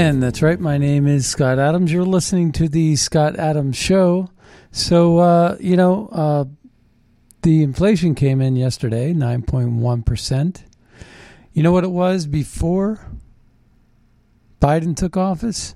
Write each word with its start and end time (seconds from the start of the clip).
And 0.00 0.22
that's 0.22 0.40
right. 0.40 0.58
My 0.58 0.78
name 0.78 1.06
is 1.06 1.26
Scott 1.26 1.58
Adams. 1.58 1.92
You're 1.92 2.04
listening 2.04 2.52
to 2.52 2.70
the 2.70 2.96
Scott 2.96 3.38
Adams 3.38 3.76
Show. 3.76 4.30
So, 4.72 5.18
uh, 5.18 5.58
you 5.60 5.76
know, 5.76 6.08
uh, 6.10 6.46
the 7.42 7.62
inflation 7.62 8.14
came 8.14 8.40
in 8.40 8.56
yesterday, 8.56 9.12
9.1%. 9.12 10.62
You 11.52 11.62
know 11.62 11.70
what 11.70 11.84
it 11.84 11.90
was 11.90 12.26
before 12.26 13.10
Biden 14.58 14.96
took 14.96 15.18
office? 15.18 15.74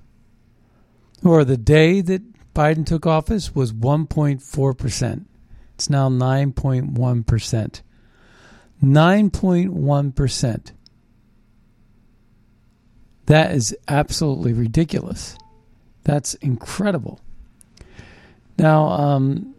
Or 1.23 1.45
the 1.45 1.59
day 1.59 2.01
that 2.01 2.23
Biden 2.55 2.87
took 2.87 3.05
office 3.05 3.55
was 3.55 3.75
1.4%. 3.75 5.27
It's 5.75 5.91
now 5.91 6.09
9.1%. 6.09 7.83
9.1%. 8.83 10.73
That 13.27 13.53
is 13.53 13.77
absolutely 13.89 14.53
ridiculous. 14.53 15.37
That's 16.05 16.35
incredible. 16.35 17.21
Now, 18.59 18.89
um, 18.89 19.55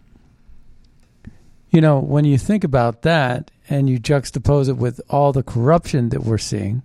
you 1.70 1.82
know, 1.82 2.00
when 2.00 2.26
you 2.26 2.38
think 2.38 2.64
about 2.64 3.02
that 3.02 3.52
and 3.70 3.90
you 3.90 4.00
juxtapose 4.00 4.70
it 4.70 4.78
with 4.78 5.02
all 5.10 5.34
the 5.34 5.44
corruption 5.44 6.10
that 6.10 6.24
we're 6.24 6.38
seeing 6.38 6.84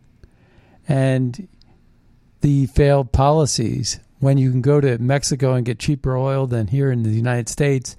and 0.88 1.46
the 2.40 2.66
failed 2.66 3.12
policies, 3.12 4.00
when 4.18 4.38
you 4.38 4.50
can 4.50 4.62
go 4.62 4.80
to 4.80 4.98
Mexico 4.98 5.54
and 5.54 5.64
get 5.64 5.78
cheaper 5.78 6.16
oil 6.16 6.46
than 6.46 6.66
here 6.68 6.90
in 6.90 7.02
the 7.02 7.10
United 7.10 7.48
States, 7.48 7.96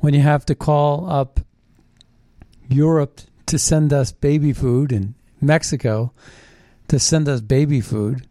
when 0.00 0.14
you 0.14 0.20
have 0.20 0.44
to 0.46 0.54
call 0.54 1.08
up 1.08 1.40
Europe 2.68 3.20
to 3.46 3.58
send 3.58 3.92
us 3.92 4.12
baby 4.12 4.52
food 4.52 4.92
in 4.92 5.14
Mexico 5.40 6.12
to 6.88 6.98
send 6.98 7.28
us 7.28 7.40
baby 7.40 7.80
food 7.80 8.26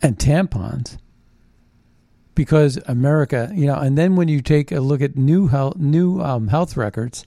and 0.00 0.18
tampons 0.18 0.98
because 2.34 2.78
America, 2.86 3.50
you 3.54 3.66
know, 3.66 3.76
and 3.76 3.96
then 3.96 4.16
when 4.16 4.28
you 4.28 4.40
take 4.40 4.72
a 4.72 4.80
look 4.80 5.02
at 5.02 5.16
new 5.16 5.48
health, 5.48 5.76
new 5.76 6.20
um, 6.20 6.48
health 6.48 6.76
records, 6.76 7.26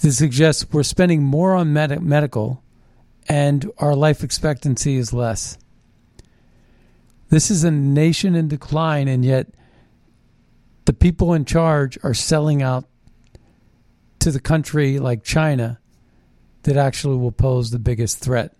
this 0.00 0.18
suggests 0.18 0.66
we're 0.72 0.82
spending 0.82 1.22
more 1.22 1.54
on 1.54 1.72
med- 1.72 2.02
medical, 2.02 2.62
and 3.28 3.70
our 3.78 3.94
life 3.94 4.24
expectancy 4.24 4.96
is 4.96 5.12
less. 5.12 5.58
This 7.28 7.50
is 7.50 7.62
a 7.62 7.70
nation 7.70 8.34
in 8.34 8.48
decline, 8.48 9.06
and 9.06 9.24
yet 9.24 9.48
the 10.86 10.92
people 10.92 11.34
in 11.34 11.44
charge 11.44 11.98
are 12.02 12.14
selling 12.14 12.62
out 12.62 12.86
to 14.18 14.30
the 14.30 14.40
country 14.40 14.98
like 14.98 15.22
China 15.22 15.78
that 16.62 16.76
actually 16.76 17.16
will 17.16 17.32
pose 17.32 17.70
the 17.70 17.78
biggest 17.78 18.18
threat. 18.18 18.54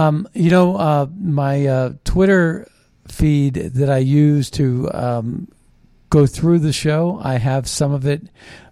Um, 0.00 0.26
you 0.32 0.50
know, 0.50 0.76
uh, 0.76 1.06
my 1.20 1.66
uh, 1.66 1.92
Twitter 2.04 2.66
feed 3.06 3.54
that 3.54 3.90
I 3.90 3.98
use 3.98 4.48
to 4.52 4.90
um, 4.94 5.48
go 6.08 6.26
through 6.26 6.60
the 6.60 6.72
show, 6.72 7.20
I 7.22 7.34
have 7.34 7.68
some 7.68 7.92
of 7.92 8.06
it 8.06 8.22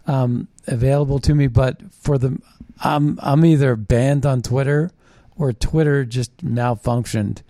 um, 0.06 0.48
available 0.66 1.18
to 1.20 1.34
me, 1.34 1.46
but 1.46 1.82
for 1.92 2.16
the 2.16 2.40
I'm 2.80 3.18
I'm 3.22 3.44
either 3.44 3.76
banned 3.76 4.24
on 4.24 4.40
Twitter 4.40 4.90
or 5.36 5.52
Twitter 5.52 6.06
just 6.06 6.34
malfunctioned. 6.38 7.42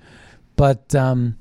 But 0.57 0.93
um, 0.97 1.39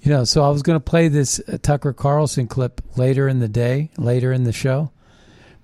you 0.00 0.10
know, 0.10 0.24
so 0.24 0.42
I 0.42 0.48
was 0.48 0.62
going 0.62 0.76
to 0.76 0.84
play 0.84 1.06
this 1.06 1.40
uh, 1.46 1.58
Tucker 1.62 1.92
Carlson 1.92 2.48
clip 2.48 2.80
later 2.96 3.28
in 3.28 3.38
the 3.38 3.48
day, 3.48 3.90
later 3.96 4.32
in 4.32 4.42
the 4.42 4.52
show, 4.52 4.90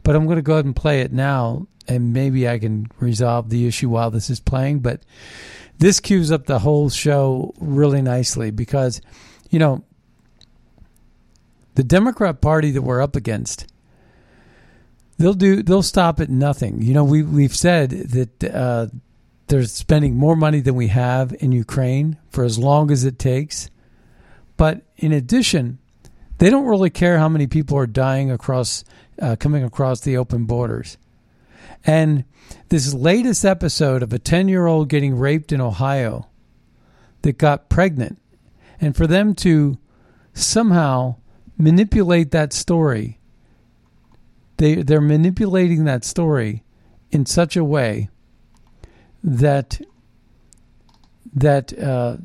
but 0.05 0.15
I'm 0.15 0.27
going 0.27 0.37
to 0.37 0.43
go 0.43 0.53
ahead 0.53 0.67
and 0.67 0.77
play 0.77 1.01
it 1.01 1.13
now, 1.13 1.67
and 1.89 2.13
maybe 2.13 2.49
I 2.49 2.61
can 2.61 2.93
resolve 3.01 3.51
the 3.51 3.67
issue 3.67 3.89
while 3.89 4.13
this 4.13 4.31
is 4.31 4.39
playing. 4.39 4.81
But 4.81 5.03
this 5.79 6.01
cues 6.01 6.33
up 6.33 6.47
the 6.47 6.59
whole 6.61 6.89
show 6.89 7.55
really 7.59 8.03
nicely 8.03 8.51
because, 8.51 9.01
you 9.51 9.59
know, 9.59 9.85
the 11.75 11.85
Democrat 11.85 12.41
Party 12.41 12.71
that 12.71 12.83
we're 12.83 13.03
up 13.03 13.17
against, 13.17 13.67
they'll 15.19 15.35
do 15.35 15.63
they'll 15.63 15.83
stop 15.83 16.21
at 16.21 16.31
nothing. 16.31 16.83
You 16.83 16.95
know, 16.95 17.05
we 17.05 17.23
we've 17.23 17.55
said 17.55 17.91
that 17.91 18.45
uh, 18.45 18.87
they're 19.49 19.65
spending 19.65 20.17
more 20.17 20.37
money 20.37 20.61
than 20.61 20.75
we 20.75 20.89
have 20.89 21.35
in 21.39 21.53
Ukraine 21.53 22.19
for 22.31 22.45
as 22.45 22.59
long 22.59 22.91
as 22.91 23.05
it 23.05 23.19
takes, 23.19 23.71
but 24.57 24.83
in 24.97 25.13
addition, 25.13 25.79
they 26.39 26.51
don't 26.51 26.67
really 26.67 26.91
care 26.91 27.19
how 27.19 27.29
many 27.29 27.47
people 27.47 27.79
are 27.79 27.87
dying 27.87 28.31
across 28.31 28.85
uh, 29.21 29.37
coming 29.37 29.63
across 29.63 30.01
the 30.01 30.17
open 30.17 30.45
borders, 30.45 30.97
and 31.87 32.25
this 32.69 32.93
latest 32.93 33.45
episode 33.45 34.03
of 34.03 34.13
a 34.13 34.19
10 34.19 34.49
year 34.49 34.67
old 34.67 34.89
getting 34.89 35.17
raped 35.17 35.53
in 35.53 35.61
Ohio 35.61 36.29
that 37.23 37.39
got 37.39 37.69
pregnant, 37.69 38.21
and 38.81 38.97
for 38.97 39.07
them 39.07 39.35
to 39.37 39.79
somehow 40.35 41.15
manipulate 41.57 42.33
that 42.33 42.53
story, 42.53 43.21
they, 44.59 44.75
they're 44.77 45.01
manipulating 45.01 45.85
that 45.85 46.05
story 46.05 46.65
in 47.11 47.25
such 47.25 47.57
a 47.57 47.65
way 47.65 48.11
that 49.23 49.81
that 51.35 51.79
uh, 51.79 52.17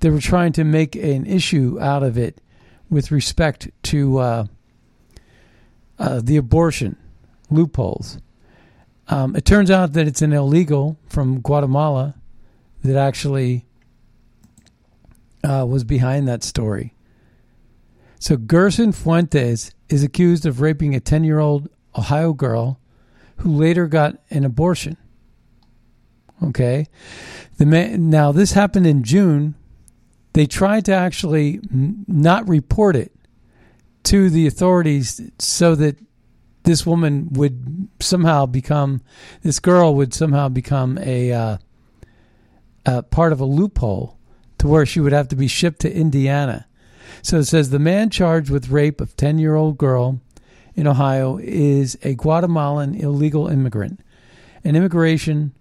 they 0.00 0.10
were 0.10 0.20
trying 0.20 0.52
to 0.52 0.62
make 0.62 0.94
an 0.94 1.26
issue 1.26 1.78
out 1.80 2.02
of 2.02 2.16
it 2.16 2.40
with 2.88 3.10
respect 3.10 3.68
to 3.82 4.18
uh, 4.18 4.46
uh, 5.98 6.20
the 6.22 6.36
abortion 6.36 6.96
loopholes. 7.50 8.18
Um, 9.08 9.36
it 9.36 9.44
turns 9.44 9.70
out 9.70 9.92
that 9.94 10.06
it's 10.06 10.22
an 10.22 10.32
illegal 10.32 10.98
from 11.08 11.40
Guatemala 11.40 12.14
that 12.82 12.96
actually 12.96 13.66
uh, 15.44 15.66
was 15.68 15.84
behind 15.84 16.28
that 16.28 16.42
story. 16.42 16.94
So 18.18 18.36
Gerson 18.36 18.92
Fuentes 18.92 19.72
is 19.88 20.04
accused 20.04 20.46
of 20.46 20.60
raping 20.60 20.94
a 20.94 21.00
10 21.00 21.24
year 21.24 21.40
old 21.40 21.68
Ohio 21.96 22.32
girl 22.32 22.78
who 23.38 23.50
later 23.50 23.86
got 23.88 24.18
an 24.30 24.44
abortion. 24.44 24.96
Okay. 26.42 26.86
The 27.56 27.66
man, 27.66 28.10
now, 28.10 28.32
this 28.32 28.52
happened 28.52 28.86
in 28.86 29.02
June. 29.02 29.54
They 30.32 30.46
tried 30.46 30.84
to 30.86 30.92
actually 30.92 31.60
n- 31.72 32.04
not 32.08 32.48
report 32.48 32.96
it 32.96 33.12
to 34.04 34.30
the 34.30 34.46
authorities 34.46 35.20
so 35.38 35.74
that 35.74 35.96
this 36.64 36.86
woman 36.86 37.28
would 37.32 37.88
somehow 38.00 38.46
become 38.46 39.02
this 39.42 39.58
girl 39.58 39.94
would 39.94 40.14
somehow 40.14 40.48
become 40.48 40.98
a, 40.98 41.32
uh, 41.32 41.58
a 42.86 43.02
part 43.02 43.32
of 43.32 43.40
a 43.40 43.44
loophole 43.44 44.18
to 44.58 44.68
where 44.68 44.86
she 44.86 45.00
would 45.00 45.12
have 45.12 45.28
to 45.28 45.36
be 45.36 45.48
shipped 45.48 45.80
to 45.80 45.92
Indiana. 45.92 46.66
So 47.20 47.38
it 47.38 47.44
says 47.44 47.70
the 47.70 47.78
man 47.78 48.10
charged 48.10 48.50
with 48.50 48.68
rape 48.68 49.00
of 49.00 49.16
10 49.16 49.38
year 49.38 49.54
old 49.54 49.78
girl 49.78 50.20
in 50.74 50.86
Ohio 50.86 51.38
is 51.38 51.98
a 52.02 52.14
Guatemalan 52.14 52.94
illegal 52.94 53.48
immigrant. 53.48 54.00
An 54.64 54.76
immigration 54.76 55.52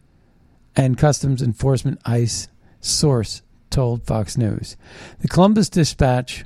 and 0.76 0.98
customs 0.98 1.42
enforcement 1.42 2.00
ICE 2.06 2.48
source 2.80 3.42
told 3.70 4.06
Fox 4.06 4.38
News. 4.38 4.78
The 5.20 5.28
Columbus 5.28 5.70
Dispatch 5.70 6.46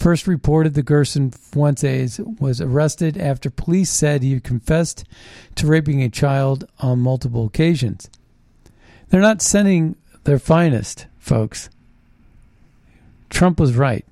first 0.00 0.26
reported 0.26 0.72
the 0.72 0.82
Gerson 0.82 1.30
Fuentes 1.30 2.18
was 2.40 2.60
arrested 2.60 3.18
after 3.18 3.50
police 3.50 3.90
said 3.90 4.22
he 4.22 4.40
confessed 4.40 5.04
to 5.56 5.66
raping 5.66 6.02
a 6.02 6.08
child 6.08 6.64
on 6.78 7.00
multiple 7.00 7.44
occasions. 7.44 8.08
They're 9.10 9.20
not 9.20 9.42
sending 9.42 9.96
their 10.24 10.38
finest, 10.38 11.06
folks. 11.18 11.68
Trump 13.28 13.60
was 13.60 13.76
right. 13.76 14.06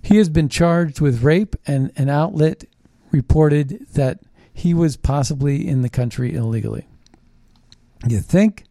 He 0.00 0.18
has 0.18 0.28
been 0.28 0.48
charged 0.48 1.00
with 1.00 1.22
rape, 1.22 1.56
and 1.66 1.92
an 1.96 2.08
outlet 2.08 2.64
reported 3.10 3.86
that 3.94 4.20
he 4.54 4.72
was 4.72 4.96
possibly 4.96 5.66
in 5.66 5.82
the 5.82 5.88
country 5.88 6.34
illegally. 6.34 6.86
You 8.06 8.20
think? 8.20 8.64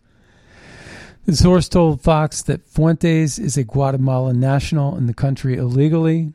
The 1.26 1.36
source 1.36 1.70
told 1.70 2.02
Fox 2.02 2.42
that 2.44 2.68
Fuentes 2.68 3.38
is 3.38 3.56
a 3.56 3.64
Guatemalan 3.64 4.40
national 4.40 4.98
in 4.98 5.06
the 5.06 5.14
country 5.14 5.56
illegally, 5.56 6.34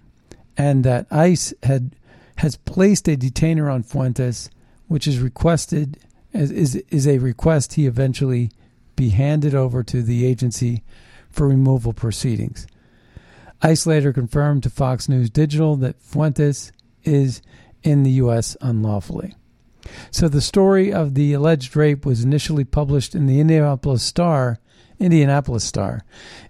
and 0.57 0.85
that 0.85 1.07
ICE 1.11 1.53
had 1.65 1.97
has 2.37 2.57
placed 2.57 3.09
a 3.09 3.17
detainer 3.17 3.69
on 3.69 3.83
Fuentes, 3.83 4.49
which 4.87 5.09
is 5.09 5.19
requested 5.19 5.99
is 6.33 6.77
is 6.77 7.07
a 7.09 7.19
request 7.19 7.75
he 7.75 7.87
eventually 7.87 8.51
be 8.95 9.09
handed 9.09 9.55
over 9.55 9.83
to 9.83 10.03
the 10.03 10.25
agency 10.25 10.85
for 11.31 11.49
removal 11.49 11.93
proceedings. 11.93 12.67
ICE 13.63 13.87
later 13.87 14.13
confirmed 14.13 14.63
to 14.63 14.71
Fox 14.71 15.09
News 15.09 15.31
Digital 15.31 15.77
that 15.77 16.01
Fuentes 16.01 16.71
is 17.03 17.43
in 17.83 18.05
the 18.05 18.13
U.S. 18.13 18.57
unlawfully. 18.61 19.35
So 20.11 20.29
the 20.29 20.41
story 20.41 20.93
of 20.93 21.15
the 21.15 21.33
alleged 21.33 21.75
rape 21.77 22.07
was 22.07 22.23
initially 22.23 22.65
published 22.65 23.15
in 23.15 23.27
the 23.27 23.41
Indianapolis 23.41 24.03
Star, 24.03 24.59
Indianapolis 24.99 25.65
Star, 25.65 26.05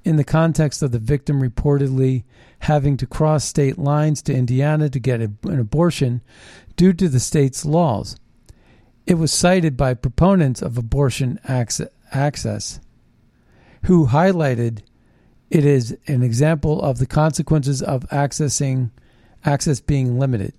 in 0.05 0.17
the 0.17 0.25
context 0.25 0.83
of 0.83 0.93
the 0.93 0.99
victim 0.99 1.43
reportedly 1.43 2.25
having 2.61 2.97
to 2.97 3.07
cross 3.07 3.45
state 3.45 3.79
lines 3.79 4.23
to 4.23 4.35
Indiana 4.35 4.89
to 4.89 4.99
get 4.99 5.21
an 5.21 5.39
abortion 5.45 6.23
due 6.77 6.93
to 6.93 7.09
the 7.09 7.21
state's 7.21 7.65
laws. 7.65 8.17
It 9.07 9.15
was 9.15 9.33
cited 9.33 9.77
by 9.77 9.95
proponents 9.95 10.63
of 10.63 10.79
abortion 10.79 11.39
access, 11.45 12.81
who 13.85 14.07
highlighted 14.07 14.81
it 15.51 15.65
is 15.65 15.97
an 16.09 16.23
example 16.23 16.83
of 16.83 16.99
the 16.99 17.07
consequences 17.07 17.83
of 17.83 18.09
accessing 18.09 18.91
access 19.45 19.81
being 19.81 20.19
limited. 20.19 20.55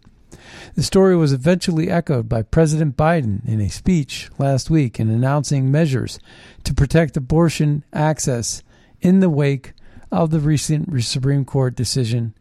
The 0.76 0.84
story 0.84 1.16
was 1.16 1.34
eventually 1.34 1.90
echoed 1.90 2.30
by 2.30 2.44
President 2.44 2.96
Biden 2.96 3.48
in 3.48 3.60
a 3.60 3.70
speech 3.70 4.30
last 4.38 4.70
week 4.70 5.00
in 5.00 5.10
announcing 5.10 5.72
measures 5.72 6.20
to 6.64 6.74
protect 6.74 7.18
abortion 7.18 7.84
access 7.94 8.62
in 9.02 9.20
the 9.20 9.30
wake 9.30 9.74
of 10.12 10.32
the 10.32 10.40
recent 10.40 11.04
Supreme 11.04 11.46
Court 11.46 11.76
decision 11.76 12.34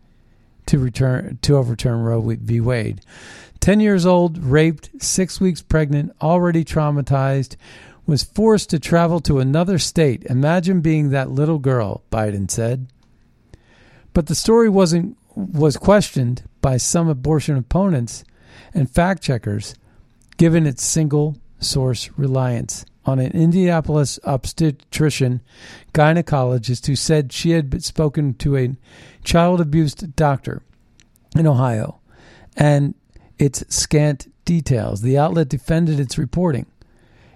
to 0.66 0.78
return 0.78 1.38
to 1.42 1.56
overturn 1.56 2.02
Roe 2.02 2.20
v. 2.20 2.60
Wade. 2.60 3.00
10 3.60 3.80
years 3.80 4.04
old, 4.04 4.38
raped, 4.38 4.90
6 5.02 5.40
weeks 5.40 5.62
pregnant, 5.62 6.14
already 6.20 6.64
traumatized, 6.64 7.56
was 8.06 8.22
forced 8.22 8.70
to 8.70 8.78
travel 8.78 9.20
to 9.20 9.40
another 9.40 9.78
state. 9.78 10.24
Imagine 10.24 10.80
being 10.80 11.10
that 11.10 11.30
little 11.30 11.58
girl, 11.58 12.02
Biden 12.10 12.50
said. 12.50 12.86
But 14.12 14.26
the 14.26 14.34
story 14.34 14.68
wasn't 14.68 15.16
was 15.34 15.76
questioned 15.76 16.42
by 16.66 16.76
some 16.76 17.06
abortion 17.06 17.56
opponents 17.56 18.24
and 18.74 18.90
fact 18.90 19.22
checkers 19.22 19.76
given 20.36 20.66
its 20.66 20.82
single 20.82 21.36
source 21.60 22.10
reliance 22.18 22.84
on 23.04 23.20
an 23.20 23.30
Indianapolis 23.30 24.18
obstetrician 24.24 25.40
gynecologist 25.94 26.88
who 26.88 26.96
said 26.96 27.32
she 27.32 27.50
had 27.50 27.84
spoken 27.84 28.34
to 28.34 28.56
a 28.56 28.74
child 29.22 29.60
abused 29.60 30.16
doctor 30.16 30.60
in 31.36 31.46
Ohio 31.46 32.00
and 32.56 32.96
its 33.38 33.62
scant 33.72 34.26
details. 34.44 35.02
The 35.02 35.16
outlet 35.16 35.48
defended 35.48 36.00
its 36.00 36.18
reporting. 36.18 36.66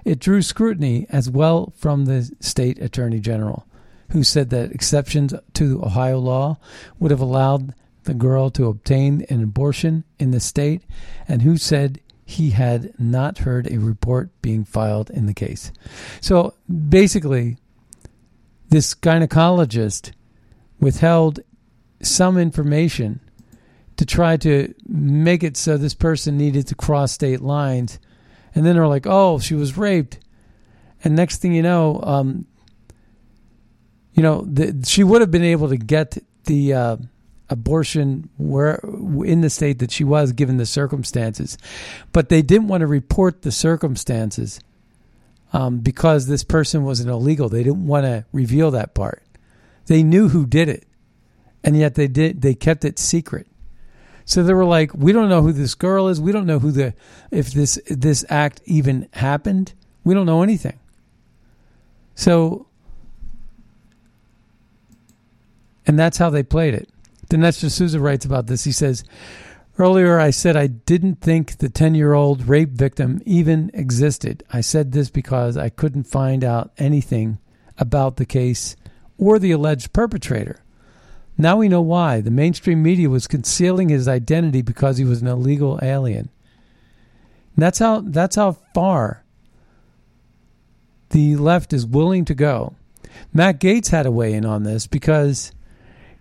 It 0.04 0.18
drew 0.18 0.42
scrutiny 0.42 1.06
as 1.08 1.30
well 1.30 1.72
from 1.76 2.06
the 2.06 2.28
state 2.40 2.82
attorney 2.82 3.20
general, 3.20 3.64
who 4.10 4.24
said 4.24 4.50
that 4.50 4.72
exceptions 4.72 5.32
to 5.54 5.84
Ohio 5.84 6.18
law 6.18 6.58
would 6.98 7.12
have 7.12 7.20
allowed 7.20 7.74
the 8.10 8.14
girl 8.14 8.50
to 8.50 8.66
obtain 8.66 9.24
an 9.30 9.40
abortion 9.40 10.02
in 10.18 10.32
the 10.32 10.40
state, 10.40 10.82
and 11.28 11.42
who 11.42 11.56
said 11.56 12.00
he 12.24 12.50
had 12.50 12.92
not 12.98 13.38
heard 13.38 13.70
a 13.70 13.78
report 13.78 14.30
being 14.42 14.64
filed 14.64 15.10
in 15.10 15.26
the 15.26 15.32
case. 15.32 15.70
So 16.20 16.54
basically, 16.68 17.56
this 18.68 18.96
gynecologist 18.96 20.10
withheld 20.80 21.38
some 22.02 22.36
information 22.36 23.20
to 23.96 24.04
try 24.04 24.36
to 24.38 24.74
make 24.88 25.44
it 25.44 25.56
so 25.56 25.76
this 25.76 25.94
person 25.94 26.36
needed 26.36 26.66
to 26.66 26.74
cross 26.74 27.12
state 27.12 27.40
lines 27.40 28.00
and 28.56 28.66
then 28.66 28.74
they're 28.74 28.88
like, 28.88 29.06
"Oh, 29.06 29.38
she 29.38 29.54
was 29.54 29.76
raped," 29.76 30.18
and 31.04 31.14
next 31.14 31.36
thing 31.36 31.54
you 31.54 31.62
know, 31.62 32.00
um, 32.02 32.46
you 34.14 34.22
know, 34.24 34.42
the, 34.42 34.84
she 34.84 35.04
would 35.04 35.20
have 35.20 35.30
been 35.30 35.44
able 35.44 35.68
to 35.68 35.76
get 35.76 36.18
the 36.46 36.74
uh, 36.74 36.96
abortion 37.50 38.31
where 38.38 38.81
in 39.25 39.43
the 39.43 39.50
state 39.50 39.81
that 39.81 39.91
she 39.91 40.05
was, 40.05 40.32
given 40.32 40.56
the 40.56 40.67
circumstances, 40.67 41.58
but 42.12 42.29
they 42.29 42.43
didn't 42.43 42.69
want 42.69 42.81
to 42.81 42.87
report 42.87 43.43
the 43.43 43.52
circumstances 43.52 44.61
um, 45.52 45.81
because 45.81 46.26
this 46.26 46.44
person 46.44 46.85
was 46.85 47.00
an 47.00 47.11
illegal. 47.11 47.49
They 47.49 47.64
didn't 47.64 47.87
want 47.87 48.06
to 48.06 48.25
reveal 48.32 48.70
that 48.70 48.94
part. 48.94 49.23
They 49.87 50.02
knew 50.02 50.29
who 50.29 50.47
did 50.47 50.69
it, 50.69 50.87
and 51.64 51.76
yet 51.76 51.97
they 51.97 52.06
did. 52.06 52.43
They 52.43 52.55
kept 52.55 52.85
it 52.85 52.99
secret. 52.99 53.47
So 54.25 54.44
they 54.44 54.55
were 54.55 54.64
like, 54.64 54.94
we 54.94 55.12
don't 55.12 55.29
know 55.29 55.43
who 55.43 55.52
this 55.52 55.75
girl 55.75 56.06
is. 56.06 56.20
We 56.20 56.31
don't 56.31 56.47
know 56.47 56.61
who 56.61 56.70
the 56.70 56.94
if 57.32 57.50
this 57.50 57.81
this 57.88 58.25
act 58.29 58.61
even 58.64 59.08
happened. 59.14 59.75
We 60.05 60.14
don't 60.14 60.26
know 60.26 60.43
anything. 60.43 60.79
So 62.14 62.69
and 65.87 65.99
that's 65.99 66.19
how 66.19 66.30
they 66.30 66.45
played 66.45 66.75
it. 66.75 66.88
Dinesh 67.30 67.60
D'Souza 67.60 68.00
writes 68.00 68.25
about 68.25 68.49
this. 68.49 68.64
He 68.64 68.72
says, 68.72 69.04
Earlier, 69.78 70.18
I 70.18 70.30
said 70.30 70.56
I 70.56 70.66
didn't 70.66 71.22
think 71.22 71.56
the 71.56 71.70
10 71.70 71.94
year 71.94 72.12
old 72.12 72.46
rape 72.46 72.70
victim 72.70 73.22
even 73.25 73.70
existed. 73.72 74.42
I 74.52 74.60
said 74.60 74.92
this 74.92 75.08
because 75.08 75.56
I 75.56 75.70
couldn't 75.70 76.04
find 76.04 76.44
out 76.44 76.72
anything 76.76 77.38
about 77.78 78.16
the 78.16 78.26
case 78.26 78.76
or 79.16 79.38
the 79.38 79.52
alleged 79.52 79.92
perpetrator. 79.92 80.62
Now 81.38 81.56
we 81.56 81.68
know 81.68 81.80
why. 81.80 82.20
The 82.20 82.30
mainstream 82.30 82.82
media 82.82 83.08
was 83.08 83.26
concealing 83.26 83.88
his 83.88 84.06
identity 84.06 84.60
because 84.60 84.99
he 84.99 85.04
was 85.04 85.22
an 85.22 85.28
illegal 85.28 85.78
alien. 85.80 86.28
And 87.54 87.62
that's 87.62 87.78
how 87.78 88.02
that's 88.04 88.37
how 88.37 88.58
far 88.75 89.25
the 91.10 91.37
left 91.37 91.72
is 91.72 91.87
willing 91.87 92.25
to 92.26 92.34
go. 92.34 92.75
Matt 93.32 93.60
Gaetz 93.60 93.88
had 93.88 94.04
a 94.04 94.10
weigh 94.10 94.34
in 94.34 94.44
on 94.44 94.64
this 94.64 94.87
because 94.87 95.52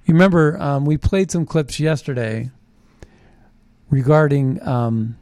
you 0.10 0.14
remember 0.16 0.60
um, 0.60 0.86
we 0.86 0.98
played 0.98 1.32
some 1.32 1.46
clips 1.46 1.80
yesterday 1.80 2.52
regarding 3.90 4.62
um, 4.68 5.18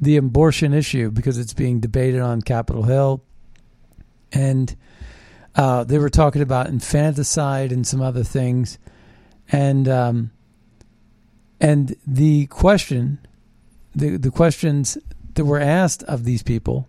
the 0.00 0.16
abortion 0.16 0.72
issue 0.72 1.10
because 1.10 1.38
it's 1.38 1.52
being 1.52 1.80
debated 1.80 2.20
on 2.20 2.40
Capitol 2.40 2.84
Hill, 2.84 3.22
and 4.32 4.74
uh, 5.56 5.84
they 5.84 5.98
were 5.98 6.08
talking 6.08 6.40
about 6.40 6.68
infanticide 6.68 7.72
and 7.72 7.86
some 7.86 8.00
other 8.00 8.24
things 8.24 8.78
and 9.50 9.88
um, 9.88 10.30
and 11.60 11.96
the 12.06 12.46
question, 12.46 13.18
the 13.94 14.16
the 14.16 14.30
questions 14.30 14.98
that 15.34 15.44
were 15.44 15.60
asked 15.60 16.02
of 16.04 16.24
these 16.24 16.42
people, 16.42 16.88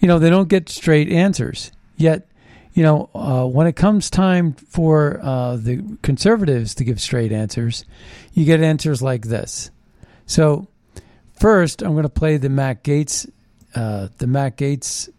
you 0.00 0.08
know, 0.08 0.18
they 0.18 0.30
don't 0.30 0.48
get 0.48 0.68
straight 0.68 1.08
answers. 1.08 1.72
Yet, 1.96 2.26
you 2.74 2.82
know, 2.82 3.10
uh, 3.14 3.44
when 3.44 3.66
it 3.66 3.76
comes 3.76 4.08
time 4.08 4.54
for 4.54 5.20
uh, 5.22 5.56
the 5.56 5.82
conservatives 6.02 6.74
to 6.76 6.84
give 6.84 7.00
straight 7.00 7.32
answers, 7.32 7.84
you 8.32 8.44
get 8.44 8.60
answers 8.60 9.02
like 9.02 9.26
this. 9.26 9.70
So, 10.26 10.68
first, 11.38 11.82
I'm 11.82 11.92
going 11.92 12.04
to 12.04 12.08
play 12.08 12.38
the 12.38 12.48
Matt 12.48 12.82
Gaetz, 12.82 13.30
uh, 13.74 14.08
the 14.18 14.26
Matt 14.26 14.56
Gaetz 14.56 15.10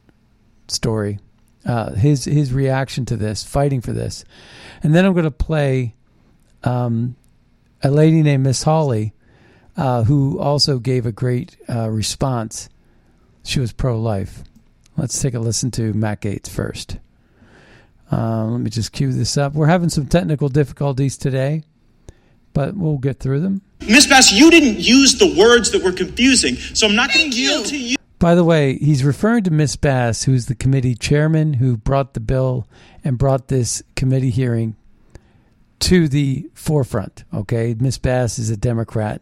story, 0.68 1.20
uh, 1.66 1.94
his 1.94 2.26
his 2.26 2.52
reaction 2.52 3.06
to 3.06 3.18
this, 3.18 3.44
fighting 3.44 3.82
for 3.82 3.94
this, 3.94 4.26
and 4.82 4.96
then 4.96 5.06
I'm 5.06 5.14
going 5.14 5.24
to 5.26 5.32
play 5.32 5.96
um, 6.64 7.16
a 7.84 7.92
lady 7.92 8.24
named 8.24 8.44
Miss 8.44 8.64
Hawley 8.64 9.14
uh, 9.78 10.04
who 10.04 10.40
also 10.40 10.80
gave 10.80 11.06
a 11.06 11.12
great 11.12 11.58
uh, 11.70 11.90
response. 11.90 12.70
She 13.44 13.60
was 13.60 13.74
pro 13.74 14.00
life. 14.00 14.44
Let's 14.96 15.20
take 15.22 15.34
a 15.34 15.40
listen 15.40 15.72
to 15.72 15.94
Matt 15.94 16.22
Gaetz 16.22 16.50
first. 16.50 16.98
Uh, 18.12 18.46
let 18.46 18.62
me 18.62 18.70
just 18.70 18.92
cue 18.92 19.12
this 19.12 19.38
up. 19.38 19.54
We're 19.54 19.68
having 19.68 19.90
some 19.90 20.06
technical 20.06 20.50
difficulties 20.50 21.18
today, 21.18 21.64
but 22.54 22.76
we'll 22.76 22.98
get 22.98 23.20
through 23.20 23.40
them. 23.40 23.62
Miss 23.82 24.06
Bass, 24.06 24.32
you 24.32 24.52
didn't 24.52 24.80
use 24.80 25.18
the 25.18 25.36
words 25.38 25.72
that 25.72 25.84
were 25.84 25.92
confusing, 25.92 26.56
so 26.56 26.88
I'm 26.88 26.96
not 26.96 27.14
going 27.14 27.32
to 27.32 27.38
yield 27.38 27.66
to 27.68 27.78
you. 27.78 27.96
By 28.20 28.36
the 28.36 28.44
way, 28.44 28.78
he's 28.78 29.04
referring 29.04 29.44
to 29.44 29.52
Miss 29.52 29.76
Bass, 29.76 30.24
who's 30.24 30.46
the 30.46 30.56
committee 30.56 30.96
chairman 30.96 31.56
who 31.56 31.76
brought 31.76 32.14
the 32.14 32.22
bill 32.22 32.68
and 33.04 33.18
brought 33.18 33.50
this 33.50 33.84
committee 33.96 34.30
hearing 34.30 34.78
to 35.80 36.08
the 36.08 36.50
forefront. 36.54 37.26
Okay, 37.34 37.76
Miss 37.78 37.98
Bass 37.98 38.40
is 38.40 38.50
a 38.50 38.56
Democrat, 38.56 39.22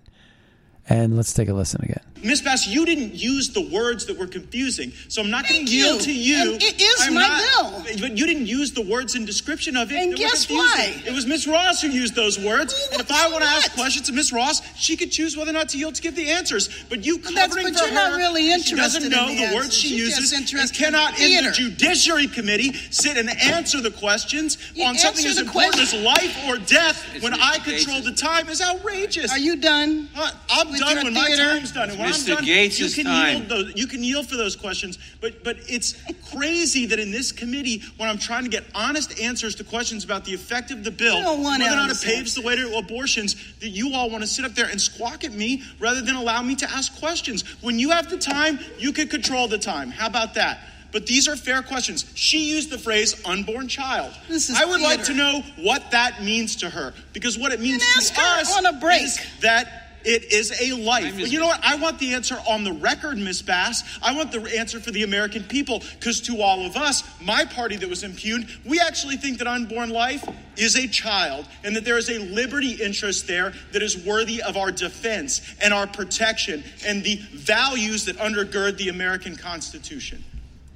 and 0.87 1.15
let's 1.17 1.33
take 1.33 1.49
a 1.49 1.53
listen 1.53 1.81
again. 1.83 2.03
Miss 2.23 2.41
Bass, 2.41 2.67
you 2.67 2.85
didn't 2.85 3.15
use 3.15 3.49
the 3.49 3.61
words 3.61 4.05
that 4.05 4.17
were 4.17 4.27
confusing, 4.27 4.91
so 5.07 5.21
I'm 5.21 5.29
not 5.31 5.47
going 5.47 5.65
to 5.65 5.71
yield 5.71 6.01
to 6.01 6.13
you. 6.13 6.53
And 6.53 6.61
it 6.63 6.81
is 6.81 6.95
I'm 7.01 7.13
my 7.15 7.27
not- 7.27 7.41
bill. 7.85 7.99
But 7.99 8.17
you 8.17 8.25
didn't 8.25 8.45
use 8.47 8.71
the 8.71 8.81
words 8.81 9.15
in 9.15 9.25
description 9.25 9.75
of 9.75 9.91
it. 9.91 9.95
And 9.95 10.11
that 10.13 10.19
were 10.19 10.23
guess 10.29 10.45
confusing. 10.45 10.57
why? 10.57 11.03
It 11.05 11.13
was 11.13 11.25
Miss 11.25 11.47
Ross 11.47 11.81
who 11.81 11.89
used 11.89 12.15
those 12.15 12.39
words. 12.39 12.73
Well, 12.73 12.99
and 12.99 13.01
if 13.01 13.11
I 13.11 13.29
want 13.29 13.43
to 13.43 13.49
ask 13.49 13.73
questions 13.73 14.07
to 14.07 14.13
Miss 14.13 14.31
Ross, 14.31 14.61
she 14.79 14.95
could 14.95 15.11
choose 15.11 15.35
whether 15.35 15.49
or 15.51 15.53
not 15.53 15.69
to 15.69 15.77
yield 15.77 15.95
to 15.95 16.01
give 16.01 16.15
the 16.15 16.29
answers. 16.29 16.69
But 16.89 17.05
you 17.05 17.17
But 17.17 17.33
that's- 17.35 17.47
covering 17.47 17.73
but 17.73 17.79
for 17.79 17.85
you're 17.85 17.93
not 17.93 18.11
her, 18.13 18.17
really 18.17 18.49
she 18.61 18.75
doesn't 18.75 19.03
in 19.03 19.09
know 19.09 19.27
the 19.27 19.35
the, 19.35 19.41
words 19.55 19.65
answers. 19.65 19.73
she 19.81 19.87
She's 19.89 19.99
uses 19.99 20.31
just 20.31 20.53
and 20.53 20.73
cannot 20.73 21.19
in 21.19 21.31
in 21.39 21.45
the. 21.45 21.51
Judiciary 21.51 22.27
Committee 22.27 22.73
sit 22.91 23.17
and 23.17 23.29
answer 23.43 23.81
the 23.81 23.91
questions 23.91 24.57
You 24.75 24.85
on 24.85 24.97
something 24.97 25.25
as 25.25 25.35
the 25.35 25.41
important 25.43 25.81
as 25.81 25.93
life 25.93 26.37
or 26.47 26.57
death 26.57 27.03
It's 27.13 27.23
when 27.23 27.33
I 27.33 27.57
control 27.59 28.01
the 28.01 28.11
time 28.13 28.47
is 28.49 28.61
outrageous. 28.61 29.31
Are 29.31 29.37
you 29.39 29.55
done? 29.57 30.09
Uh, 30.15 30.31
I'm 30.49 30.71
with 30.71 30.79
done 30.79 30.95
your 30.95 31.03
when 31.05 31.13
my 31.13 31.25
theater? 31.27 31.43
time's 31.43 31.71
done. 31.71 31.89
And 32.15 32.27
when 32.27 32.35
Mr. 32.35 32.35
Done, 32.37 32.45
Gaetz' 32.45 32.79
you 32.79 32.89
can 33.03 33.05
time. 33.05 33.35
yield 33.37 33.49
those. 33.49 33.73
You 33.75 33.87
can 33.87 34.03
yield 34.03 34.27
for 34.29 34.35
those 34.37 34.55
questions. 34.55 34.97
But 35.19 35.43
but 35.43 35.57
it's 35.67 35.95
crazy 36.33 36.85
that 36.87 36.99
in 36.99 37.11
this 37.11 37.31
committee, 37.31 37.81
when 37.97 38.09
I'm 38.09 38.17
trying 38.17 38.43
to 38.43 38.49
get 38.49 38.63
honest 38.75 39.19
answers 39.19 39.55
to 39.55 39.63
questions 39.63 40.03
about 40.03 40.25
the 40.25 40.33
effect 40.33 40.71
of 40.71 40.83
the 40.83 40.91
bill, 40.91 41.17
You 41.17 41.23
don't 41.23 41.43
want 41.43 41.61
whether 41.61 41.73
or 41.73 41.77
not 41.77 41.89
it 41.91 42.01
paves 42.01 42.35
the 42.35 42.41
way 42.41 42.55
to 42.55 42.75
abortions, 42.77 43.35
that 43.59 43.69
you 43.69 43.93
all 43.93 44.09
want 44.09 44.23
to 44.23 44.27
sit 44.27 44.45
up 44.45 44.53
there 44.53 44.67
and 44.67 44.79
squawk 44.81 45.23
at 45.23 45.33
me 45.33 45.63
rather 45.79 46.01
than 46.01 46.15
allow 46.15 46.41
me 46.41 46.55
to 46.55 46.69
ask 46.69 46.97
questions. 46.99 47.43
When 47.61 47.79
you 47.79 47.91
have 47.91 48.09
the 48.09 48.17
time, 48.17 48.59
you 48.77 48.93
can 48.93 49.07
control 49.07 49.47
the 49.47 49.57
time. 49.57 49.91
How 49.91 50.07
about 50.07 50.33
that? 50.35 50.59
But 50.91 51.05
these 51.05 51.29
are 51.29 51.37
fair 51.37 51.61
questions. 51.61 52.05
She 52.15 52.51
used 52.51 52.69
the 52.69 52.77
phrase 52.77 53.15
unborn 53.25 53.69
child. 53.69 54.13
This 54.27 54.49
is 54.49 54.57
I 54.59 54.65
would 54.65 54.81
like 54.81 55.05
to 55.05 55.13
know 55.13 55.41
what 55.57 55.91
that 55.91 56.21
means 56.21 56.57
to 56.57 56.69
her. 56.69 56.93
Because 57.13 57.37
what 57.37 57.53
it 57.53 57.61
means 57.61 57.79
Then 57.79 57.91
ask 57.97 58.13
to 58.13 58.19
her 58.19 58.41
us 58.41 58.57
on 58.57 58.65
a 58.65 58.73
break. 58.73 59.03
is 59.03 59.17
that 59.39 59.80
it 60.03 60.31
is 60.31 60.51
a 60.61 60.73
life. 60.73 61.19
Is- 61.19 61.31
You 61.31 61.39
know 61.39 61.47
what? 61.47 61.59
I 61.63 61.75
want 61.75 61.99
the 61.99 62.13
answer 62.13 62.37
on 62.47 62.63
the 62.63 62.73
record, 62.73 63.17
Miss 63.17 63.41
Bass. 63.41 63.83
I 64.01 64.13
want 64.15 64.31
the 64.31 64.41
answer 64.57 64.79
for 64.79 64.91
the 64.91 65.03
American 65.03 65.43
people. 65.43 65.83
Because 65.99 66.21
to 66.21 66.41
all 66.41 66.65
of 66.65 66.75
us, 66.75 67.03
my 67.21 67.45
party 67.45 67.75
that 67.77 67.89
was 67.89 68.03
impugned, 68.03 68.47
we 68.65 68.79
actually 68.79 69.17
think 69.17 69.37
that 69.39 69.47
unborn 69.47 69.89
life 69.89 70.27
is 70.57 70.75
a 70.75 70.87
child 70.87 71.45
and 71.63 71.75
that 71.75 71.85
there 71.85 71.97
is 71.97 72.09
a 72.09 72.19
liberty 72.19 72.73
interest 72.73 73.27
there 73.27 73.53
that 73.71 73.81
is 73.81 73.97
worthy 74.05 74.41
of 74.41 74.57
our 74.57 74.71
defense 74.71 75.41
and 75.61 75.73
our 75.73 75.87
protection 75.87 76.63
and 76.85 77.03
the 77.03 77.15
values 77.33 78.05
that 78.05 78.17
undergird 78.17 78.77
the 78.77 78.89
American 78.89 79.35
Constitution. 79.35 80.23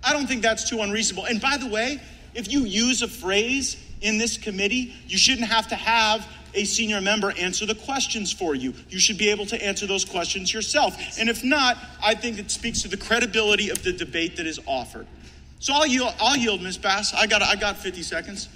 I 0.03 0.13
don't 0.13 0.27
think 0.27 0.41
that's 0.44 0.70
too 0.70 0.82
unreasonable. 0.82 1.25
And 1.25 1.41
by 1.41 1.58
the 1.58 1.67
way, 1.67 2.00
if 2.34 2.51
you 2.51 2.62
use 2.62 3.01
a 3.01 3.08
phrase 3.08 3.77
in 4.01 4.17
this 4.17 4.38
committee, 4.38 4.94
you 5.08 5.17
shouldn't 5.17 5.48
have 5.48 5.67
to 5.70 5.75
have 5.75 6.27
a 6.56 6.66
senior 6.66 7.02
member 7.02 7.34
answer 7.38 7.66
the 7.66 7.76
questions 7.76 8.32
for 8.32 8.56
you. 8.56 8.74
You 8.90 9.00
should 9.00 9.18
be 9.18 9.30
able 9.30 9.46
to 9.48 9.64
answer 9.64 9.86
those 9.86 10.06
questions 10.06 10.54
yourself. 10.54 10.96
And 11.20 11.30
if 11.30 11.44
not, 11.44 11.78
I 12.04 12.16
think 12.16 12.40
it 12.40 12.50
speaks 12.52 12.82
to 12.84 12.88
the 12.88 12.98
credibility 12.98 13.70
of 13.70 13.84
the 13.84 13.94
debate 13.94 14.38
that 14.38 14.46
is 14.46 14.60
offered. 14.66 15.08
So 15.60 15.74
I'll 15.74 15.88
yield, 15.88 16.14
I'll 16.20 16.38
yield 16.38 16.62
Ms. 16.62 16.78
Bass. 16.78 17.14
I 17.14 17.28
got, 17.28 17.42
I 17.42 17.56
got 17.56 17.78
50 17.78 18.02
seconds. 18.04 18.50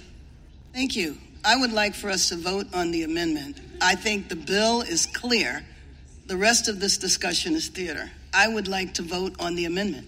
Thank 0.72 0.96
you. 0.96 1.18
I 1.44 1.56
would 1.56 1.72
like 1.72 1.94
for 1.94 2.10
us 2.10 2.28
to 2.28 2.36
vote 2.36 2.66
on 2.74 2.90
the 2.90 3.02
amendment. 3.02 3.60
I 3.80 3.94
think 3.94 4.28
the 4.28 4.36
bill 4.36 4.82
is 4.82 5.06
clear. 5.06 5.64
The 6.26 6.36
rest 6.36 6.68
of 6.68 6.80
this 6.80 6.98
discussion 6.98 7.54
is 7.54 7.68
theater. 7.68 8.10
I 8.32 8.46
would 8.46 8.68
like 8.68 8.94
to 8.94 9.02
vote 9.02 9.34
on 9.40 9.56
the 9.56 9.64
amendment. 9.64 10.06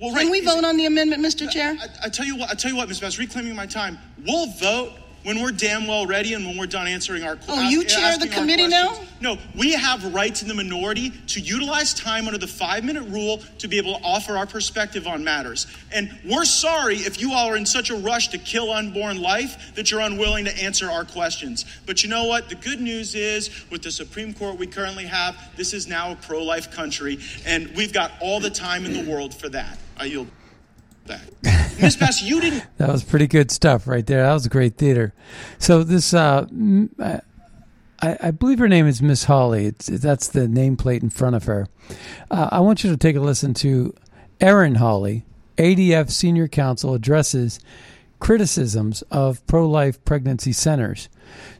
Well, 0.00 0.14
Can 0.14 0.30
we 0.30 0.40
vote 0.40 0.64
on 0.64 0.76
the 0.76 0.86
amendment, 0.86 1.24
Mr. 1.24 1.48
Chair? 1.48 1.76
I, 1.80 2.06
I 2.06 2.08
tell 2.08 2.26
you 2.26 2.36
what, 2.36 2.50
I 2.50 2.54
tell 2.54 2.70
you 2.70 2.76
what, 2.76 2.88
Ms. 2.88 3.00
Bass, 3.00 3.18
reclaiming 3.18 3.54
my 3.54 3.66
time. 3.66 3.98
We'll 4.26 4.46
vote 4.46 4.92
when 5.24 5.40
we're 5.40 5.52
damn 5.52 5.86
well 5.86 6.06
ready 6.06 6.34
and 6.34 6.44
when 6.46 6.56
we're 6.56 6.66
done 6.66 6.86
answering 6.86 7.22
our 7.22 7.36
questions. 7.36 7.58
Oh, 7.58 7.68
you 7.68 7.84
chair 7.84 8.18
the 8.18 8.28
committee 8.28 8.68
now? 8.68 8.98
No, 9.20 9.38
we 9.56 9.72
have 9.72 10.12
rights 10.12 10.42
in 10.42 10.48
the 10.48 10.54
minority 10.54 11.10
to 11.28 11.40
utilize 11.40 11.94
time 11.94 12.26
under 12.26 12.38
the 12.38 12.46
five 12.46 12.84
minute 12.84 13.04
rule 13.04 13.38
to 13.58 13.68
be 13.68 13.78
able 13.78 13.98
to 13.98 14.04
offer 14.04 14.36
our 14.36 14.46
perspective 14.46 15.06
on 15.06 15.22
matters. 15.22 15.66
And 15.92 16.10
we're 16.24 16.44
sorry 16.44 16.96
if 16.96 17.20
you 17.20 17.32
all 17.32 17.48
are 17.48 17.56
in 17.56 17.66
such 17.66 17.90
a 17.90 17.96
rush 17.96 18.28
to 18.28 18.38
kill 18.38 18.72
unborn 18.72 19.22
life 19.22 19.74
that 19.74 19.90
you're 19.90 20.00
unwilling 20.00 20.44
to 20.46 20.62
answer 20.62 20.90
our 20.90 21.04
questions. 21.04 21.64
But 21.86 22.02
you 22.02 22.08
know 22.08 22.24
what? 22.24 22.48
The 22.48 22.56
good 22.56 22.80
news 22.80 23.14
is, 23.14 23.50
with 23.70 23.82
the 23.82 23.90
Supreme 23.90 24.34
Court 24.34 24.58
we 24.58 24.66
currently 24.66 25.06
have, 25.06 25.36
this 25.56 25.72
is 25.72 25.86
now 25.86 26.12
a 26.12 26.16
pro 26.16 26.42
life 26.42 26.72
country, 26.72 27.18
and 27.46 27.68
we've 27.76 27.92
got 27.92 28.12
all 28.20 28.40
the 28.40 28.50
time 28.50 28.84
in 28.84 28.92
the 28.92 29.10
world 29.10 29.34
for 29.34 29.48
that. 29.50 29.78
I 29.96 30.06
yield 30.06 30.28
back. 31.42 31.80
Ms. 31.80 31.96
Bass, 31.96 32.22
you 32.22 32.40
didn't 32.40 32.64
That 32.78 32.88
was 32.90 33.02
pretty 33.02 33.26
good 33.26 33.50
stuff 33.50 33.86
right 33.86 34.06
there. 34.06 34.22
That 34.22 34.32
was 34.32 34.46
great 34.48 34.76
theater. 34.76 35.12
So 35.58 35.82
this, 35.82 36.14
uh, 36.14 36.46
m- 36.50 36.94
I, 37.00 37.20
I 38.00 38.30
believe 38.30 38.58
her 38.58 38.68
name 38.68 38.86
is 38.86 39.00
Miss 39.02 39.24
Hawley. 39.24 39.66
It's, 39.66 39.86
that's 39.86 40.28
the 40.28 40.40
nameplate 40.46 41.02
in 41.02 41.10
front 41.10 41.36
of 41.36 41.44
her. 41.44 41.68
Uh, 42.30 42.48
I 42.52 42.60
want 42.60 42.84
you 42.84 42.90
to 42.90 42.96
take 42.96 43.16
a 43.16 43.20
listen 43.20 43.54
to 43.54 43.94
Erin 44.40 44.76
Hawley, 44.76 45.24
ADF 45.56 46.10
Senior 46.10 46.48
Counsel, 46.48 46.94
addresses 46.94 47.60
criticisms 48.18 49.02
of 49.10 49.44
pro-life 49.46 50.04
pregnancy 50.04 50.52
centers. 50.52 51.08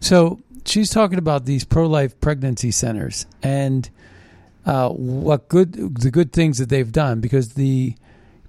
So 0.00 0.40
she's 0.64 0.90
talking 0.90 1.18
about 1.18 1.44
these 1.44 1.64
pro-life 1.64 2.20
pregnancy 2.20 2.70
centers 2.70 3.26
and 3.42 3.88
uh, 4.64 4.90
what 4.90 5.48
good 5.48 5.96
the 5.96 6.10
good 6.10 6.32
things 6.32 6.58
that 6.58 6.68
they've 6.68 6.92
done 6.92 7.20
because 7.20 7.54
the 7.54 7.96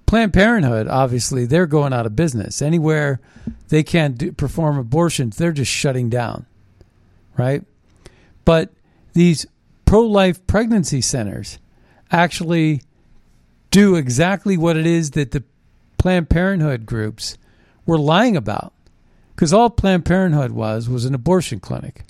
Planned 0.06 0.32
Parenthood, 0.32 0.86
obviously, 0.86 1.46
they're 1.46 1.66
going 1.66 1.92
out 1.92 2.06
of 2.06 2.14
business. 2.14 2.60
Anywhere 2.60 3.20
they 3.68 3.82
can't 3.82 4.18
do, 4.18 4.32
perform 4.32 4.78
abortions, 4.78 5.36
they're 5.36 5.52
just 5.52 5.70
shutting 5.70 6.10
down, 6.10 6.46
right? 7.36 7.62
But 8.44 8.70
these 9.14 9.46
pro 9.86 10.02
life 10.02 10.46
pregnancy 10.46 11.00
centers 11.00 11.58
actually 12.10 12.82
do 13.70 13.96
exactly 13.96 14.56
what 14.56 14.76
it 14.76 14.86
is 14.86 15.12
that 15.12 15.30
the 15.30 15.42
Planned 15.98 16.28
Parenthood 16.28 16.84
groups 16.84 17.38
were 17.86 17.98
lying 17.98 18.36
about. 18.36 18.72
Because 19.34 19.52
all 19.52 19.70
Planned 19.70 20.04
Parenthood 20.04 20.52
was 20.52 20.88
was 20.88 21.06
an 21.06 21.14
abortion 21.14 21.58
clinic. 21.60 22.04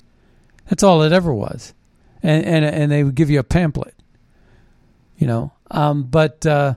That's 0.69 0.83
all 0.83 1.01
it 1.01 1.11
ever 1.11 1.33
was. 1.33 1.73
And, 2.21 2.45
and, 2.45 2.65
and 2.65 2.91
they 2.91 3.03
would 3.03 3.15
give 3.15 3.29
you 3.29 3.39
a 3.39 3.43
pamphlet, 3.43 3.95
you 5.17 5.27
know. 5.27 5.53
Um, 5.71 6.03
but. 6.03 6.45
Uh, 6.45 6.75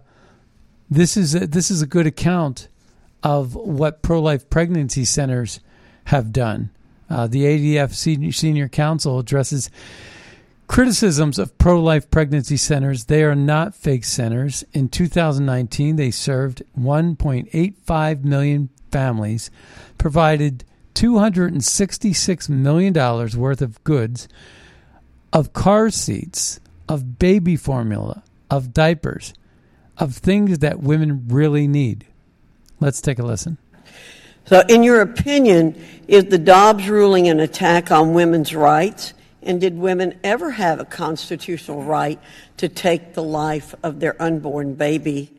this 0.90 1.16
is 1.16 1.34
a, 1.34 1.46
this 1.46 1.70
is 1.70 1.82
a 1.82 1.86
good 1.86 2.06
account 2.06 2.68
of 3.22 3.54
what 3.54 4.02
pro 4.02 4.20
life 4.20 4.48
pregnancy 4.48 5.04
centers 5.04 5.60
have 6.04 6.32
done. 6.32 6.70
Uh, 7.10 7.26
the 7.26 7.44
ADF 7.44 7.94
senior, 7.94 8.32
senior 8.32 8.68
Counsel 8.68 9.18
addresses 9.18 9.70
criticisms 10.66 11.38
of 11.38 11.56
pro 11.58 11.80
life 11.80 12.10
pregnancy 12.10 12.56
centers. 12.56 13.06
They 13.06 13.22
are 13.22 13.34
not 13.34 13.74
fake 13.74 14.04
centers. 14.04 14.64
In 14.72 14.88
2019, 14.88 15.96
they 15.96 16.10
served 16.10 16.62
1.85 16.78 18.24
million 18.24 18.68
families, 18.90 19.50
provided 19.96 20.64
$266 20.94 22.48
million 22.48 22.94
worth 23.38 23.62
of 23.62 23.84
goods, 23.84 24.28
of 25.32 25.52
car 25.52 25.90
seats, 25.90 26.60
of 26.88 27.18
baby 27.18 27.56
formula, 27.56 28.22
of 28.50 28.72
diapers 28.72 29.34
of 29.98 30.14
things 30.16 30.60
that 30.60 30.80
women 30.80 31.26
really 31.28 31.66
need. 31.66 32.06
Let's 32.80 33.00
take 33.00 33.18
a 33.18 33.22
listen. 33.22 33.58
So, 34.46 34.62
in 34.68 34.82
your 34.82 35.02
opinion, 35.02 35.84
is 36.06 36.24
the 36.24 36.38
Dobbs 36.38 36.88
ruling 36.88 37.28
an 37.28 37.40
attack 37.40 37.90
on 37.90 38.14
women's 38.14 38.54
rights? 38.54 39.12
And 39.42 39.60
did 39.60 39.76
women 39.78 40.18
ever 40.24 40.50
have 40.50 40.80
a 40.80 40.84
constitutional 40.84 41.82
right 41.82 42.18
to 42.56 42.68
take 42.68 43.14
the 43.14 43.22
life 43.22 43.74
of 43.82 44.00
their 44.00 44.20
unborn 44.20 44.74
baby? 44.74 45.37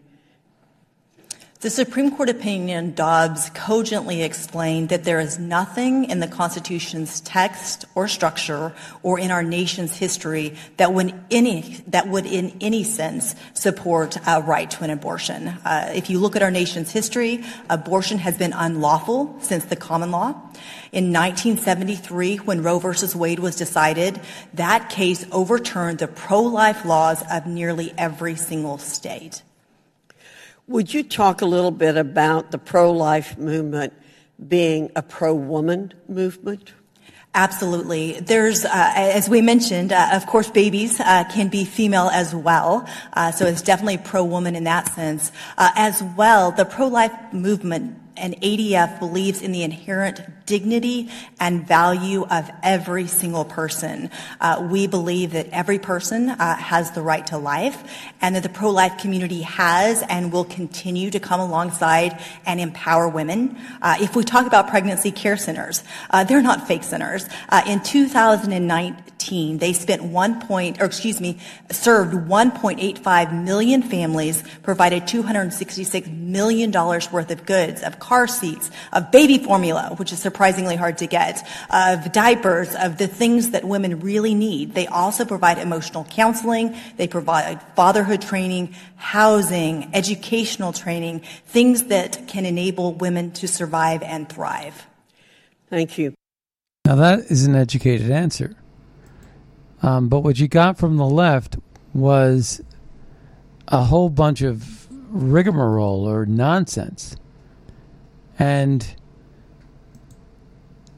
The 1.62 1.70
Supreme 1.70 2.16
Court 2.16 2.30
opinion 2.30 2.94
Dobbs 2.94 3.50
cogently 3.50 4.24
explained 4.24 4.88
that 4.90 5.04
there 5.04 5.20
is 5.20 5.38
nothing 5.38 6.06
in 6.06 6.22
the 6.22 6.28
Constitution's 6.28 7.20
text 7.20 7.84
or 7.96 8.08
structure 8.08 8.74
or 9.04 9.20
in 9.20 9.30
our 9.30 9.44
nation's 9.44 9.94
history 9.98 10.56
that 10.78 10.94
would, 10.94 11.14
any, 11.30 11.84
that 11.88 12.08
would 12.08 12.26
in 12.26 12.56
any 12.62 12.86
sense 12.86 13.36
support 13.54 14.16
a 14.26 14.42
right 14.42 14.72
to 14.72 14.86
an 14.86 14.90
abortion. 14.90 15.50
Uh, 15.50 15.92
if 15.94 16.10
you 16.10 16.20
look 16.20 16.38
at 16.38 16.44
our 16.44 16.50
nation's 16.50 16.92
history, 16.92 17.44
abortion 17.70 18.20
has 18.20 18.38
been 18.38 18.54
unlawful 18.54 19.36
since 19.42 19.66
the 19.66 19.76
common 19.76 20.12
law. 20.12 20.30
In 20.94 21.12
1973, 21.12 22.38
when 22.38 22.64
Roe 22.64 22.80
v. 22.80 22.88
Wade 23.16 23.40
was 23.40 23.58
decided, 23.58 24.22
that 24.54 24.90
case 24.90 25.26
overturned 25.30 26.00
the 26.00 26.08
pro 26.08 26.42
life 26.42 26.86
laws 26.86 27.22
of 27.30 27.48
nearly 27.48 27.94
every 27.98 28.38
single 28.38 28.78
state. 28.78 29.44
Would 30.70 30.94
you 30.94 31.02
talk 31.02 31.42
a 31.42 31.48
little 31.48 31.72
bit 31.72 31.98
about 31.98 32.52
the 32.52 32.60
pro 32.60 32.92
life 32.92 33.40
movement 33.40 33.92
being 34.48 34.92
a 34.96 35.02
pro 35.02 35.34
woman 35.34 35.96
movement? 36.08 36.74
Absolutely. 37.34 38.20
There's, 38.20 38.66
uh, 38.66 38.70
as 38.96 39.28
we 39.28 39.42
mentioned, 39.42 39.92
uh, 39.92 40.12
of 40.14 40.28
course, 40.28 40.52
babies 40.52 41.00
uh, 41.00 41.24
can 41.24 41.48
be 41.48 41.66
female 41.66 42.12
as 42.14 42.36
well. 42.36 42.88
Uh, 43.14 43.32
so 43.32 43.48
it's 43.48 43.64
definitely 43.64 43.98
pro 43.98 44.24
woman 44.24 44.56
in 44.56 44.64
that 44.66 44.94
sense. 44.94 45.32
Uh, 45.58 45.72
as 45.76 46.04
well, 46.16 46.52
the 46.52 46.66
pro 46.66 46.86
life 46.86 47.14
movement 47.34 48.09
and 48.20 48.40
ADF 48.42 49.00
believes 49.00 49.42
in 49.42 49.52
the 49.52 49.64
inherent 49.64 50.22
dignity 50.46 51.10
and 51.40 51.68
value 51.68 52.26
of 52.26 52.50
every 52.64 53.08
single 53.08 53.46
person. 53.46 54.10
Uh, 54.42 54.68
we 54.70 54.88
believe 54.88 55.32
that 55.32 55.48
every 55.52 55.80
person 55.80 56.30
uh, 56.30 56.56
has 56.56 56.92
the 56.92 57.02
right 57.02 57.26
to 57.28 57.38
life 57.38 57.84
and 58.22 58.36
that 58.36 58.44
the 58.44 58.50
pro 58.50 58.70
life 58.70 58.98
community 58.98 59.44
has 59.44 60.04
and 60.10 60.32
will 60.32 60.46
continue 60.46 61.12
to 61.12 61.20
come 61.20 61.40
alongside 61.40 62.20
and 62.46 62.60
empower 62.60 63.08
women. 63.08 63.58
Uh, 63.82 63.98
if 64.02 64.16
we 64.16 64.24
talk 64.24 64.48
about 64.48 64.68
pregnancy 64.70 65.12
care 65.12 65.38
centers, 65.38 65.84
uh, 66.10 66.24
they're 66.24 66.42
not 66.42 66.68
fake 66.68 66.84
centers. 66.84 67.28
Uh, 67.50 67.62
in 67.68 67.82
2009, 67.82 69.04
they 69.30 69.74
spent 69.74 70.04
one 70.04 70.42
point, 70.42 70.82
or 70.82 70.86
excuse 70.86 71.22
me, 71.22 71.38
served 71.70 72.14
1.85 72.14 73.44
million 73.44 73.84
families, 73.84 74.44
provided 74.64 75.04
$266 75.04 76.12
million 76.12 76.72
worth 76.72 77.30
of 77.30 77.46
goods, 77.46 77.84
of 77.84 78.00
car 78.00 78.28
seats, 78.28 78.72
of 78.92 79.12
baby 79.12 79.38
formula, 79.38 79.94
which 79.98 80.12
is 80.12 80.20
surprisingly 80.20 80.76
hard 80.76 80.98
to 80.98 81.06
get, 81.06 81.48
of 81.72 82.12
diapers, 82.12 82.74
of 82.76 82.98
the 82.98 83.08
things 83.08 83.52
that 83.52 83.64
women 83.64 84.00
really 84.00 84.34
need. 84.34 84.74
They 84.74 84.88
also 84.88 85.26
provide 85.26 85.60
emotional 85.60 86.06
counseling. 86.06 86.76
They 86.98 87.08
provide 87.08 87.62
fatherhood 87.76 88.24
training, 88.24 88.74
housing, 88.96 89.92
educational 89.94 90.74
training, 90.74 91.22
things 91.46 91.86
that 91.86 92.28
can 92.28 92.46
enable 92.46 92.94
women 92.94 93.32
to 93.34 93.48
survive 93.48 94.02
and 94.02 94.28
thrive. 94.28 94.88
Thank 95.70 96.00
you. 96.00 96.16
Now, 96.86 96.96
that 96.96 97.20
is 97.30 97.46
an 97.46 97.56
educated 97.56 98.10
answer. 98.10 98.56
Um, 99.82 100.10
but 100.10 100.22
what 100.22 100.40
you 100.40 100.48
got 100.48 100.78
from 100.78 100.98
the 100.98 101.06
left 101.06 101.58
was 101.94 102.62
a 103.68 103.84
whole 103.86 104.10
bunch 104.10 104.42
of 104.42 104.88
rigmarole 105.10 106.08
or 106.08 106.26
nonsense 106.26 107.16
and 108.38 108.96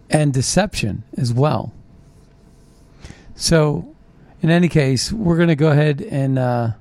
and 0.09 0.33
deception 0.33 1.03
as 1.17 1.33
well. 1.33 1.73
So, 3.35 3.95
in 4.41 4.50
any 4.50 4.67
case, 4.67 5.11
we're 5.11 5.38
going 5.38 5.47
to 5.47 5.55
go 5.55 5.71
ahead 5.71 6.01
and 6.01 6.38
uh, 6.38 6.71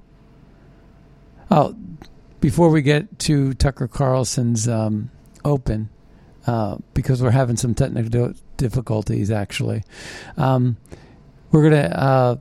oh, 1.51 1.77
before 2.41 2.71
we 2.71 2.83
get 2.83 3.19
to 3.21 3.55
Tucker 3.55 3.87
Carlson's 3.87 4.67
um, 4.69 5.11
open, 5.45 5.89
uh, 6.47 6.79
because 6.95 7.23
we're 7.23 7.31
having 7.31 7.57
some 7.57 7.75
technical 7.75 8.35
difficulties 8.57 9.31
actually, 9.31 9.83
um, 10.37 10.77
we're 11.51 11.69
going 11.69 11.83
to 11.83 12.01
uh, 12.01 12.37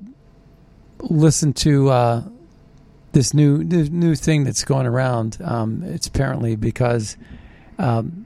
listen 0.99 1.53
to 1.53 1.89
uh, 1.89 2.23
this 3.11 3.33
new, 3.33 3.63
new 3.63 3.89
new 3.89 4.15
thing 4.15 4.43
that's 4.43 4.63
going 4.63 4.85
around. 4.85 5.37
Um, 5.43 5.83
it's 5.83 6.07
apparently 6.07 6.55
because 6.55 7.17
um, 7.77 8.25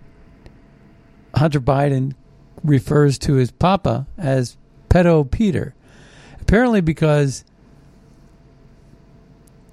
Hunter 1.36 1.62
Biden 1.62 2.16
refers 2.64 3.18
to 3.20 3.34
his 3.36 3.52
papa 3.52 4.08
as 4.18 4.58
pedo 4.90 5.30
Peter. 5.30 5.74
Apparently, 6.42 6.82
because 6.82 7.46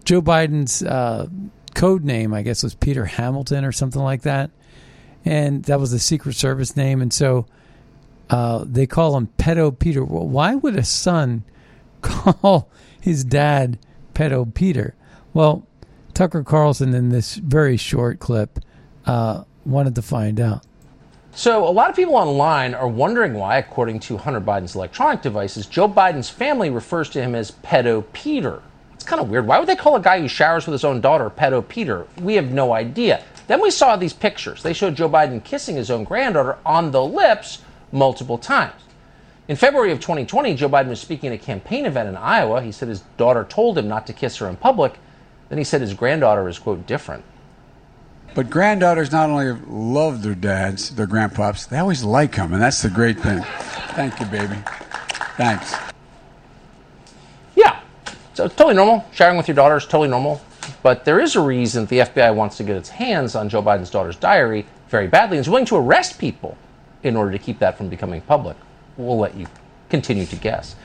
Joe 0.05 0.23
Biden's 0.23 0.83
uh, 0.83 1.27
code 1.75 2.05
name, 2.05 2.33
I 2.33 2.43
guess, 2.43 2.63
was 2.63 2.75
Peter 2.75 3.05
Hamilton 3.05 3.65
or 3.65 3.73
something 3.73 4.03
like 4.03 4.23
that, 4.23 4.51
and 5.25 5.65
that 5.65 5.81
was 5.81 5.91
the 5.91 5.99
Secret 5.99 6.37
Service 6.37 6.77
name, 6.77 7.03
and 7.03 7.13
so 7.13 7.47
uh, 8.31 8.65
they 8.67 8.87
call 8.87 9.17
him 9.17 9.29
pedo 9.39 9.77
Peter. 9.77 10.05
Why 10.05 10.55
would 10.55 10.77
a 10.77 10.85
son 10.85 11.45
call 12.01 12.71
his 13.01 13.25
dad 13.25 13.79
pedo 14.15 14.53
Peter? 14.55 14.95
Well, 15.35 15.67
Tucker 16.15 16.43
Carlson 16.43 16.95
in 16.95 17.11
this 17.11 17.37
very 17.37 17.77
short 17.77 18.21
clip 18.21 18.61
uh, 19.07 19.45
wanted 19.65 19.95
to 19.97 20.03
find 20.03 20.41
out. 20.41 20.65
So, 21.33 21.67
a 21.67 21.71
lot 21.71 21.89
of 21.89 21.97
people 21.97 22.17
online 22.17 22.75
are 22.75 22.89
wondering 22.89 23.35
why, 23.35 23.59
according 23.59 24.01
to 24.01 24.17
Hunter 24.17 24.41
Biden's 24.41 24.75
electronic 24.75 25.23
devices, 25.23 25.67
Joe 25.67 25.89
Biden's 25.89 26.29
family 26.29 26.71
refers 26.71 27.09
to 27.11 27.23
him 27.23 27.37
as 27.37 27.53
Pedo 27.53 28.05
Peter. 28.13 28.63
It's 28.95 29.05
kind 29.05 29.23
of 29.23 29.31
weird. 29.31 29.47
Why 29.47 29.59
would 29.59 29.69
they 29.69 29.77
call 29.77 29.95
a 29.95 30.01
guy 30.01 30.21
who 30.21 30.27
showers 30.29 30.67
with 30.67 30.73
his 30.73 30.85
own 30.85 31.01
daughter 31.01 31.31
Pedo 31.31 31.67
Peter? 31.67 32.07
We 32.21 32.35
have 32.35 32.51
no 32.51 32.73
idea. 32.73 33.23
Then 33.47 33.63
we 33.63 33.71
saw 33.71 33.97
these 33.97 34.13
pictures. 34.13 34.63
They 34.63 34.73
showed 34.73 34.97
Joe 34.97 35.09
Biden 35.09 35.43
kissing 35.43 35.77
his 35.77 35.91
own 35.91 36.05
granddaughter 36.05 36.59
on 36.67 36.91
the 36.91 37.03
lips 37.03 37.61
multiple 37.93 38.39
times. 38.39 38.81
In 39.49 39.57
February 39.57 39.91
of 39.91 39.99
2020, 39.99 40.55
Joe 40.55 40.69
Biden 40.69 40.89
was 40.89 41.01
speaking 41.01 41.31
at 41.31 41.35
a 41.35 41.39
campaign 41.45 41.85
event 41.85 42.09
in 42.09 42.17
Iowa. 42.17 42.63
He 42.63 42.71
said 42.71 42.89
his 42.89 43.01
daughter 43.17 43.45
told 43.45 43.77
him 43.77 43.89
not 43.89 44.07
to 44.07 44.13
kiss 44.13 44.37
her 44.37 44.49
in 44.49 44.57
public. 44.57 44.95
Then 45.49 45.59
he 45.59 45.65
said 45.65 45.81
his 45.81 45.93
granddaughter 45.93 46.49
is, 46.49 46.59
quote, 46.59 46.87
different. 46.87 47.25
But 48.33 48.49
granddaughters 48.49 49.11
not 49.11 49.29
only 49.29 49.53
love 49.67 50.23
their 50.23 50.37
dads, 50.37 50.95
their 50.95 51.09
grandpops, 51.09 51.69
they 51.69 51.79
always 51.79 52.05
like 52.05 52.37
them, 52.37 52.53
and 52.53 52.63
that's 52.63 52.81
the 52.81 52.91
great 52.91 53.19
thing. 53.19 53.43
Thank 53.95 54.21
you, 54.21 54.27
baby. 54.27 54.55
Thanks. 55.37 55.75
Yeah, 57.57 57.81
so 58.35 58.45
it's 58.45 58.55
totally 58.55 58.77
normal. 58.77 59.05
Sharing 59.11 59.37
with 59.37 59.49
your 59.49 59.57
daughter 59.57 59.77
is 59.77 59.85
totally 59.85 60.09
normal. 60.09 60.41
But 60.85 61.05
there 61.05 61.19
is 61.19 61.35
a 61.35 61.41
reason 61.41 61.87
the 61.87 61.99
FBI 61.99 62.33
wants 62.33 62.57
to 62.59 62.63
get 62.63 62.77
its 62.77 62.89
hands 62.89 63.35
on 63.35 63.49
Joe 63.49 63.63
Biden's 63.63 63.91
daughter's 63.91 64.17
diary 64.17 64.65
very 64.89 65.09
badly 65.09 65.37
and 65.39 65.45
is 65.45 65.49
willing 65.49 65.67
to 65.67 65.77
arrest 65.77 66.19
people 66.19 66.57
in 67.03 67.17
order 67.17 67.33
to 67.33 67.39
keep 67.39 67.59
that 67.61 67.77
from 67.77 67.89
becoming 67.89 68.21
public. 68.23 68.57
We'll 68.97 69.19
let 69.19 69.37
you 69.37 69.47
continue 69.89 70.27
to 70.27 70.37
guess. 70.37 70.77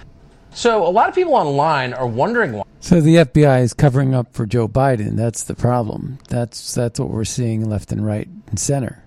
So 0.51 0.87
a 0.87 0.89
lot 0.89 1.09
of 1.09 1.15
people 1.15 1.35
online 1.35 1.93
are 1.93 2.07
wondering 2.07 2.53
why. 2.53 2.63
So 2.79 3.01
the 3.01 3.15
FBI 3.15 3.61
is 3.61 3.73
covering 3.73 4.13
up 4.13 4.33
for 4.33 4.45
Joe 4.45 4.67
Biden. 4.67 5.17
That's 5.17 5.43
the 5.43 5.55
problem. 5.55 6.19
That's 6.29 6.73
that's 6.73 6.99
what 6.99 7.09
we're 7.09 7.25
seeing 7.25 7.69
left 7.69 7.91
and 7.91 8.05
right 8.05 8.27
and 8.47 8.59
center. 8.59 9.03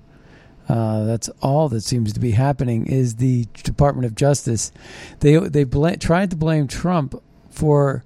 Uh, 0.68 1.05
that's 1.05 1.31
all 1.40 1.71
that 1.71 1.81
seems 1.81 2.12
to 2.12 2.21
be 2.21 2.33
happening. 2.33 2.87
Is 2.87 3.16
the 3.16 3.47
Department 3.62 4.05
of 4.05 4.14
Justice? 4.14 4.73
They 5.21 5.37
they 5.37 5.64
bl- 5.64 5.94
tried 5.99 6.31
to 6.31 6.37
blame 6.37 6.68
Trump 6.68 7.14
for 7.49 8.05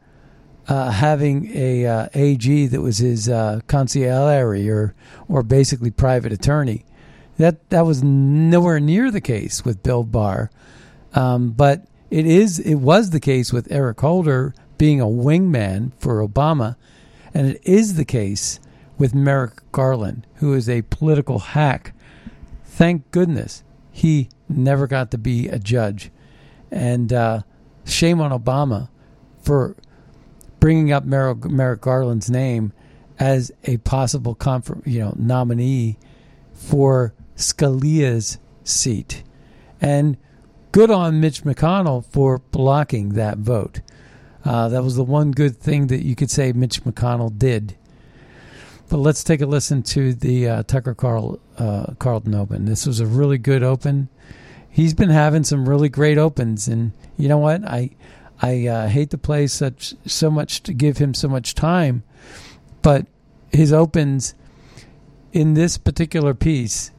uh, 0.69 0.91
having 0.91 1.51
a 1.57 1.87
uh, 1.87 2.09
AG 2.15 2.67
that 2.69 2.81
was 2.81 2.99
his 2.99 3.29
uh, 3.29 3.61
or 3.73 4.95
or 5.29 5.43
basically 5.43 5.91
private 5.91 6.33
attorney. 6.33 6.85
That 7.39 7.69
that 7.71 7.87
was 7.87 8.03
nowhere 8.03 8.81
near 8.81 9.11
the 9.11 9.21
case 9.21 9.65
with 9.65 9.83
Bill 9.83 10.05
Barr, 10.05 10.51
um, 11.15 11.51
but 11.51 11.87
it 12.11 12.27
is 12.27 12.59
it 12.59 12.75
was 12.75 13.11
the 13.11 13.21
case 13.21 13.53
with 13.53 13.71
Eric 13.73 14.01
Holder 14.01 14.55
being 14.77 15.01
a 15.01 15.07
wingman 15.07 15.93
for 15.99 16.27
Obama, 16.27 16.77
and 17.33 17.47
it 17.47 17.61
is 17.65 17.95
the 17.95 18.05
case 18.05 18.61
with 18.99 19.15
Merrick 19.15 19.61
Garland, 19.73 20.27
who 20.37 20.53
is 20.55 20.69
a 20.69 20.83
political 20.83 21.39
hack. 21.39 21.95
Thank 22.65 23.11
goodness 23.11 23.65
he 23.91 24.29
never 24.49 24.87
got 24.87 25.11
to 25.13 25.19
be 25.19 25.49
a 25.49 25.59
judge, 25.59 26.11
and 26.71 27.13
uh, 27.13 27.43
shame 27.85 28.21
on 28.21 28.31
Obama 28.31 28.89
for 29.43 29.77
bringing 30.61 30.93
up 30.93 31.05
Merrick, 31.05 31.45
Merrick 31.45 31.81
Garland's 31.81 32.31
name 32.31 32.73
as 33.19 33.53
a 33.65 33.79
possible 33.79 34.35
conf- 34.35 34.71
you 34.85 35.01
know 35.01 35.15
nominee 35.17 35.99
for 36.53 37.15
Scalia's 37.37 38.39
seat, 38.65 39.23
and 39.81 40.17
good 40.71 40.91
on 40.91 41.21
Mitch 41.21 41.43
McConnell 41.43 42.05
for 42.07 42.39
blocking 42.39 43.11
that 43.11 43.39
vote. 43.39 43.81
Uh, 44.45 44.69
that 44.69 44.83
was 44.83 44.97
the 44.97 45.05
one 45.05 45.31
good 45.31 45.57
thing 45.57 45.87
that 45.89 46.05
you 46.05 46.17
could 46.17 46.31
say 46.31 46.53
Mitch 46.53 46.83
McConnell 46.85 47.37
did. 47.37 47.77
But 48.89 48.99
let's 48.99 49.25
take 49.25 49.41
a 49.41 49.47
listen 49.47 49.83
to 49.85 50.13
the 50.13 50.49
uh, 50.49 50.63
Tucker 50.65 50.95
Carl, 50.95 51.41
uh, 51.57 51.95
Carlton 51.99 52.35
Open. 52.35 52.67
This 52.67 52.87
was 52.87 53.01
a 53.01 53.07
really 53.07 53.39
good 53.39 53.63
open. 53.63 54.09
He's 54.69 54.95
been 54.95 55.11
having 55.11 55.45
some 55.45 55.69
really 55.69 55.89
great 55.89 56.19
opens, 56.19 56.69
and 56.69 56.93
you 57.17 57.29
know 57.29 57.39
what? 57.39 57.65
I 57.65 57.91
I 58.41 58.67
uh, 58.67 58.89
hate 58.89 59.11
to 59.11 59.19
play 59.19 59.47
such 59.47 59.95
so 60.05 60.31
much 60.31 60.63
to 60.65 60.75
give 60.75 60.99
him 60.99 61.15
so 61.15 61.29
much 61.29 61.55
time, 61.55 62.03
but 62.83 63.07
his 63.53 63.73
opens 63.73 64.35
in 65.33 65.55
this 65.55 65.79
particular 65.79 66.35
piece, 66.35 66.91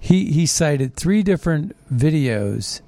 he 0.00 0.32
he 0.32 0.46
cited 0.46 0.96
three 0.96 1.22
different 1.22 1.76
videos 1.92 2.80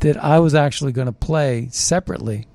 that 0.00 0.22
I 0.22 0.40
was 0.40 0.54
actually 0.54 0.92
going 0.92 1.06
to 1.06 1.12
play 1.12 1.68
separately. 1.70 2.46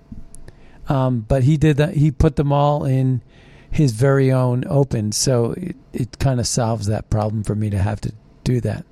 Um, 0.90 1.22
but 1.22 1.44
he 1.44 1.58
did 1.58 1.78
that. 1.78 1.96
He 1.96 2.12
put 2.12 2.36
them 2.36 2.52
all 2.52 2.84
in 2.84 3.22
his 3.70 3.94
very 3.94 4.32
own 4.32 4.66
open, 4.68 5.14
so 5.14 5.54
it, 5.54 5.76
it 5.94 6.20
kind 6.20 6.40
of 6.42 6.46
solves 6.46 6.88
that 6.88 7.10
problem 7.10 7.44
for 7.44 7.56
me 7.56 7.70
to 7.70 7.78
have 7.78 8.02
to 8.02 8.12
do 8.44 8.60
that. 8.62 8.86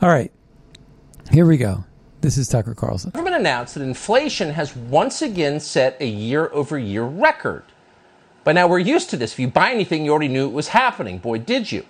All 0.00 0.08
right, 0.08 0.30
here 1.32 1.44
we 1.44 1.56
go. 1.56 1.84
This 2.20 2.38
is 2.38 2.48
Tucker 2.48 2.74
Carlson. 2.74 3.10
The 3.10 3.18
government 3.18 3.40
announced 3.40 3.74
that 3.74 3.82
inflation 3.82 4.50
has 4.50 4.74
once 4.76 5.20
again 5.20 5.60
set 5.60 6.00
a 6.00 6.06
year 6.06 6.48
over 6.52 6.78
year 6.78 7.02
record. 7.02 7.64
By 8.44 8.52
now, 8.52 8.68
we're 8.68 8.78
used 8.78 9.10
to 9.10 9.16
this. 9.16 9.32
If 9.32 9.40
you 9.40 9.48
buy 9.48 9.72
anything, 9.72 10.04
you 10.04 10.12
already 10.12 10.28
knew 10.28 10.46
it 10.46 10.52
was 10.52 10.68
happening. 10.68 11.18
Boy, 11.18 11.38
did 11.38 11.72
you. 11.72 11.84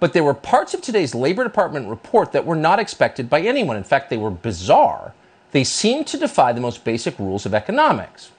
But 0.00 0.12
there 0.12 0.24
were 0.24 0.34
parts 0.34 0.74
of 0.74 0.80
today's 0.80 1.14
Labor 1.14 1.44
Department 1.44 1.88
report 1.88 2.32
that 2.32 2.46
were 2.46 2.56
not 2.56 2.78
expected 2.78 3.28
by 3.28 3.40
anyone. 3.40 3.76
In 3.76 3.84
fact, 3.84 4.10
they 4.10 4.16
were 4.16 4.30
bizarre. 4.30 5.12
They 5.50 5.64
seemed 5.64 6.06
to 6.08 6.18
defy 6.18 6.52
the 6.52 6.60
most 6.60 6.84
basic 6.84 7.18
rules 7.18 7.46
of 7.46 7.54
economics. 7.54 8.30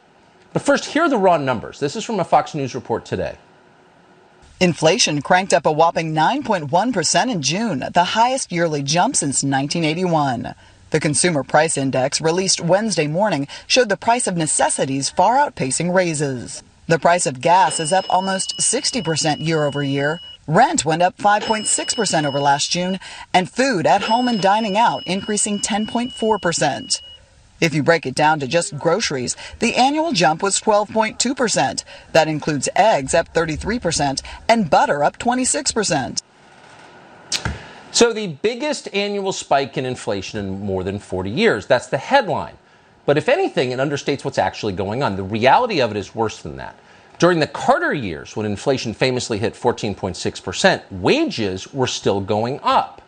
But 0.54 0.62
first, 0.62 0.86
here 0.86 1.04
are 1.04 1.10
the 1.10 1.18
raw 1.18 1.38
numbers. 1.38 1.80
This 1.80 1.96
is 1.96 2.06
from 2.06 2.20
a 2.20 2.24
Fox 2.24 2.56
News 2.56 2.74
report 2.74 3.06
today. 3.06 3.38
Inflation 4.62 5.22
cranked 5.22 5.54
up 5.54 5.66
a 5.66 5.72
whopping 5.72 6.14
9.1% 6.14 7.32
in 7.32 7.42
June, 7.42 7.86
the 7.94 8.04
highest 8.04 8.52
yearly 8.52 8.84
jump 8.84 9.16
since 9.16 9.44
1981. 9.44 10.54
The 10.90 11.00
Consumer 11.00 11.44
Price 11.44 11.78
Index, 11.78 12.20
released 12.20 12.60
Wednesday 12.60 13.08
morning, 13.08 13.48
showed 13.68 13.90
the 13.90 13.96
price 13.96 14.28
of 14.28 14.36
necessities 14.36 15.10
far 15.10 15.38
outpacing 15.38 15.94
raises. 15.94 16.64
The 16.88 17.00
price 17.00 17.28
of 17.28 17.40
gas 17.40 17.80
is 17.80 17.94
up 17.94 18.06
almost 18.10 18.58
60% 18.58 19.46
year 19.46 19.64
over 19.64 19.84
year. 19.84 20.20
Rent 20.50 20.84
went 20.84 21.04
up 21.04 21.16
5.6% 21.20 22.26
over 22.26 22.40
last 22.40 22.72
June, 22.72 23.00
and 23.36 23.48
food 23.48 23.86
at 23.86 24.02
home 24.02 24.28
and 24.28 24.42
dining 24.42 24.80
out 24.80 25.04
increasing 25.06 25.60
10.4%. 25.60 27.02
If 27.62 27.76
you 27.76 27.84
break 27.84 28.08
it 28.08 28.16
down 28.16 28.40
to 28.40 28.48
just 28.48 28.76
groceries, 28.76 29.38
the 29.60 29.76
annual 29.76 30.12
jump 30.12 30.42
was 30.42 30.60
12.2%. 30.60 31.84
That 32.14 32.28
includes 32.28 32.68
eggs 32.76 33.14
up 33.14 33.32
33% 33.32 34.24
and 34.48 34.72
butter 34.72 35.04
up 35.04 35.20
26%. 35.20 36.24
So, 37.92 38.12
the 38.12 38.28
biggest 38.28 38.92
annual 38.92 39.32
spike 39.32 39.78
in 39.78 39.86
inflation 39.86 40.40
in 40.40 40.62
more 40.62 40.84
than 40.84 40.98
40 40.98 41.30
years. 41.30 41.68
That's 41.68 41.88
the 41.88 42.00
headline. 42.00 42.58
But 43.06 43.20
if 43.20 43.30
anything, 43.30 43.70
it 43.70 43.78
understates 43.78 44.26
what's 44.26 44.40
actually 44.40 44.74
going 44.74 45.04
on. 45.04 45.16
The 45.16 45.22
reality 45.22 45.80
of 45.80 45.92
it 45.92 45.98
is 45.98 46.16
worse 46.16 46.42
than 46.42 46.58
that. 46.58 46.76
During 47.20 47.42
the 47.42 47.48
Carter 47.48 47.94
years, 47.94 48.38
when 48.38 48.46
inflation 48.46 48.94
famously 48.94 49.40
hit 49.40 49.54
14.6%, 49.54 50.82
wages 50.90 51.74
were 51.74 51.86
still 51.86 52.22
going 52.22 52.62
up. 52.64 53.02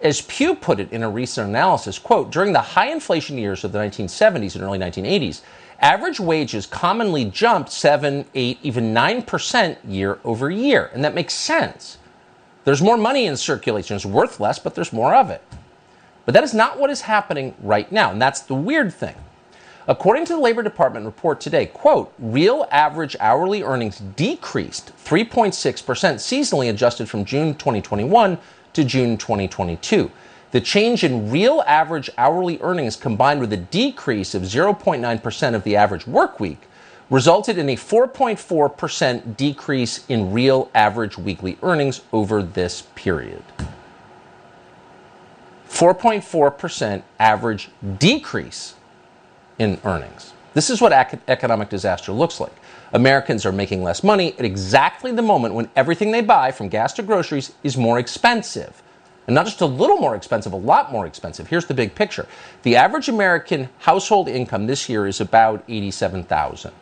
As 0.00 0.20
Pew 0.20 0.54
put 0.54 0.78
it 0.78 0.92
in 0.92 1.02
a 1.02 1.10
recent 1.10 1.48
analysis, 1.48 1.98
quote, 1.98 2.30
during 2.30 2.52
the 2.52 2.60
high 2.60 2.86
inflation 2.86 3.36
years 3.36 3.64
of 3.64 3.72
the 3.72 3.78
1970s 3.80 4.54
and 4.54 4.62
early 4.62 4.78
1980s, 4.78 5.40
average 5.80 6.20
wages 6.20 6.66
commonly 6.66 7.24
jumped 7.24 7.72
7, 7.72 8.26
8, 8.32 8.58
even 8.62 8.94
9% 8.94 9.76
year 9.84 10.20
over 10.22 10.48
year. 10.50 10.88
And 10.94 11.04
that 11.04 11.14
makes 11.14 11.34
sense. 11.34 11.98
There's 12.64 12.80
more 12.80 12.96
money 12.96 13.26
in 13.26 13.36
circulation. 13.36 13.96
It's 13.96 14.06
worth 14.06 14.38
less, 14.38 14.60
but 14.60 14.76
there's 14.76 14.92
more 14.92 15.16
of 15.16 15.30
it. 15.30 15.42
But 16.26 16.34
that 16.34 16.44
is 16.44 16.54
not 16.54 16.78
what 16.78 16.90
is 16.90 17.00
happening 17.00 17.56
right 17.60 17.90
now. 17.90 18.12
And 18.12 18.22
that's 18.22 18.42
the 18.42 18.54
weird 18.54 18.94
thing. 18.94 19.16
According 19.88 20.26
to 20.26 20.34
the 20.34 20.40
Labor 20.40 20.62
Department 20.62 21.06
report 21.06 21.40
today, 21.40 21.64
quote, 21.64 22.12
real 22.18 22.68
average 22.70 23.16
hourly 23.20 23.62
earnings 23.62 24.00
decreased 24.00 24.92
3.6% 25.02 25.54
seasonally 25.54 26.68
adjusted 26.68 27.08
from 27.08 27.24
June 27.24 27.54
2021 27.54 28.36
to 28.74 28.84
June 28.84 29.16
2022. 29.16 30.10
The 30.50 30.60
change 30.60 31.04
in 31.04 31.30
real 31.30 31.64
average 31.66 32.10
hourly 32.18 32.58
earnings 32.60 32.96
combined 32.96 33.40
with 33.40 33.50
a 33.54 33.56
decrease 33.56 34.34
of 34.34 34.42
0.9% 34.42 35.54
of 35.54 35.64
the 35.64 35.76
average 35.76 36.06
work 36.06 36.38
week 36.38 36.68
resulted 37.08 37.56
in 37.56 37.70
a 37.70 37.76
4.4% 37.76 39.38
decrease 39.38 40.04
in 40.06 40.32
real 40.32 40.70
average 40.74 41.16
weekly 41.16 41.56
earnings 41.62 42.02
over 42.12 42.42
this 42.42 42.82
period. 42.94 43.42
4.4% 45.70 47.02
average 47.18 47.70
decrease 47.98 48.74
in 49.58 49.78
earnings. 49.84 50.32
This 50.54 50.70
is 50.70 50.80
what 50.80 50.92
economic 51.28 51.68
disaster 51.68 52.12
looks 52.12 52.40
like. 52.40 52.52
Americans 52.92 53.44
are 53.44 53.52
making 53.52 53.82
less 53.82 54.02
money 54.02 54.32
at 54.38 54.44
exactly 54.44 55.12
the 55.12 55.22
moment 55.22 55.54
when 55.54 55.68
everything 55.76 56.10
they 56.10 56.22
buy, 56.22 56.50
from 56.50 56.68
gas 56.68 56.92
to 56.94 57.02
groceries, 57.02 57.52
is 57.62 57.76
more 57.76 57.98
expensive. 57.98 58.82
And 59.26 59.34
not 59.34 59.44
just 59.44 59.60
a 59.60 59.66
little 59.66 59.98
more 59.98 60.16
expensive, 60.16 60.54
a 60.54 60.56
lot 60.56 60.90
more 60.90 61.06
expensive. 61.06 61.48
Here's 61.48 61.66
the 61.66 61.74
big 61.74 61.94
picture. 61.94 62.26
The 62.62 62.76
average 62.76 63.10
American 63.10 63.68
household 63.78 64.26
income 64.26 64.66
this 64.66 64.88
year 64.88 65.06
is 65.06 65.20
about 65.20 65.62
87,000. 65.68 66.72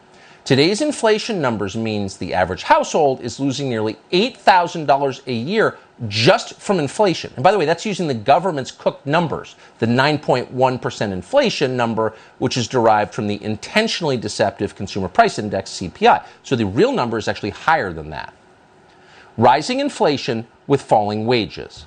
Today's 0.44 0.80
inflation 0.80 1.40
numbers 1.40 1.76
means 1.76 2.18
the 2.18 2.32
average 2.32 2.62
household 2.62 3.20
is 3.20 3.40
losing 3.40 3.68
nearly 3.68 3.98
$8,000 4.12 5.26
a 5.26 5.32
year 5.32 5.76
just 6.08 6.54
from 6.60 6.78
inflation. 6.78 7.32
And 7.36 7.42
by 7.42 7.52
the 7.52 7.58
way, 7.58 7.64
that's 7.64 7.86
using 7.86 8.06
the 8.06 8.14
government's 8.14 8.70
cooked 8.70 9.06
numbers, 9.06 9.56
the 9.78 9.86
9.1% 9.86 11.12
inflation 11.12 11.76
number, 11.76 12.14
which 12.38 12.56
is 12.56 12.68
derived 12.68 13.14
from 13.14 13.26
the 13.26 13.42
intentionally 13.42 14.16
deceptive 14.16 14.74
consumer 14.74 15.08
price 15.08 15.38
index, 15.38 15.70
CPI. 15.70 16.24
So 16.42 16.54
the 16.54 16.66
real 16.66 16.92
number 16.92 17.16
is 17.16 17.28
actually 17.28 17.50
higher 17.50 17.92
than 17.92 18.10
that. 18.10 18.34
Rising 19.38 19.80
inflation 19.80 20.46
with 20.66 20.82
falling 20.82 21.26
wages. 21.26 21.86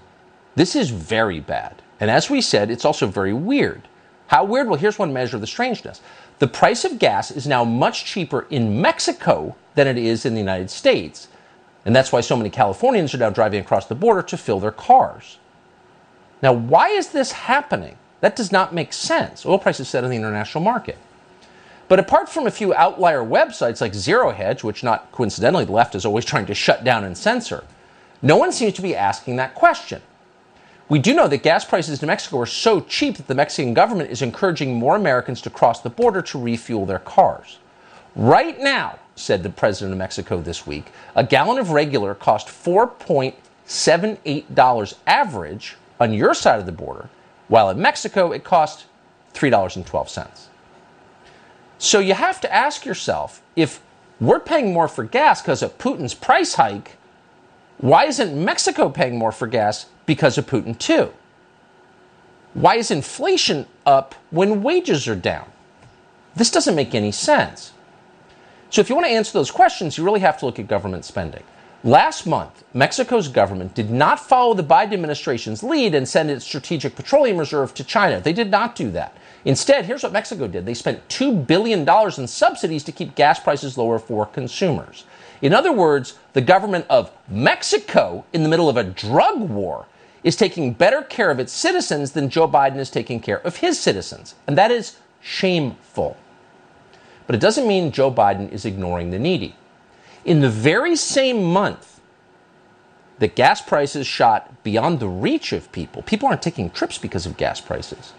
This 0.56 0.76
is 0.76 0.90
very 0.90 1.40
bad. 1.40 1.82
And 2.00 2.10
as 2.10 2.30
we 2.30 2.42
said, 2.42 2.72
it's 2.72 2.86
also 2.86 3.08
very 3.08 3.34
weird. 3.34 3.88
How 4.28 4.44
weird? 4.44 4.68
Well, 4.68 4.80
here's 4.80 5.00
one 5.00 5.14
measure 5.14 5.38
of 5.38 5.42
the 5.42 5.48
strangeness. 5.48 6.02
The 6.40 6.48
price 6.48 6.86
of 6.86 7.00
gas 7.00 7.32
is 7.32 7.48
now 7.48 7.64
much 7.64 8.06
cheaper 8.06 8.48
in 8.50 8.82
Mexico 8.82 9.56
than 9.76 9.88
it 9.88 9.98
is 9.98 10.26
in 10.26 10.34
the 10.34 10.40
United 10.40 10.70
States. 10.70 11.28
And 11.86 11.96
that's 11.96 12.12
why 12.12 12.22
so 12.22 12.36
many 12.36 12.50
Californians 12.50 13.14
are 13.14 13.20
now 13.20 13.30
driving 13.30 13.62
across 13.62 13.86
the 13.86 13.96
border 13.96 14.22
to 14.24 14.38
fill 14.38 14.60
their 14.60 14.72
cars. 14.72 15.38
Now, 16.42 16.54
why 16.54 16.90
is 16.90 17.10
this 17.10 17.32
happening? 17.32 17.98
That 18.22 18.36
does 18.36 18.52
not 18.52 18.74
make 18.74 18.94
sense. 18.94 19.46
Oil 19.46 19.60
prices 19.60 19.88
set 19.88 20.04
in 20.04 20.10
the 20.10 20.16
international 20.16 20.64
market. 20.64 20.98
But 21.88 22.00
apart 22.00 22.30
from 22.30 22.46
a 22.46 22.52
few 22.52 22.74
outlier 22.74 23.24
websites 23.24 23.82
like 23.82 23.94
Zero 23.94 24.32
Hedge, 24.32 24.64
which 24.64 24.84
not 24.84 25.12
coincidentally 25.12 25.66
the 25.66 25.72
left 25.72 25.96
is 25.96 26.06
always 26.06 26.26
trying 26.32 26.46
to 26.48 26.54
shut 26.54 26.84
down 26.84 27.04
and 27.04 27.18
censor, 27.18 27.64
no 28.22 28.38
one 28.38 28.52
seems 28.52 28.74
to 28.74 28.82
be 28.82 28.96
asking 28.96 29.38
that 29.38 29.56
question. 29.56 30.02
We 30.90 31.00
do 31.00 31.14
know 31.14 31.28
that 31.28 31.44
gas 31.44 31.66
prices 31.66 32.02
in 32.02 32.08
Mexico 32.08 32.40
are 32.40 32.48
so 32.48 32.82
cheap 32.82 33.18
that 33.18 33.28
the 33.28 33.36
Mexican 33.36 33.74
government 33.76 34.10
is 34.10 34.22
encouraging 34.22 34.76
more 34.76 34.96
Americans 34.96 35.40
to 35.42 35.50
cross 35.50 35.82
the 35.82 35.90
border 35.90 36.22
to 36.24 36.40
refuel 36.40 36.86
their 36.86 37.00
cars. 37.00 37.60
Right 38.16 38.60
now, 38.60 38.98
said 39.20 39.44
the 39.44 39.50
president 39.50 39.94
of 39.94 40.00
Mexico 40.00 40.42
this 40.42 40.66
week, 40.66 40.92
a 41.16 41.24
gallon 41.24 41.58
of 41.58 41.72
regular 41.72 42.16
cost 42.16 42.48
$4.78 42.48 44.96
average 45.06 45.76
on 46.00 46.14
your 46.14 46.34
side 46.34 46.60
of 46.60 46.66
the 46.66 46.72
border, 46.72 47.10
while 47.48 47.70
in 47.70 47.82
Mexico 47.82 48.32
it 48.32 48.44
cost 48.44 48.86
$3.12. 49.34 50.48
So 51.78 52.00
you 52.00 52.14
have 52.14 52.42
to 52.42 52.54
ask 52.54 52.86
yourself 52.86 53.42
if 53.56 53.82
we're 54.20 54.40
paying 54.40 54.74
more 54.74 54.88
for 54.88 55.04
gas 55.04 55.42
because 55.42 55.62
of 55.62 55.78
Putin's 55.78 56.14
price 56.14 56.56
hike, 56.56 56.98
why 57.78 58.06
isn't 58.06 58.44
Mexico 58.44 58.90
paying 58.90 59.18
more 59.18 59.32
for 59.32 59.48
gas 59.48 59.86
because 60.10 60.40
of 60.40 60.48
Putin 60.48 60.76
too. 60.76 61.14
Why 62.56 62.78
is 62.78 62.90
inflation 62.90 63.68
up 63.86 64.16
when 64.32 64.64
wages 64.64 65.08
are 65.08 65.16
down? 65.16 65.46
This 66.36 66.50
doesn't 66.50 66.74
make 66.74 66.96
any 66.96 67.12
sense. 67.12 67.74
So, 68.72 68.82
if 68.82 68.90
you 68.90 68.96
want 68.96 69.08
to 69.08 69.14
answer 69.14 69.34
those 69.34 69.52
questions, 69.52 69.98
you 69.98 70.04
really 70.04 70.20
have 70.20 70.38
to 70.40 70.46
look 70.46 70.60
at 70.60 70.68
government 70.68 71.04
spending. 71.06 71.44
Last 71.84 72.28
month, 72.28 72.64
Mexico's 72.74 73.30
government 73.30 73.74
did 73.74 73.90
not 73.90 74.20
follow 74.20 74.54
the 74.54 74.64
Biden 74.64 74.94
administration's 74.94 75.64
lead 75.64 75.96
and 75.96 76.08
send 76.08 76.30
its 76.30 76.44
strategic 76.44 76.96
petroleum 76.96 77.38
reserve 77.38 77.74
to 77.76 77.86
China. 77.86 78.20
They 78.20 78.34
did 78.34 78.52
not 78.52 78.76
do 78.76 78.92
that. 78.92 79.16
Instead, 79.46 79.86
here's 79.86 80.04
what 80.04 80.12
Mexico 80.12 80.48
did 80.48 80.66
they 80.66 80.74
spent 80.74 81.08
$2 81.08 81.48
billion 81.48 81.88
in 81.88 82.28
subsidies 82.28 82.84
to 82.84 82.92
keep 82.92 83.16
gas 83.16 83.40
prices 83.40 83.78
lower 83.78 83.98
for 83.98 84.26
consumers. 84.26 85.06
In 85.42 85.54
other 85.54 85.72
words, 85.72 86.20
the 86.34 86.42
government 86.42 86.86
of 86.90 87.12
Mexico, 87.30 88.26
in 88.34 88.44
the 88.44 88.50
middle 88.50 88.68
of 88.68 88.76
a 88.76 88.84
drug 88.84 89.40
war, 89.40 89.86
is 90.24 90.36
taking 90.36 90.74
better 90.74 91.02
care 91.02 91.32
of 91.32 91.40
its 91.40 91.54
citizens 91.54 92.12
than 92.12 92.30
Joe 92.30 92.48
Biden 92.48 92.78
is 92.78 92.90
taking 92.90 93.22
care 93.22 93.40
of 93.48 93.56
his 93.56 93.80
citizens. 93.80 94.36
And 94.48 94.58
that 94.58 94.70
is 94.70 94.98
shameful. 95.22 96.18
But 97.30 97.36
it 97.36 97.42
doesn't 97.42 97.68
mean 97.68 97.92
Joe 97.92 98.12
Biden 98.12 98.52
is 98.52 98.66
ignoring 98.66 99.12
the 99.12 99.20
needy. 99.20 99.56
In 100.26 100.40
the 100.40 100.50
very 100.50 100.96
same 100.96 101.44
month 101.44 102.02
that 103.20 103.36
gas 103.36 103.62
prices 103.62 104.08
shot 104.08 104.64
beyond 104.64 105.00
the 105.00 105.08
reach 105.08 105.54
of 105.54 105.72
people, 105.72 106.02
people 106.02 106.28
aren't 106.28 106.42
taking 106.42 106.72
trips 106.72 106.98
because 106.98 107.28
of 107.28 107.38
gas 107.38 107.62
prices. 107.62 108.14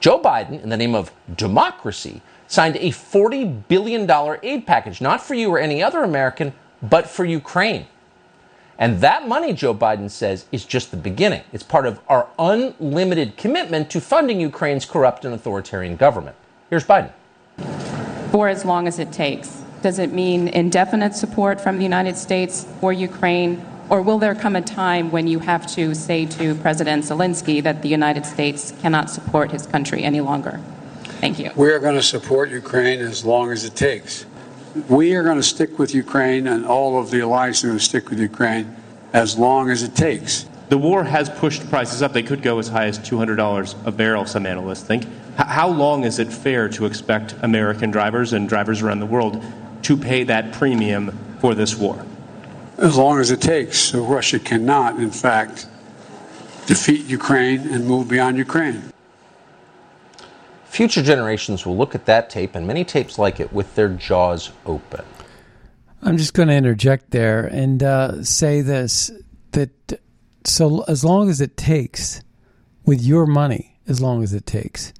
Joe 0.00 0.20
Biden, 0.20 0.62
in 0.62 0.68
the 0.68 0.76
name 0.76 0.94
of 0.94 1.10
democracy, 1.34 2.20
signed 2.46 2.76
a 2.76 2.90
$40 2.90 3.68
billion 3.68 4.06
aid 4.42 4.66
package, 4.66 5.00
not 5.00 5.22
for 5.22 5.32
you 5.32 5.48
or 5.48 5.58
any 5.58 5.82
other 5.82 6.04
American, 6.04 6.52
but 6.82 7.08
for 7.08 7.24
Ukraine. 7.24 7.86
And 8.78 9.00
that 9.00 9.26
money, 9.26 9.54
Joe 9.54 9.74
Biden 9.74 10.10
says, 10.10 10.44
is 10.52 10.66
just 10.66 10.90
the 10.90 10.98
beginning. 10.98 11.44
It's 11.54 11.62
part 11.62 11.86
of 11.86 12.00
our 12.06 12.28
unlimited 12.38 13.38
commitment 13.38 13.88
to 13.92 14.00
funding 14.02 14.42
Ukraine's 14.42 14.84
corrupt 14.84 15.24
and 15.24 15.32
authoritarian 15.32 15.96
government. 15.96 16.36
Here's 16.68 16.84
Biden. 16.84 17.12
For 18.32 18.48
as 18.48 18.64
long 18.64 18.88
as 18.88 18.98
it 18.98 19.12
takes. 19.12 19.62
Does 19.82 19.98
it 19.98 20.14
mean 20.14 20.48
indefinite 20.48 21.14
support 21.14 21.60
from 21.60 21.76
the 21.76 21.82
United 21.82 22.16
States 22.16 22.66
for 22.80 22.90
Ukraine? 22.90 23.62
Or 23.90 24.00
will 24.00 24.18
there 24.18 24.34
come 24.34 24.56
a 24.56 24.62
time 24.62 25.10
when 25.10 25.26
you 25.26 25.38
have 25.40 25.66
to 25.74 25.94
say 25.94 26.24
to 26.24 26.54
President 26.54 27.04
Zelensky 27.04 27.62
that 27.62 27.82
the 27.82 27.90
United 27.90 28.24
States 28.24 28.72
cannot 28.80 29.10
support 29.10 29.50
his 29.50 29.66
country 29.66 30.02
any 30.02 30.22
longer? 30.22 30.58
Thank 31.20 31.38
you. 31.38 31.50
We 31.56 31.70
are 31.72 31.78
going 31.78 31.96
to 31.96 32.02
support 32.02 32.50
Ukraine 32.50 33.00
as 33.00 33.22
long 33.22 33.52
as 33.52 33.64
it 33.64 33.76
takes. 33.76 34.24
We 34.88 35.14
are 35.14 35.22
going 35.22 35.36
to 35.36 35.42
stick 35.42 35.78
with 35.78 35.94
Ukraine, 35.94 36.46
and 36.46 36.64
all 36.64 36.98
of 36.98 37.10
the 37.10 37.20
alliance 37.20 37.62
are 37.62 37.66
going 37.66 37.78
to 37.78 37.84
stick 37.84 38.08
with 38.08 38.18
Ukraine 38.18 38.74
as 39.12 39.36
long 39.36 39.68
as 39.68 39.82
it 39.82 39.94
takes. 39.94 40.46
The 40.70 40.78
war 40.78 41.04
has 41.04 41.28
pushed 41.28 41.68
prices 41.68 42.00
up. 42.00 42.14
They 42.14 42.22
could 42.22 42.40
go 42.40 42.58
as 42.58 42.68
high 42.68 42.86
as 42.86 42.98
$200 42.98 43.86
a 43.86 43.92
barrel, 43.92 44.24
some 44.24 44.46
analysts 44.46 44.84
think. 44.84 45.04
H- 45.38 45.46
how 45.46 45.68
long 45.68 46.04
is 46.04 46.18
it 46.18 46.32
fair 46.32 46.68
to 46.70 46.86
expect 46.86 47.34
American 47.42 47.90
drivers 47.90 48.32
and 48.32 48.48
drivers 48.48 48.82
around 48.82 49.00
the 49.00 49.06
world 49.06 49.42
to 49.82 49.96
pay 49.96 50.24
that 50.24 50.52
premium 50.52 51.16
for 51.40 51.54
this 51.54 51.76
war? 51.76 52.04
As 52.78 52.96
long 52.96 53.20
as 53.20 53.30
it 53.30 53.40
takes. 53.40 53.78
So 53.78 54.04
Russia 54.04 54.38
cannot, 54.38 54.98
in 54.98 55.10
fact, 55.10 55.66
defeat 56.66 57.06
Ukraine 57.06 57.60
and 57.68 57.86
move 57.86 58.08
beyond 58.08 58.38
Ukraine. 58.38 58.82
Future 60.64 61.02
generations 61.02 61.66
will 61.66 61.76
look 61.76 61.94
at 61.94 62.06
that 62.06 62.30
tape 62.30 62.54
and 62.54 62.66
many 62.66 62.84
tapes 62.84 63.18
like 63.18 63.40
it 63.40 63.52
with 63.52 63.74
their 63.74 63.90
jaws 63.90 64.52
open. 64.64 65.04
I'm 66.02 66.16
just 66.16 66.34
going 66.34 66.48
to 66.48 66.54
interject 66.54 67.10
there 67.10 67.44
and 67.44 67.82
uh, 67.82 68.24
say 68.24 68.62
this 68.62 69.10
that 69.52 70.00
so 70.44 70.82
as 70.88 71.04
long 71.04 71.28
as 71.28 71.40
it 71.40 71.56
takes 71.56 72.22
with 72.84 73.02
your 73.02 73.26
money, 73.26 73.78
as 73.86 74.00
long 74.00 74.22
as 74.22 74.32
it 74.32 74.46
takes. 74.46 74.92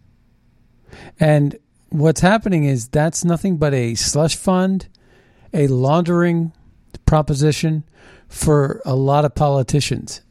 And 1.19 1.59
what's 1.91 2.21
happening 2.21 2.65
is 2.65 2.89
that's 2.89 3.25
nothing 3.25 3.57
but 3.57 3.75
a 3.75 3.95
slush 3.95 4.37
fund, 4.37 4.89
a 5.53 5.67
laundering 5.67 6.53
proposition 7.07 7.85
for 8.29 8.81
a 8.85 8.95
lot 8.95 9.25
of 9.25 9.35
politicians. 9.35 10.23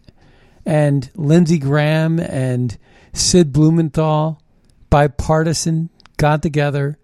And 0.66 1.10
Lindsey 1.16 1.58
Graham 1.58 2.20
and 2.20 2.78
Sid 3.14 3.52
Blumenthal, 3.52 4.42
bipartisan, 4.90 5.90
got 6.18 6.42
together 6.42 6.98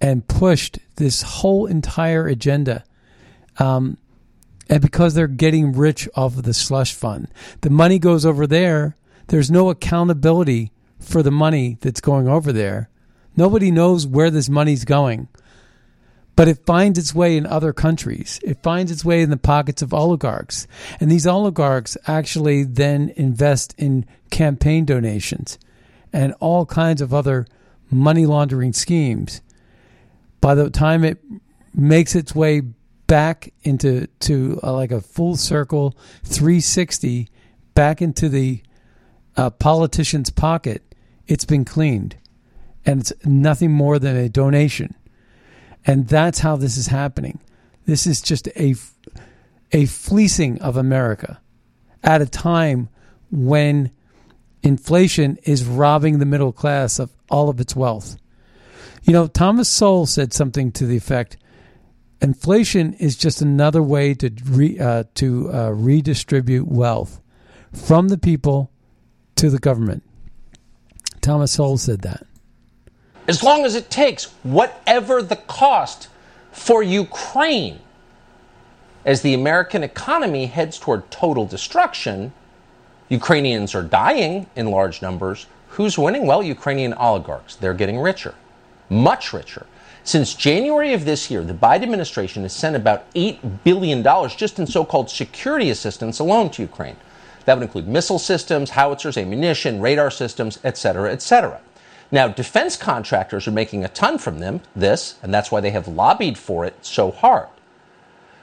and 0.00 0.26
pushed 0.26 0.78
this 0.96 1.22
whole 1.22 1.66
entire 1.66 2.26
agenda. 2.26 2.84
Um, 3.58 3.98
and 4.68 4.80
because 4.80 5.14
they're 5.14 5.28
getting 5.28 5.72
rich 5.72 6.08
off 6.14 6.36
of 6.36 6.44
the 6.44 6.54
slush 6.54 6.94
fund, 6.94 7.28
the 7.60 7.70
money 7.70 7.98
goes 7.98 8.24
over 8.24 8.46
there. 8.46 8.96
There's 9.28 9.50
no 9.50 9.70
accountability 9.70 10.72
for 10.98 11.22
the 11.22 11.30
money 11.30 11.78
that's 11.80 12.00
going 12.00 12.28
over 12.28 12.52
there. 12.52 12.88
Nobody 13.36 13.70
knows 13.70 14.06
where 14.06 14.30
this 14.30 14.48
money's 14.48 14.84
going. 14.84 15.28
But 16.34 16.48
it 16.48 16.64
finds 16.64 16.98
its 16.98 17.14
way 17.14 17.36
in 17.36 17.46
other 17.46 17.72
countries. 17.72 18.40
It 18.42 18.62
finds 18.62 18.90
its 18.90 19.04
way 19.04 19.22
in 19.22 19.30
the 19.30 19.36
pockets 19.36 19.82
of 19.82 19.92
oligarchs. 19.92 20.66
And 20.98 21.10
these 21.10 21.26
oligarchs 21.26 21.96
actually 22.06 22.64
then 22.64 23.12
invest 23.16 23.74
in 23.76 24.06
campaign 24.30 24.86
donations 24.86 25.58
and 26.12 26.34
all 26.40 26.64
kinds 26.64 27.02
of 27.02 27.12
other 27.12 27.46
money 27.90 28.24
laundering 28.24 28.72
schemes. 28.72 29.42
By 30.40 30.54
the 30.54 30.70
time 30.70 31.04
it 31.04 31.18
makes 31.74 32.14
its 32.14 32.34
way 32.34 32.62
back 33.06 33.52
into 33.62 34.06
to 34.20 34.58
uh, 34.62 34.72
like 34.72 34.90
a 34.90 35.00
full 35.00 35.36
circle 35.36 35.94
360 36.24 37.28
back 37.74 38.00
into 38.00 38.28
the 38.28 38.62
uh, 39.36 39.50
politician's 39.50 40.30
pocket, 40.30 40.82
it's 41.26 41.44
been 41.44 41.64
cleaned. 41.64 42.16
And 42.84 43.00
it's 43.00 43.12
nothing 43.24 43.72
more 43.72 43.98
than 43.98 44.16
a 44.16 44.28
donation. 44.28 44.94
And 45.86 46.08
that's 46.08 46.40
how 46.40 46.56
this 46.56 46.76
is 46.76 46.88
happening. 46.88 47.40
This 47.86 48.06
is 48.06 48.20
just 48.20 48.48
a, 48.48 48.74
a 49.72 49.86
fleecing 49.86 50.60
of 50.60 50.76
America 50.76 51.40
at 52.02 52.22
a 52.22 52.26
time 52.26 52.88
when 53.30 53.90
inflation 54.62 55.38
is 55.44 55.64
robbing 55.64 56.18
the 56.18 56.26
middle 56.26 56.52
class 56.52 56.98
of 56.98 57.10
all 57.30 57.48
of 57.48 57.60
its 57.60 57.74
wealth. 57.74 58.16
You 59.02 59.12
know, 59.12 59.26
Thomas 59.26 59.68
Sowell 59.68 60.06
said 60.06 60.32
something 60.32 60.70
to 60.72 60.86
the 60.86 60.96
effect 60.96 61.36
inflation 62.22 62.94
is 62.94 63.16
just 63.16 63.42
another 63.42 63.82
way 63.82 64.14
to, 64.14 64.30
re, 64.44 64.78
uh, 64.78 65.04
to 65.14 65.52
uh, 65.52 65.70
redistribute 65.70 66.68
wealth 66.68 67.20
from 67.72 68.08
the 68.08 68.18
people 68.18 68.70
to 69.34 69.50
the 69.50 69.58
government. 69.58 70.04
Thomas 71.20 71.52
Sowell 71.52 71.78
said 71.78 72.02
that 72.02 72.24
as 73.28 73.42
long 73.42 73.64
as 73.64 73.74
it 73.74 73.90
takes, 73.90 74.24
whatever 74.42 75.22
the 75.22 75.36
cost 75.36 76.08
for 76.50 76.82
Ukraine. 76.82 77.80
As 79.04 79.22
the 79.22 79.34
American 79.34 79.82
economy 79.82 80.46
heads 80.46 80.78
toward 80.78 81.10
total 81.10 81.44
destruction, 81.44 82.32
Ukrainians 83.08 83.74
are 83.74 83.82
dying 83.82 84.46
in 84.56 84.70
large 84.70 85.02
numbers. 85.02 85.46
Who's 85.68 85.98
winning? 85.98 86.26
Well, 86.26 86.42
Ukrainian 86.42 86.94
oligarchs. 86.94 87.56
They're 87.56 87.74
getting 87.74 87.98
richer, 87.98 88.34
much 88.88 89.32
richer. 89.32 89.66
Since 90.04 90.34
January 90.34 90.94
of 90.94 91.04
this 91.04 91.30
year, 91.30 91.44
the 91.44 91.54
Biden 91.54 91.82
administration 91.84 92.42
has 92.42 92.52
sent 92.52 92.74
about 92.74 93.12
$8 93.14 93.62
billion 93.64 94.02
just 94.36 94.58
in 94.58 94.66
so 94.66 94.84
called 94.84 95.08
security 95.08 95.70
assistance 95.70 96.18
alone 96.18 96.50
to 96.50 96.62
Ukraine. 96.62 96.96
That 97.44 97.56
would 97.56 97.62
include 97.62 97.88
missile 97.88 98.18
systems, 98.18 98.70
howitzers, 98.70 99.16
ammunition, 99.16 99.80
radar 99.80 100.10
systems, 100.10 100.58
etc., 100.64 101.12
etc. 101.12 101.60
Now, 102.12 102.28
defense 102.28 102.76
contractors 102.76 103.48
are 103.48 103.52
making 103.52 103.84
a 103.84 103.88
ton 103.88 104.18
from 104.18 104.38
them, 104.38 104.60
this, 104.76 105.18
and 105.22 105.32
that's 105.32 105.50
why 105.50 105.62
they 105.62 105.70
have 105.70 105.88
lobbied 105.88 106.36
for 106.36 106.66
it 106.66 106.76
so 106.84 107.10
hard. 107.10 107.48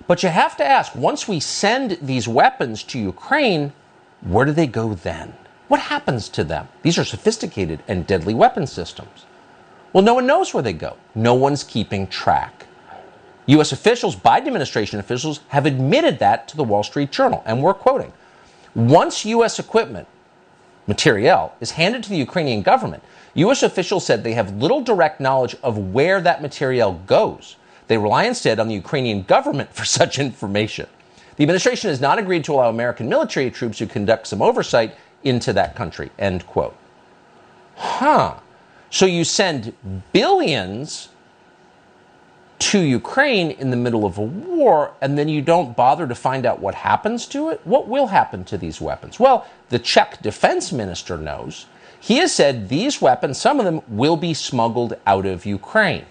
But 0.08 0.24
you 0.24 0.30
have 0.30 0.58
to 0.58 0.66
ask 0.66 0.96
once 0.96 1.28
we 1.28 1.40
send 1.40 1.92
these 2.02 2.28
weapons 2.28 2.82
to 2.86 2.98
Ukraine, 3.00 3.72
where 4.22 4.48
do 4.48 4.52
they 4.52 4.66
go 4.66 4.96
then? 4.96 5.36
What 5.68 5.82
happens 5.82 6.30
to 6.30 6.44
them? 6.44 6.68
These 6.82 6.98
are 6.98 7.04
sophisticated 7.06 7.84
and 7.88 8.08
deadly 8.08 8.34
weapon 8.34 8.66
systems. 8.66 9.28
Well, 9.94 10.04
no 10.04 10.16
one 10.16 10.26
knows 10.26 10.52
where 10.52 10.64
they 10.64 10.74
go. 10.74 10.98
No 11.14 11.36
one's 11.36 11.64
keeping 11.64 12.08
track. 12.08 12.66
U.S. 13.46 13.72
officials, 13.72 14.16
Biden 14.16 14.48
administration 14.48 15.00
officials, 15.00 15.42
have 15.50 15.68
admitted 15.68 16.18
that 16.20 16.48
to 16.48 16.58
the 16.58 16.64
Wall 16.64 16.82
Street 16.82 17.12
Journal, 17.12 17.44
and 17.46 17.62
we're 17.62 17.76
quoting. 17.76 18.14
Once 18.74 19.26
U.S. 19.26 19.60
equipment, 19.60 20.08
materiel, 20.88 21.54
is 21.60 21.72
handed 21.72 22.04
to 22.04 22.10
the 22.10 22.18
Ukrainian 22.18 22.64
government, 22.64 23.04
U.S. 23.36 23.64
officials 23.64 24.06
said 24.06 24.24
they 24.24 24.34
have 24.34 24.56
little 24.58 24.82
direct 24.82 25.20
knowledge 25.20 25.56
of 25.62 25.78
where 25.78 26.22
that 26.22 26.42
materiel 26.42 26.94
goes. 27.06 27.56
They 27.88 27.98
rely 27.98 28.26
instead 28.26 28.60
on 28.60 28.68
the 28.68 28.76
Ukrainian 28.76 29.24
government 29.24 29.74
for 29.74 29.86
such 30.00 30.20
information. 30.20 30.88
The 31.38 31.44
administration 31.44 31.90
has 31.90 32.02
not 32.02 32.20
agreed 32.20 32.44
to 32.46 32.54
allow 32.54 32.70
American 32.70 33.08
military 33.08 33.50
troops 33.50 33.78
to 33.78 33.88
conduct 33.88 34.28
some 34.28 34.42
oversight 34.42 34.96
into 35.24 35.54
that 35.54 35.76
country. 35.76 36.12
End 36.20 36.46
quote. 36.46 36.76
Huh. 37.76 38.36
So 38.90 39.06
you 39.06 39.24
send 39.24 39.74
billions 40.12 41.10
to 42.60 42.80
Ukraine 42.80 43.52
in 43.52 43.70
the 43.70 43.78
middle 43.78 44.06
of 44.06 44.18
a 44.18 44.22
war, 44.22 44.92
and 45.02 45.18
then 45.18 45.30
you 45.30 45.42
don't 45.42 45.76
bother 45.76 46.08
to 46.08 46.16
find 46.16 46.46
out 46.46 46.60
what 46.60 46.76
happens 46.76 47.26
to 47.28 47.50
it? 47.50 47.62
What 47.64 47.88
will 47.88 48.08
happen 48.08 48.44
to 48.46 48.58
these 48.58 48.82
weapons? 48.82 49.20
Well, 49.20 49.48
the 49.70 49.80
Czech 49.80 50.22
defense 50.22 50.74
minister 50.74 51.18
knows. 51.18 51.68
He 52.00 52.18
has 52.18 52.34
said 52.34 52.70
these 52.70 53.02
weapons, 53.02 53.38
some 53.38 53.60
of 53.60 53.66
them, 53.66 53.82
will 53.88 54.18
be 54.18 54.34
smuggled 54.34 54.96
out 55.06 55.26
of 55.26 55.46
Ukraine. 55.46 56.06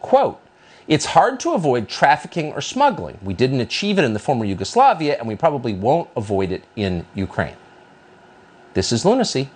Quote, 0.00 0.40
it's 0.86 1.04
hard 1.04 1.38
to 1.40 1.52
avoid 1.52 1.86
trafficking 1.88 2.52
or 2.52 2.62
smuggling. 2.62 3.18
We 3.22 3.34
didn't 3.34 3.60
achieve 3.60 3.98
it 3.98 4.04
in 4.04 4.14
the 4.14 4.18
former 4.18 4.46
Yugoslavia, 4.46 5.18
and 5.18 5.28
we 5.28 5.36
probably 5.36 5.74
won't 5.74 6.08
avoid 6.16 6.50
it 6.50 6.64
in 6.76 7.04
Ukraine. 7.14 7.56
This 8.72 8.90
is 8.90 9.04
lunacy. 9.04 9.50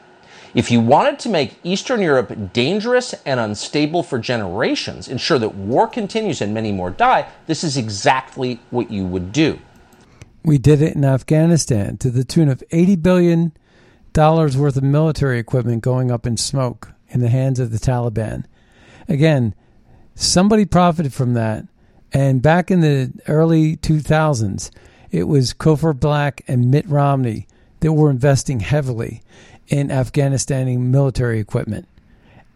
If 0.54 0.70
you 0.70 0.80
wanted 0.80 1.18
to 1.20 1.30
make 1.30 1.58
Eastern 1.64 2.02
Europe 2.02 2.52
dangerous 2.52 3.14
and 3.24 3.40
unstable 3.40 4.02
for 4.02 4.18
generations, 4.18 5.08
ensure 5.08 5.38
that 5.38 5.54
war 5.54 5.88
continues 5.88 6.42
and 6.42 6.52
many 6.52 6.70
more 6.70 6.90
die, 6.90 7.26
this 7.46 7.64
is 7.64 7.78
exactly 7.78 8.60
what 8.68 8.90
you 8.90 9.06
would 9.06 9.32
do. 9.32 9.58
We 10.44 10.58
did 10.58 10.82
it 10.82 10.94
in 10.94 11.04
Afghanistan 11.04 11.96
to 11.98 12.10
the 12.10 12.24
tune 12.24 12.50
of 12.50 12.62
80 12.70 12.96
billion 12.96 13.52
dollars 14.12 14.56
worth 14.56 14.76
of 14.76 14.82
military 14.82 15.38
equipment 15.38 15.82
going 15.82 16.10
up 16.10 16.26
in 16.26 16.36
smoke 16.36 16.90
in 17.08 17.20
the 17.20 17.28
hands 17.28 17.60
of 17.60 17.70
the 17.70 17.78
Taliban. 17.78 18.44
Again, 19.08 19.54
somebody 20.14 20.64
profited 20.64 21.12
from 21.12 21.34
that. 21.34 21.66
And 22.12 22.42
back 22.42 22.70
in 22.70 22.80
the 22.80 23.12
early 23.26 23.76
2000s, 23.76 24.70
it 25.10 25.24
was 25.24 25.54
Cofer 25.54 25.98
Black 25.98 26.42
and 26.46 26.70
Mitt 26.70 26.86
Romney 26.88 27.46
that 27.80 27.92
were 27.92 28.10
investing 28.10 28.60
heavily 28.60 29.22
in 29.68 29.90
Afghanistan 29.90 30.90
military 30.90 31.40
equipment. 31.40 31.88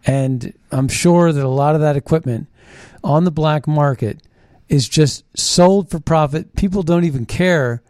And 0.05 0.53
I'm 0.71 0.87
sure 0.87 1.31
that 1.31 1.43
a 1.43 1.49
lot 1.49 1.75
of 1.75 1.81
that 1.81 1.97
equipment 1.97 2.47
on 3.03 3.23
the 3.23 3.31
black 3.31 3.67
market 3.67 4.21
is 4.69 4.87
just 4.87 5.23
sold 5.37 5.89
for 5.89 5.99
profit. 5.99 6.55
People 6.55 6.83
don't 6.83 7.03
even 7.03 7.25
care 7.25 7.81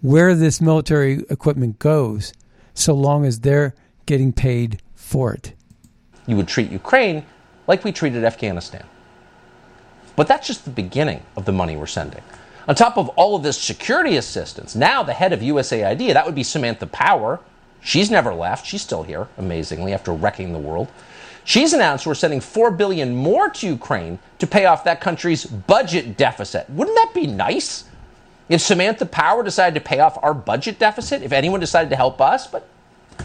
where 0.00 0.34
this 0.34 0.60
military 0.60 1.24
equipment 1.30 1.78
goes 1.78 2.32
so 2.76 2.94
long 2.94 3.24
as 3.24 3.40
they're 3.40 3.74
getting 4.04 4.32
paid 4.32 4.80
for 4.94 5.32
it. 5.32 5.54
You 6.26 6.36
would 6.36 6.48
treat 6.48 6.70
Ukraine 6.70 7.24
like 7.66 7.84
we 7.84 7.92
treated 7.92 8.24
Afghanistan. 8.24 8.84
But 10.14 10.28
that's 10.28 10.46
just 10.46 10.64
the 10.64 10.70
beginning 10.70 11.22
of 11.36 11.44
the 11.44 11.52
money 11.52 11.76
we're 11.76 11.86
sending. 11.86 12.22
On 12.68 12.74
top 12.74 12.98
of 12.98 13.08
all 13.10 13.36
of 13.36 13.42
this 13.42 13.60
security 13.60 14.16
assistance, 14.16 14.74
now 14.74 15.02
the 15.02 15.12
head 15.12 15.32
of 15.32 15.40
USAID, 15.40 16.12
that 16.12 16.26
would 16.26 16.34
be 16.34 16.42
Samantha 16.42 16.86
Power. 16.86 17.40
She's 17.80 18.10
never 18.10 18.34
left. 18.34 18.66
She's 18.66 18.82
still 18.82 19.02
here, 19.04 19.28
amazingly, 19.38 19.92
after 19.92 20.12
wrecking 20.12 20.52
the 20.52 20.58
world. 20.58 20.88
She's 21.44 21.72
announced 21.72 22.06
we're 22.06 22.14
sending 22.14 22.40
4 22.40 22.72
billion 22.72 23.14
more 23.14 23.48
to 23.50 23.68
Ukraine 23.68 24.18
to 24.40 24.46
pay 24.48 24.66
off 24.66 24.82
that 24.84 25.00
country's 25.00 25.46
budget 25.46 26.16
deficit. 26.16 26.68
Wouldn't 26.70 26.96
that 26.96 27.14
be 27.14 27.28
nice? 27.28 27.84
If 28.48 28.60
Samantha 28.60 29.06
Power 29.06 29.42
decided 29.42 29.74
to 29.74 29.86
pay 29.86 29.98
off 29.98 30.18
our 30.22 30.34
budget 30.34 30.78
deficit, 30.78 31.22
if 31.22 31.32
anyone 31.32 31.60
decided 31.60 31.90
to 31.90 31.96
help 31.96 32.20
us, 32.20 32.46
but 32.46 32.68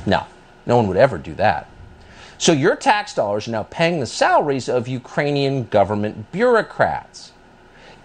no, 0.05 0.25
no 0.65 0.77
one 0.77 0.87
would 0.87 0.97
ever 0.97 1.17
do 1.17 1.33
that. 1.35 1.67
So 2.37 2.53
your 2.53 2.75
tax 2.75 3.13
dollars 3.13 3.47
are 3.47 3.51
now 3.51 3.63
paying 3.63 3.99
the 3.99 4.07
salaries 4.07 4.67
of 4.67 4.87
Ukrainian 4.87 5.65
government 5.67 6.31
bureaucrats. 6.31 7.33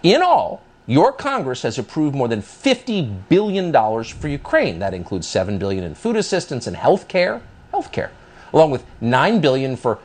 In 0.03 0.21
all, 0.21 0.61
your 0.85 1.11
Congress 1.11 1.63
has 1.63 1.79
approved 1.79 2.15
more 2.15 2.27
than 2.27 2.43
$50 2.43 3.27
billion 3.29 3.73
for 4.03 4.27
Ukraine. 4.27 4.77
That 4.77 4.93
includes 4.93 5.27
7 5.27 5.57
billion 5.57 5.83
in 5.83 5.95
food 5.95 6.15
assistance 6.15 6.67
and 6.67 6.77
health 6.77 7.07
care, 7.07 7.41
health 7.71 7.91
care, 7.91 8.11
along 8.53 8.69
with 8.69 8.85
9 9.01 9.41
billion 9.41 9.75
for 9.75 9.97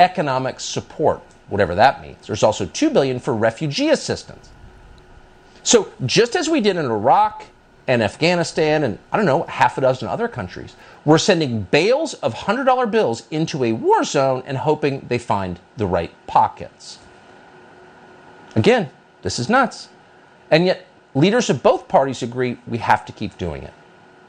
economic 0.00 0.60
support, 0.60 1.20
whatever 1.50 1.74
that 1.74 2.00
means. 2.00 2.26
There's 2.26 2.42
also 2.42 2.64
2 2.64 2.88
billion 2.88 3.20
for 3.20 3.34
refugee 3.34 3.90
assistance. 3.90 4.48
So 5.64 5.90
just 6.04 6.36
as 6.36 6.48
we 6.48 6.60
did 6.60 6.76
in 6.76 6.84
Iraq 6.84 7.46
and 7.88 8.02
Afghanistan 8.02 8.84
and 8.84 8.98
I 9.10 9.16
don't 9.16 9.26
know, 9.26 9.42
half 9.44 9.76
a 9.78 9.80
dozen 9.80 10.08
other 10.08 10.28
countries, 10.28 10.76
we're 11.04 11.18
sending 11.18 11.62
bales 11.62 12.14
of 12.14 12.34
$100 12.34 12.90
bills 12.90 13.26
into 13.30 13.64
a 13.64 13.72
war 13.72 14.04
zone 14.04 14.42
and 14.46 14.58
hoping 14.58 15.06
they 15.08 15.18
find 15.18 15.58
the 15.76 15.86
right 15.86 16.12
pockets. 16.26 16.98
Again, 18.54 18.90
this 19.22 19.38
is 19.38 19.48
nuts. 19.48 19.88
And 20.50 20.66
yet, 20.66 20.86
leaders 21.14 21.48
of 21.48 21.62
both 21.62 21.88
parties 21.88 22.22
agree 22.22 22.58
we 22.66 22.78
have 22.78 23.04
to 23.06 23.12
keep 23.12 23.36
doing 23.38 23.62
it. 23.62 23.72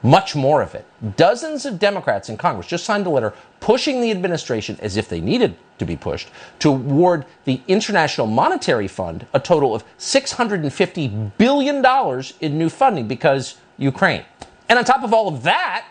Much 0.06 0.36
more 0.36 0.62
of 0.62 0.76
it. 0.76 0.86
Dozens 1.18 1.66
of 1.66 1.80
Democrats 1.80 2.30
in 2.30 2.38
Congress 2.38 2.68
just 2.68 2.86
signed 2.86 3.08
a 3.08 3.10
letter 3.10 3.34
pushing 3.60 4.02
the 4.02 4.12
administration, 4.12 4.78
as 4.80 4.98
if 4.98 5.10
they 5.10 5.20
needed 5.20 5.58
to 5.80 5.86
be 5.86 5.96
pushed, 5.96 6.30
to 6.60 6.70
award 6.70 7.26
the 7.46 7.60
International 7.68 8.28
Monetary 8.28 8.88
Fund 8.88 9.26
a 9.34 9.40
total 9.40 9.74
of 9.74 9.84
$650 9.98 11.32
billion 11.40 11.84
in 12.40 12.56
new 12.56 12.70
funding 12.70 13.08
because 13.08 13.58
Ukraine. 13.80 14.24
And 14.70 14.78
on 14.78 14.86
top 14.86 15.04
of 15.04 15.12
all 15.12 15.28
of 15.28 15.42
that, 15.42 15.88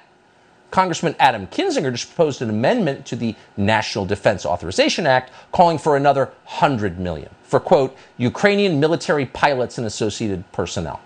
Congressman 0.70 1.16
Adam 1.18 1.48
Kinzinger 1.48 1.90
just 1.90 2.06
proposed 2.06 2.40
an 2.40 2.50
amendment 2.50 3.06
to 3.06 3.16
the 3.16 3.34
National 3.56 4.06
Defense 4.06 4.46
Authorization 4.46 5.08
Act 5.08 5.32
calling 5.50 5.76
for 5.76 5.96
another 5.96 6.26
100 6.44 7.00
million 7.00 7.30
for 7.42 7.58
quote 7.58 7.96
Ukrainian 8.18 8.78
military 8.78 9.26
pilots 9.26 9.76
and 9.76 9.88
associated 9.88 10.44
personnel. 10.52 11.00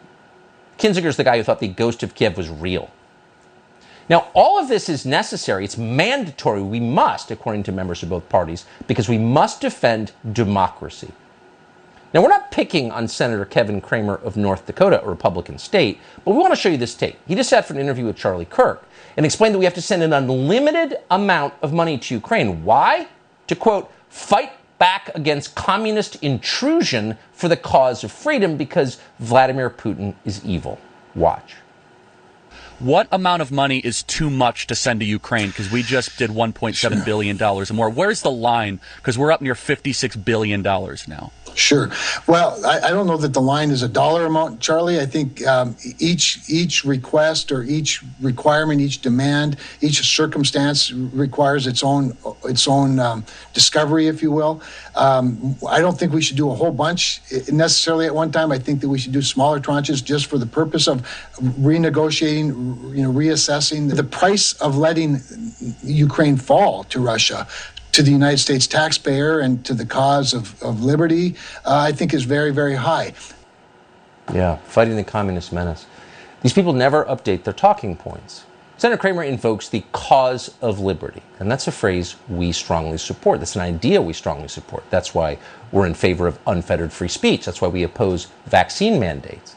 Kinzinger's 0.76 1.16
the 1.16 1.24
guy 1.24 1.38
who 1.38 1.42
thought 1.42 1.60
the 1.60 1.68
ghost 1.68 2.02
of 2.02 2.14
Kiev 2.14 2.36
was 2.36 2.50
real. 2.50 2.90
Now, 4.08 4.28
all 4.32 4.58
of 4.58 4.68
this 4.68 4.88
is 4.88 5.04
necessary. 5.04 5.64
It's 5.64 5.76
mandatory. 5.76 6.62
We 6.62 6.80
must, 6.80 7.30
according 7.30 7.64
to 7.64 7.72
members 7.72 8.02
of 8.02 8.08
both 8.08 8.28
parties, 8.28 8.64
because 8.86 9.08
we 9.08 9.18
must 9.18 9.60
defend 9.60 10.12
democracy. 10.32 11.12
Now, 12.14 12.22
we're 12.22 12.28
not 12.28 12.50
picking 12.50 12.90
on 12.90 13.06
Senator 13.06 13.44
Kevin 13.44 13.82
Cramer 13.82 14.14
of 14.14 14.38
North 14.38 14.64
Dakota, 14.64 15.02
a 15.02 15.06
Republican 15.06 15.58
state, 15.58 16.00
but 16.24 16.30
we 16.30 16.38
want 16.38 16.52
to 16.52 16.60
show 16.60 16.70
you 16.70 16.78
this 16.78 16.94
tape. 16.94 17.18
He 17.26 17.34
just 17.34 17.50
sat 17.50 17.66
for 17.66 17.74
an 17.74 17.80
interview 17.80 18.06
with 18.06 18.16
Charlie 18.16 18.46
Kirk 18.46 18.88
and 19.18 19.26
explained 19.26 19.54
that 19.54 19.58
we 19.58 19.66
have 19.66 19.74
to 19.74 19.82
send 19.82 20.02
an 20.02 20.14
unlimited 20.14 20.98
amount 21.10 21.52
of 21.60 21.74
money 21.74 21.98
to 21.98 22.14
Ukraine. 22.14 22.64
Why? 22.64 23.08
To 23.48 23.54
quote, 23.54 23.92
fight 24.08 24.52
back 24.78 25.10
against 25.14 25.54
communist 25.54 26.16
intrusion 26.22 27.18
for 27.32 27.48
the 27.48 27.56
cause 27.56 28.04
of 28.04 28.12
freedom 28.12 28.56
because 28.56 28.98
Vladimir 29.18 29.68
Putin 29.68 30.14
is 30.24 30.42
evil. 30.46 30.78
Watch. 31.14 31.56
What 32.78 33.08
amount 33.10 33.42
of 33.42 33.50
money 33.50 33.78
is 33.78 34.04
too 34.04 34.30
much 34.30 34.68
to 34.68 34.76
send 34.76 35.00
to 35.00 35.06
Ukraine? 35.06 35.48
Because 35.48 35.68
we 35.68 35.82
just 35.82 36.16
did 36.16 36.30
$1.7 36.30 37.04
billion 37.04 37.42
and 37.42 37.74
more. 37.74 37.90
Where's 37.90 38.22
the 38.22 38.30
line? 38.30 38.78
Because 38.96 39.18
we're 39.18 39.32
up 39.32 39.40
near 39.40 39.54
$56 39.54 40.24
billion 40.24 40.62
now. 40.62 41.32
Sure. 41.54 41.90
Well, 42.26 42.64
I, 42.64 42.80
I, 42.80 42.90
don't 42.90 43.06
know 43.06 43.16
that 43.16 43.32
the 43.32 43.40
line 43.40 43.70
is 43.70 43.82
a 43.82 43.88
dollar 43.88 44.26
amount, 44.26 44.60
Charlie. 44.60 45.00
I 45.00 45.06
think 45.06 45.46
um, 45.46 45.76
each 45.98 46.40
each 46.48 46.84
request 46.84 47.50
or 47.52 47.62
each 47.62 48.02
requirement, 48.20 48.80
each 48.80 49.00
demand, 49.00 49.56
each 49.80 50.00
circumstance 50.00 50.92
requires 50.92 51.66
its 51.66 51.82
own 51.82 52.16
its 52.44 52.68
own 52.68 52.98
um, 52.98 53.24
discovery, 53.54 54.06
if 54.06 54.22
you 54.22 54.30
will. 54.30 54.62
Um, 54.94 55.56
I 55.68 55.80
don't 55.80 55.98
think 55.98 56.12
we 56.12 56.22
should 56.22 56.36
do 56.36 56.50
a 56.50 56.54
whole 56.54 56.72
bunch 56.72 57.20
necessarily 57.50 58.06
at 58.06 58.14
one 58.14 58.30
time. 58.30 58.52
I 58.52 58.58
think 58.58 58.80
that 58.80 58.88
we 58.88 58.98
should 58.98 59.12
do 59.12 59.22
smaller 59.22 59.60
tranches 59.60 60.02
just 60.02 60.26
for 60.26 60.38
the 60.38 60.46
purpose 60.46 60.86
of 60.86 61.02
renegotiating, 61.38 62.96
you 62.96 63.02
know, 63.02 63.12
reassessing 63.12 63.94
the 63.94 64.04
price 64.04 64.52
of 64.54 64.76
letting 64.76 65.20
Ukraine 65.82 66.36
fall 66.36 66.84
to 66.84 67.00
Russia 67.00 67.46
to 67.92 68.02
the 68.02 68.10
United 68.10 68.38
States 68.38 68.66
taxpayer 68.66 69.40
and 69.40 69.64
to 69.64 69.74
the 69.74 69.86
cause 69.86 70.34
of, 70.34 70.60
of 70.62 70.82
liberty, 70.82 71.34
uh, 71.64 71.78
I 71.78 71.92
think 71.92 72.14
is 72.14 72.24
very, 72.24 72.50
very 72.50 72.74
high. 72.74 73.14
Yeah, 74.32 74.56
fighting 74.58 74.96
the 74.96 75.04
communist 75.04 75.52
menace. 75.52 75.86
These 76.42 76.52
people 76.52 76.72
never 76.72 77.04
update 77.06 77.44
their 77.44 77.54
talking 77.54 77.96
points. 77.96 78.44
Senator 78.76 79.00
Cramer 79.00 79.24
invokes 79.24 79.68
the 79.68 79.82
cause 79.90 80.54
of 80.62 80.78
liberty, 80.78 81.22
and 81.40 81.50
that's 81.50 81.66
a 81.66 81.72
phrase 81.72 82.14
we 82.28 82.52
strongly 82.52 82.96
support. 82.96 83.40
That's 83.40 83.56
an 83.56 83.62
idea 83.62 84.00
we 84.00 84.12
strongly 84.12 84.46
support. 84.46 84.84
That's 84.88 85.12
why 85.12 85.38
we're 85.72 85.86
in 85.86 85.94
favor 85.94 86.28
of 86.28 86.38
unfettered 86.46 86.92
free 86.92 87.08
speech. 87.08 87.44
That's 87.44 87.60
why 87.60 87.66
we 87.66 87.82
oppose 87.82 88.28
vaccine 88.46 89.00
mandates. 89.00 89.56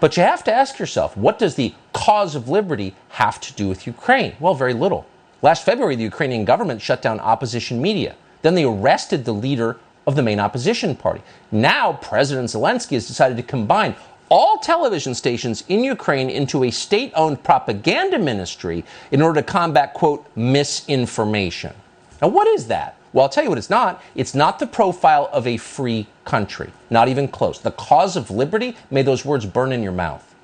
But 0.00 0.16
you 0.16 0.22
have 0.22 0.44
to 0.44 0.52
ask 0.52 0.78
yourself 0.78 1.14
what 1.14 1.38
does 1.38 1.56
the 1.56 1.74
cause 1.92 2.34
of 2.34 2.48
liberty 2.48 2.94
have 3.10 3.38
to 3.40 3.52
do 3.52 3.68
with 3.68 3.86
Ukraine? 3.86 4.34
Well, 4.40 4.54
very 4.54 4.74
little. 4.74 5.06
Last 5.44 5.66
February, 5.66 5.94
the 5.94 6.02
Ukrainian 6.04 6.46
government 6.46 6.80
shut 6.80 7.02
down 7.02 7.20
opposition 7.20 7.82
media. 7.82 8.14
Then 8.40 8.54
they 8.54 8.64
arrested 8.64 9.26
the 9.26 9.34
leader 9.34 9.76
of 10.06 10.16
the 10.16 10.22
main 10.22 10.40
opposition 10.40 10.96
party. 10.96 11.20
Now, 11.52 11.98
President 12.00 12.48
Zelensky 12.48 12.92
has 12.92 13.06
decided 13.06 13.36
to 13.36 13.42
combine 13.42 13.94
all 14.30 14.56
television 14.56 15.14
stations 15.14 15.62
in 15.68 15.84
Ukraine 15.84 16.30
into 16.30 16.64
a 16.64 16.70
state 16.70 17.12
owned 17.14 17.44
propaganda 17.44 18.18
ministry 18.18 18.86
in 19.10 19.20
order 19.20 19.42
to 19.42 19.46
combat, 19.46 19.92
quote, 19.92 20.26
misinformation. 20.34 21.74
Now, 22.22 22.28
what 22.28 22.48
is 22.48 22.68
that? 22.68 22.96
Well, 23.12 23.24
I'll 23.24 23.28
tell 23.28 23.44
you 23.44 23.50
what 23.50 23.58
it's 23.58 23.68
not. 23.68 24.02
It's 24.14 24.34
not 24.34 24.58
the 24.58 24.66
profile 24.66 25.28
of 25.30 25.46
a 25.46 25.58
free 25.58 26.06
country, 26.24 26.70
not 26.88 27.08
even 27.08 27.28
close. 27.28 27.58
The 27.58 27.72
cause 27.72 28.16
of 28.16 28.30
liberty, 28.30 28.78
may 28.90 29.02
those 29.02 29.26
words 29.26 29.44
burn 29.44 29.72
in 29.72 29.82
your 29.82 29.92
mouth. 29.92 30.34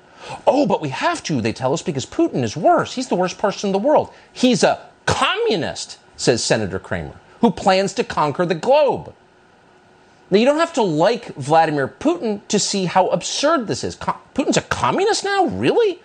Oh, 0.45 0.67
but 0.67 0.79
we 0.79 0.89
have 0.89 1.23
to, 1.23 1.41
they 1.41 1.53
tell 1.53 1.73
us, 1.73 1.81
because 1.81 2.05
Putin 2.05 2.43
is 2.43 2.55
worse. 2.55 2.93
He's 2.93 3.07
the 3.07 3.15
worst 3.15 3.39
person 3.39 3.69
in 3.69 3.71
the 3.71 3.79
world. 3.79 4.13
He's 4.31 4.61
a 4.61 4.90
communist, 5.05 5.97
says 6.17 6.43
Senator 6.43 6.79
Cramer, 6.79 7.15
who 7.41 7.51
plans 7.51 7.93
to 7.93 8.03
conquer 8.03 8.45
the 8.45 8.55
globe. 8.55 9.13
Now, 10.29 10.37
you 10.37 10.45
don't 10.45 10.59
have 10.59 10.73
to 10.73 10.81
like 10.81 11.35
Vladimir 11.35 11.87
Putin 11.87 12.41
to 12.47 12.57
see 12.57 12.85
how 12.85 13.07
absurd 13.07 13.67
this 13.67 13.83
is. 13.83 13.97
Putin's 13.97 14.55
a 14.55 14.61
communist 14.61 15.25
now? 15.25 15.45
Really? 15.45 15.99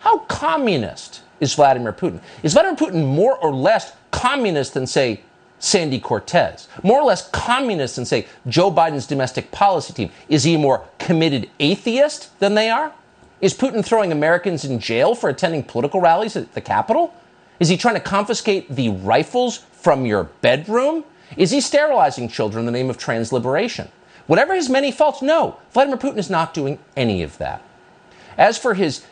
How 0.00 0.18
communist 0.18 1.22
is 1.38 1.54
Vladimir 1.54 1.92
Putin? 1.92 2.20
Is 2.42 2.54
Vladimir 2.54 2.76
Putin 2.76 3.06
more 3.06 3.38
or 3.38 3.54
less 3.54 3.92
communist 4.10 4.74
than, 4.74 4.88
say, 4.88 5.20
Sandy 5.60 6.00
Cortez? 6.00 6.68
More 6.82 7.00
or 7.00 7.04
less 7.04 7.30
communist 7.30 7.96
than, 7.96 8.04
say, 8.04 8.26
Joe 8.48 8.72
Biden's 8.72 9.06
domestic 9.06 9.52
policy 9.52 9.92
team? 9.92 10.10
Is 10.28 10.42
he 10.42 10.54
a 10.54 10.58
more 10.58 10.84
committed 10.98 11.48
atheist 11.60 12.38
than 12.40 12.54
they 12.54 12.70
are? 12.70 12.92
Is 13.40 13.54
Putin 13.54 13.84
throwing 13.84 14.10
Americans 14.10 14.64
in 14.64 14.80
jail 14.80 15.14
for 15.14 15.30
attending 15.30 15.62
political 15.62 16.00
rallies 16.00 16.34
at 16.34 16.54
the 16.54 16.60
Capitol? 16.60 17.14
Is 17.60 17.68
he 17.68 17.76
trying 17.76 17.94
to 17.94 18.00
confiscate 18.00 18.68
the 18.68 18.88
rifles 18.88 19.58
from 19.72 20.06
your 20.06 20.24
bedroom? 20.40 21.04
Is 21.36 21.50
he 21.50 21.60
sterilizing 21.60 22.28
children 22.28 22.60
in 22.60 22.66
the 22.66 22.72
name 22.72 22.90
of 22.90 22.98
trans 22.98 23.32
liberation? 23.32 23.88
Whatever 24.26 24.54
his 24.54 24.70
many 24.70 24.90
faults, 24.90 25.22
no, 25.22 25.58
Vladimir 25.72 25.98
Putin 25.98 26.18
is 26.18 26.30
not 26.30 26.54
doing 26.54 26.78
any 26.96 27.22
of 27.22 27.38
that. 27.38 27.62
As 28.38 28.58
for 28.58 28.74
his 28.74 29.04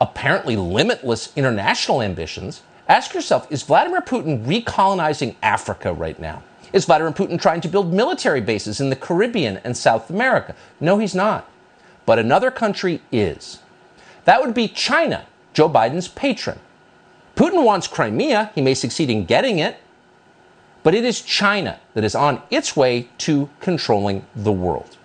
apparently 0.00 0.56
limitless 0.56 1.32
international 1.36 2.02
ambitions, 2.02 2.62
ask 2.88 3.14
yourself 3.14 3.50
is 3.50 3.62
Vladimir 3.62 4.00
Putin 4.00 4.44
recolonizing 4.44 5.34
Africa 5.42 5.92
right 5.92 6.18
now? 6.18 6.42
Is 6.72 6.86
Vladimir 6.86 7.12
Putin 7.12 7.40
trying 7.40 7.60
to 7.62 7.68
build 7.68 7.92
military 7.92 8.40
bases 8.40 8.80
in 8.80 8.90
the 8.90 8.96
Caribbean 8.96 9.58
and 9.58 9.76
South 9.76 10.10
America? 10.10 10.54
No, 10.80 10.98
he's 10.98 11.14
not. 11.14 11.48
But 12.06 12.18
another 12.18 12.50
country 12.50 13.00
is. 13.12 13.60
That 14.24 14.40
would 14.40 14.54
be 14.54 14.68
China, 14.68 15.26
Joe 15.52 15.68
Biden's 15.68 16.08
patron. 16.08 16.58
Putin 17.36 17.64
wants 17.64 17.88
Crimea. 17.88 18.50
He 18.54 18.62
may 18.62 18.74
succeed 18.74 19.10
in 19.10 19.24
getting 19.24 19.58
it. 19.58 19.78
But 20.82 20.94
it 20.94 21.04
is 21.04 21.22
China 21.22 21.80
that 21.94 22.04
is 22.04 22.14
on 22.14 22.42
its 22.50 22.76
way 22.76 23.08
to 23.18 23.48
controlling 23.60 24.26
the 24.36 24.52
world. 24.52 24.96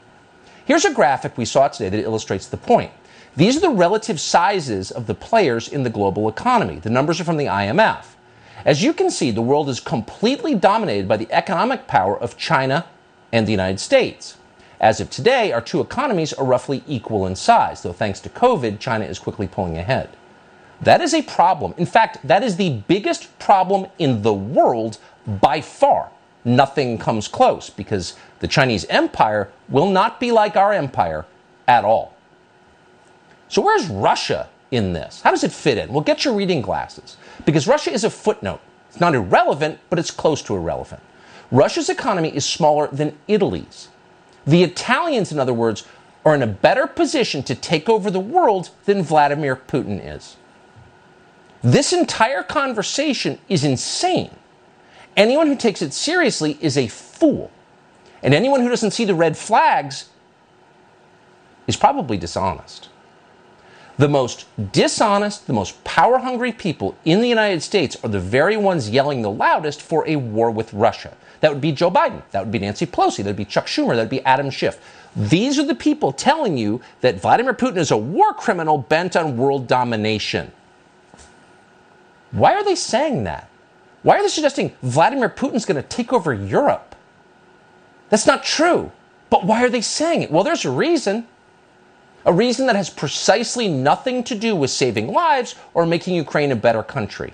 Here's 0.66 0.86
a 0.86 0.94
graphic 0.94 1.38
we 1.38 1.46
saw 1.46 1.70
today 1.70 1.90
that 1.90 2.04
illustrates 2.04 2.46
the 2.46 2.58
point. 2.58 2.92
These 3.36 3.58
are 3.58 3.62
the 3.62 3.70
relative 3.70 4.20
sizes 4.20 4.92
of 4.92 5.08
the 5.08 5.16
players 5.16 5.68
in 5.68 5.84
the 5.84 5.90
global 5.90 6.28
economy. 6.28 6.80
The 6.80 6.90
numbers 6.90 7.22
are 7.22 7.24
from 7.24 7.38
the 7.38 7.46
IMF. 7.46 8.06
As 8.66 8.84
you 8.84 8.94
can 8.94 9.10
see, 9.10 9.32
the 9.32 9.42
world 9.42 9.70
is 9.70 9.80
completely 9.80 10.54
dominated 10.54 11.08
by 11.08 11.16
the 11.16 11.32
economic 11.32 11.88
power 11.88 12.20
of 12.20 12.38
China 12.38 12.86
and 13.32 13.48
the 13.48 13.52
United 13.52 13.80
States. 13.80 14.38
As 14.82 15.00
of 15.00 15.10
today, 15.10 15.52
our 15.52 15.62
two 15.62 15.80
economies 15.80 16.34
are 16.34 16.46
roughly 16.46 16.84
equal 16.88 17.26
in 17.26 17.36
size, 17.36 17.82
though 17.82 17.94
thanks 17.94 18.20
to 18.22 18.30
COVID, 18.30 18.80
China 18.80 19.06
is 19.06 19.20
quickly 19.20 19.48
pulling 19.48 19.78
ahead. 19.78 20.10
That 20.82 21.02
is 21.02 21.14
a 21.14 21.22
problem. 21.22 21.74
In 21.78 21.86
fact, 21.86 22.26
that 22.26 22.44
is 22.44 22.56
the 22.56 22.82
biggest 22.88 23.38
problem 23.40 23.88
in 23.98 24.22
the 24.22 24.34
world 24.34 24.98
by 25.28 25.62
far. 25.62 26.10
Nothing 26.46 26.98
comes 26.98 27.28
close 27.28 27.70
because 27.70 28.16
the 28.40 28.48
Chinese 28.48 28.86
empire 28.86 29.50
will 29.68 29.90
not 29.90 30.20
be 30.20 30.32
like 30.32 30.56
our 30.56 30.72
empire 30.72 31.26
at 31.68 31.84
all. 31.84 32.16
So, 33.50 33.62
where's 33.62 33.88
Russia 33.88 34.48
in 34.72 34.94
this? 34.94 35.22
How 35.22 35.32
does 35.32 35.44
it 35.44 35.52
fit 35.52 35.78
in? 35.78 35.92
Well, 35.92 36.02
get 36.02 36.24
your 36.24 36.34
reading 36.34 36.62
glasses 36.62 37.18
because 37.46 37.68
Russia 37.68 37.92
is 37.92 38.04
a 38.04 38.10
footnote. 38.10 38.62
It's 38.90 39.00
not 39.00 39.16
irrelevant, 39.16 39.80
but 39.90 40.00
it's 40.00 40.12
close 40.12 40.42
to 40.44 40.56
irrelevant. 40.56 41.02
Russia's 41.52 41.90
economy 41.90 42.30
is 42.36 42.46
smaller 42.46 42.88
than 42.88 43.18
Italy's. 43.28 43.90
The 44.46 44.64
Italians, 44.64 45.32
in 45.32 45.40
other 45.40 45.54
words, 45.54 45.86
are 46.26 46.36
in 46.36 46.42
a 46.42 46.48
better 46.48 46.88
position 46.88 47.44
to 47.44 47.56
take 47.56 47.90
over 47.90 48.10
the 48.10 48.20
world 48.20 48.70
than 48.86 49.04
Vladimir 49.04 49.56
Putin 49.56 50.00
is. 50.04 50.38
This 51.62 51.92
entire 51.94 52.44
conversation 52.44 53.40
is 53.50 53.64
insane. 53.64 54.32
Anyone 55.18 55.48
who 55.48 55.56
takes 55.56 55.82
it 55.82 55.94
seriously 55.94 56.58
is 56.62 56.78
a 56.78 56.88
fool. 56.88 57.52
And 58.24 58.34
anyone 58.34 58.62
who 58.62 58.70
doesn't 58.70 58.92
see 58.92 59.06
the 59.06 59.16
red 59.16 59.38
flags 59.38 60.10
is 61.68 61.76
probably 61.76 62.18
dishonest. 62.18 62.90
The 63.98 64.08
most 64.08 64.46
dishonest, 64.72 65.46
the 65.48 65.54
most 65.54 65.84
power 65.84 66.20
hungry 66.20 66.54
people 66.54 66.98
in 67.04 67.20
the 67.20 67.28
United 67.28 67.62
States 67.62 67.98
are 68.02 68.10
the 68.10 68.20
very 68.20 68.56
ones 68.56 68.90
yelling 68.90 69.22
the 69.22 69.30
loudest 69.30 69.82
for 69.82 70.08
a 70.08 70.16
war 70.16 70.52
with 70.52 70.74
Russia. 70.74 71.18
That 71.42 71.52
would 71.52 71.62
be 71.62 71.74
Joe 71.74 71.92
Biden. 71.92 72.22
That 72.32 72.44
would 72.44 72.52
be 72.52 72.60
Nancy 72.60 72.86
Pelosi. 72.86 73.18
That 73.18 73.26
would 73.26 73.36
be 73.36 73.46
Chuck 73.46 73.68
Schumer. 73.68 73.96
That 73.96 74.04
would 74.04 74.10
be 74.10 74.24
Adam 74.24 74.50
Schiff. 74.50 74.80
These 75.16 75.60
are 75.60 75.66
the 75.66 75.76
people 75.76 76.14
telling 76.14 76.58
you 76.58 76.80
that 77.02 77.22
Vladimir 77.22 77.54
Putin 77.54 77.78
is 77.78 77.92
a 77.92 77.98
war 77.98 78.34
criminal 78.34 78.78
bent 78.78 79.18
on 79.18 79.36
world 79.36 79.68
domination. 79.68 80.52
Why 82.32 82.54
are 82.54 82.64
they 82.64 82.76
saying 82.76 83.24
that? 83.24 83.50
Why 84.04 84.18
are 84.18 84.22
they 84.22 84.30
suggesting 84.30 84.76
Vladimir 84.82 85.30
Putin's 85.30 85.66
going 85.66 85.82
to 85.82 85.88
take 85.88 86.14
over 86.14 86.34
Europe? 86.34 86.96
That's 88.10 88.26
not 88.26 88.44
true. 88.44 88.92
But 89.30 89.46
why 89.46 89.64
are 89.64 89.70
they 89.70 89.82
saying 89.82 90.24
it? 90.24 90.32
Well, 90.32 90.44
there's 90.44 90.66
a 90.66 90.72
reason. 90.72 91.28
A 92.26 92.34
reason 92.34 92.68
that 92.68 92.76
has 92.76 92.90
precisely 92.90 93.68
nothing 93.68 94.24
to 94.26 94.36
do 94.36 94.56
with 94.56 94.72
saving 94.72 95.08
lives 95.08 95.56
or 95.74 95.86
making 95.86 96.16
Ukraine 96.16 96.52
a 96.52 96.56
better 96.56 96.84
country. 96.84 97.34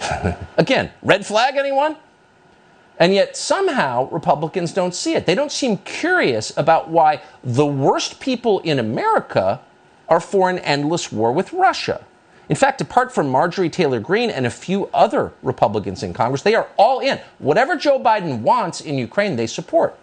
Again, 0.56 0.90
red 1.02 1.26
flag, 1.26 1.56
anyone? 1.56 1.96
And 2.98 3.12
yet, 3.12 3.36
somehow, 3.36 4.08
Republicans 4.10 4.72
don't 4.72 4.94
see 4.94 5.14
it. 5.14 5.26
They 5.26 5.34
don't 5.34 5.50
seem 5.50 5.78
curious 5.78 6.56
about 6.56 6.88
why 6.88 7.22
the 7.42 7.66
worst 7.66 8.20
people 8.20 8.60
in 8.60 8.78
America 8.78 9.60
are 10.08 10.20
for 10.20 10.48
an 10.48 10.58
endless 10.60 11.10
war 11.10 11.32
with 11.32 11.52
Russia. 11.52 12.04
In 12.48 12.56
fact, 12.56 12.80
apart 12.80 13.12
from 13.12 13.28
Marjorie 13.28 13.70
Taylor 13.70 14.00
Greene 14.00 14.30
and 14.30 14.46
a 14.46 14.50
few 14.50 14.86
other 14.92 15.32
Republicans 15.42 16.02
in 16.02 16.12
Congress, 16.12 16.42
they 16.42 16.54
are 16.54 16.68
all 16.76 17.00
in. 17.00 17.18
Whatever 17.38 17.76
Joe 17.76 17.98
Biden 17.98 18.40
wants 18.40 18.80
in 18.80 18.98
Ukraine, 18.98 19.36
they 19.36 19.46
support. 19.46 19.98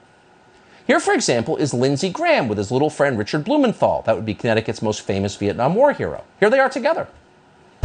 Here, 0.87 0.99
for 0.99 1.13
example, 1.13 1.57
is 1.57 1.73
Lindsey 1.73 2.09
Graham 2.09 2.47
with 2.47 2.57
his 2.57 2.71
little 2.71 2.89
friend 2.89 3.17
Richard 3.17 3.45
Blumenthal. 3.45 4.01
That 4.05 4.15
would 4.15 4.25
be 4.25 4.33
Connecticut's 4.33 4.81
most 4.81 5.01
famous 5.01 5.35
Vietnam 5.35 5.75
War 5.75 5.93
hero. 5.93 6.23
Here 6.39 6.49
they 6.49 6.59
are 6.59 6.69
together. 6.69 7.07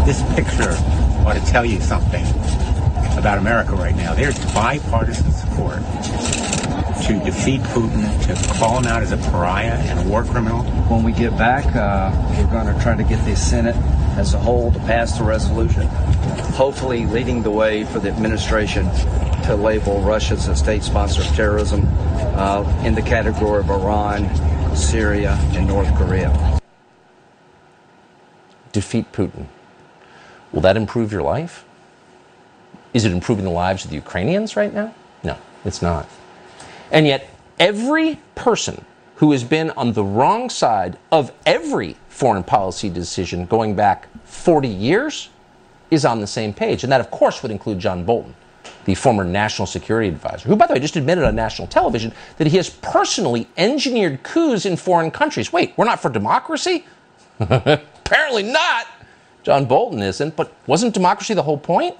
This 0.06 0.22
picture 0.34 0.74
ought 1.26 1.34
to 1.34 1.44
tell 1.46 1.64
you 1.64 1.80
something 1.80 2.24
about 3.18 3.38
America 3.38 3.72
right 3.72 3.94
now. 3.94 4.14
There's 4.14 4.38
bipartisan 4.54 5.30
support 5.32 5.82
to 7.06 7.20
defeat 7.20 7.60
Putin, 7.60 8.02
to 8.26 8.54
call 8.58 8.78
him 8.78 8.86
out 8.86 9.00
as 9.00 9.12
a 9.12 9.16
pariah 9.16 9.74
and 9.74 10.00
a 10.00 10.10
war 10.10 10.24
criminal. 10.24 10.64
When 10.90 11.04
we 11.04 11.12
get 11.12 11.30
back, 11.38 11.64
uh, 11.76 12.10
we're 12.36 12.50
going 12.50 12.66
to 12.66 12.82
try 12.82 12.96
to 12.96 13.04
get 13.04 13.24
the 13.24 13.36
Senate 13.36 13.76
as 14.18 14.34
a 14.34 14.38
whole 14.38 14.72
to 14.72 14.78
pass 14.80 15.16
the 15.16 15.22
resolution, 15.22 15.86
hopefully 16.56 17.06
leading 17.06 17.44
the 17.44 17.50
way 17.50 17.84
for 17.84 18.00
the 18.00 18.08
administration 18.08 18.90
to 19.44 19.54
label 19.54 20.00
Russia 20.00 20.34
as 20.34 20.48
a 20.48 20.56
state 20.56 20.82
sponsor 20.82 21.22
of 21.22 21.28
terrorism 21.28 21.82
uh, 22.34 22.82
in 22.84 22.96
the 22.96 23.02
category 23.02 23.60
of 23.60 23.70
Iran, 23.70 24.74
Syria, 24.74 25.38
and 25.52 25.68
North 25.68 25.94
Korea. 25.96 26.58
Defeat 28.72 29.12
Putin. 29.12 29.46
Will 30.50 30.62
that 30.62 30.76
improve 30.76 31.12
your 31.12 31.22
life? 31.22 31.64
Is 32.92 33.04
it 33.04 33.12
improving 33.12 33.44
the 33.44 33.50
lives 33.52 33.84
of 33.84 33.90
the 33.90 33.96
Ukrainians 33.96 34.56
right 34.56 34.74
now? 34.74 34.92
No, 35.22 35.38
it's 35.64 35.80
not. 35.80 36.08
And 36.90 37.06
yet, 37.06 37.28
every 37.58 38.18
person 38.34 38.84
who 39.16 39.32
has 39.32 39.44
been 39.44 39.70
on 39.70 39.92
the 39.92 40.04
wrong 40.04 40.50
side 40.50 40.98
of 41.10 41.32
every 41.44 41.96
foreign 42.08 42.44
policy 42.44 42.88
decision 42.88 43.46
going 43.46 43.74
back 43.74 44.08
40 44.24 44.68
years 44.68 45.30
is 45.90 46.04
on 46.04 46.20
the 46.20 46.26
same 46.26 46.52
page. 46.52 46.82
And 46.82 46.92
that, 46.92 47.00
of 47.00 47.10
course, 47.10 47.42
would 47.42 47.50
include 47.50 47.78
John 47.78 48.04
Bolton, 48.04 48.34
the 48.84 48.94
former 48.94 49.24
national 49.24 49.66
security 49.66 50.08
advisor, 50.08 50.48
who, 50.48 50.56
by 50.56 50.66
the 50.66 50.74
way, 50.74 50.80
just 50.80 50.96
admitted 50.96 51.24
on 51.24 51.34
national 51.34 51.68
television 51.68 52.12
that 52.38 52.46
he 52.46 52.56
has 52.56 52.68
personally 52.68 53.48
engineered 53.56 54.22
coups 54.22 54.66
in 54.66 54.76
foreign 54.76 55.10
countries. 55.10 55.52
Wait, 55.52 55.72
we're 55.76 55.84
not 55.84 56.00
for 56.00 56.10
democracy? 56.10 56.84
Apparently 57.40 58.42
not. 58.42 58.86
John 59.42 59.64
Bolton 59.64 60.02
isn't, 60.02 60.36
but 60.36 60.52
wasn't 60.66 60.92
democracy 60.92 61.32
the 61.32 61.42
whole 61.42 61.58
point? 61.58 61.96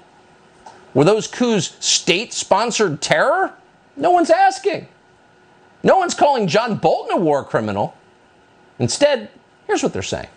Were 0.93 1.05
those 1.05 1.27
coups 1.27 1.75
state 1.79 2.33
sponsored 2.33 3.01
terror? 3.01 3.53
No 3.97 4.11
one's 4.11 4.29
asking. 4.29 4.87
No 5.83 5.97
one's 5.97 6.13
calling 6.13 6.47
John 6.47 6.75
Bolton 6.75 7.17
a 7.17 7.19
war 7.19 7.43
criminal. 7.43 7.95
Instead, 8.79 9.29
here's 9.65 9.83
what 9.83 9.93
they're 9.93 10.01
saying. 10.01 10.27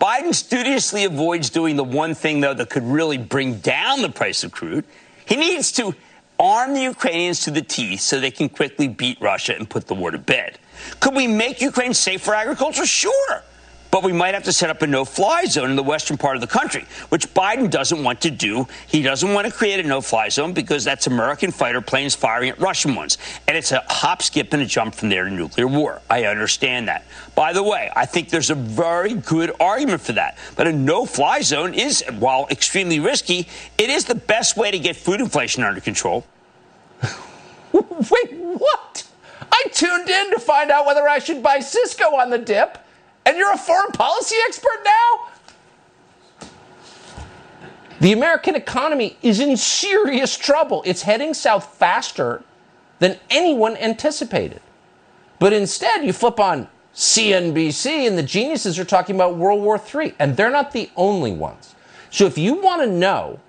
Biden 0.00 0.34
studiously 0.34 1.04
avoids 1.04 1.50
doing 1.50 1.76
the 1.76 1.84
one 1.84 2.14
thing, 2.14 2.40
though, 2.40 2.54
that 2.54 2.70
could 2.70 2.84
really 2.84 3.18
bring 3.18 3.58
down 3.58 4.02
the 4.02 4.08
price 4.08 4.44
of 4.44 4.52
crude. 4.52 4.84
He 5.24 5.36
needs 5.36 5.72
to 5.72 5.94
arm 6.38 6.74
the 6.74 6.82
Ukrainians 6.82 7.40
to 7.44 7.50
the 7.50 7.62
teeth 7.62 8.00
so 8.00 8.20
they 8.20 8.30
can 8.30 8.48
quickly 8.48 8.88
beat 8.88 9.20
Russia 9.20 9.54
and 9.56 9.68
put 9.68 9.86
the 9.86 9.94
war 9.94 10.10
to 10.10 10.18
bed. 10.18 10.58
Could 11.00 11.14
we 11.14 11.26
make 11.26 11.60
Ukraine 11.60 11.94
safe 11.94 12.22
for 12.22 12.34
agriculture? 12.34 12.86
Sure 12.86 13.42
but 13.94 14.02
we 14.02 14.12
might 14.12 14.34
have 14.34 14.42
to 14.42 14.52
set 14.52 14.70
up 14.70 14.82
a 14.82 14.86
no 14.88 15.04
fly 15.04 15.44
zone 15.44 15.70
in 15.70 15.76
the 15.76 15.82
western 15.84 16.16
part 16.16 16.34
of 16.34 16.40
the 16.40 16.48
country, 16.48 16.84
which 17.10 17.32
Biden 17.32 17.70
doesn't 17.70 18.02
want 18.02 18.20
to 18.22 18.28
do. 18.28 18.66
He 18.88 19.02
doesn't 19.02 19.32
want 19.32 19.46
to 19.46 19.52
create 19.52 19.78
a 19.78 19.86
no 19.86 20.00
fly 20.00 20.30
zone 20.30 20.52
because 20.52 20.82
that's 20.82 21.06
American 21.06 21.52
fighter 21.52 21.80
planes 21.80 22.12
firing 22.12 22.48
at 22.48 22.58
Russian 22.58 22.96
ones. 22.96 23.18
And 23.46 23.56
it's 23.56 23.70
a 23.70 23.84
hop, 23.88 24.20
skip, 24.20 24.52
and 24.52 24.60
a 24.60 24.66
jump 24.66 24.96
from 24.96 25.10
there 25.10 25.26
to 25.26 25.30
nuclear 25.30 25.68
war. 25.68 26.02
I 26.10 26.24
understand 26.24 26.88
that. 26.88 27.04
By 27.36 27.52
the 27.52 27.62
way, 27.62 27.88
I 27.94 28.04
think 28.04 28.30
there's 28.30 28.50
a 28.50 28.56
very 28.56 29.14
good 29.14 29.52
argument 29.60 30.00
for 30.00 30.14
that. 30.14 30.38
But 30.56 30.66
a 30.66 30.72
no 30.72 31.06
fly 31.06 31.42
zone 31.42 31.72
is, 31.72 32.02
while 32.18 32.48
extremely 32.50 32.98
risky, 32.98 33.46
it 33.78 33.90
is 33.90 34.06
the 34.06 34.16
best 34.16 34.56
way 34.56 34.72
to 34.72 34.78
get 34.80 34.96
food 34.96 35.20
inflation 35.20 35.62
under 35.62 35.80
control. 35.80 36.26
Wait, 37.72 38.32
what? 38.32 39.06
I 39.52 39.66
tuned 39.70 40.10
in 40.10 40.32
to 40.32 40.40
find 40.40 40.72
out 40.72 40.84
whether 40.84 41.08
I 41.08 41.20
should 41.20 41.44
buy 41.44 41.60
Cisco 41.60 42.16
on 42.16 42.30
the 42.30 42.38
dip. 42.38 42.78
And 43.26 43.36
you're 43.36 43.52
a 43.52 43.58
foreign 43.58 43.92
policy 43.92 44.36
expert 44.46 44.84
now? 44.84 45.28
The 48.00 48.12
American 48.12 48.54
economy 48.54 49.16
is 49.22 49.40
in 49.40 49.56
serious 49.56 50.36
trouble. 50.36 50.82
It's 50.84 51.02
heading 51.02 51.32
south 51.32 51.76
faster 51.76 52.42
than 52.98 53.18
anyone 53.30 53.76
anticipated. 53.78 54.60
But 55.38 55.52
instead, 55.52 56.04
you 56.04 56.12
flip 56.12 56.38
on 56.38 56.68
CNBC 56.94 58.06
and 58.06 58.18
the 58.18 58.22
geniuses 58.22 58.78
are 58.78 58.84
talking 58.84 59.14
about 59.14 59.36
World 59.36 59.62
War 59.62 59.80
III, 59.80 60.14
and 60.18 60.36
they're 60.36 60.50
not 60.50 60.72
the 60.72 60.90
only 60.94 61.32
ones. 61.32 61.74
So 62.10 62.26
if 62.26 62.36
you 62.36 62.60
want 62.60 62.82
to 62.82 62.86
know 62.86 63.40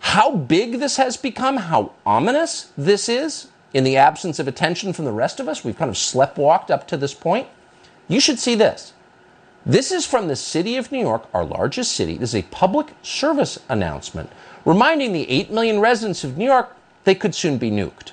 how 0.00 0.34
big 0.34 0.78
this 0.78 0.96
has 0.96 1.16
become, 1.16 1.58
how 1.58 1.92
ominous 2.06 2.72
this 2.76 3.08
is 3.08 3.48
in 3.74 3.84
the 3.84 3.96
absence 3.98 4.38
of 4.38 4.48
attention 4.48 4.92
from 4.92 5.04
the 5.04 5.12
rest 5.12 5.40
of 5.40 5.48
us, 5.48 5.62
we've 5.62 5.76
kind 5.76 5.90
of 5.90 5.96
sleptwalked 5.96 6.70
up 6.70 6.88
to 6.88 6.96
this 6.96 7.12
point, 7.12 7.48
you 8.08 8.18
should 8.18 8.38
see 8.38 8.54
this. 8.54 8.93
This 9.66 9.92
is 9.92 10.04
from 10.04 10.28
the 10.28 10.36
city 10.36 10.76
of 10.76 10.92
New 10.92 11.00
York, 11.00 11.26
our 11.32 11.42
largest 11.42 11.92
city. 11.92 12.18
This 12.18 12.34
is 12.34 12.42
a 12.42 12.42
public 12.48 12.88
service 13.02 13.58
announcement 13.70 14.30
reminding 14.66 15.14
the 15.14 15.28
8 15.30 15.50
million 15.50 15.80
residents 15.80 16.22
of 16.22 16.36
New 16.36 16.44
York 16.44 16.76
they 17.04 17.14
could 17.14 17.34
soon 17.34 17.56
be 17.56 17.70
nuked. 17.70 18.12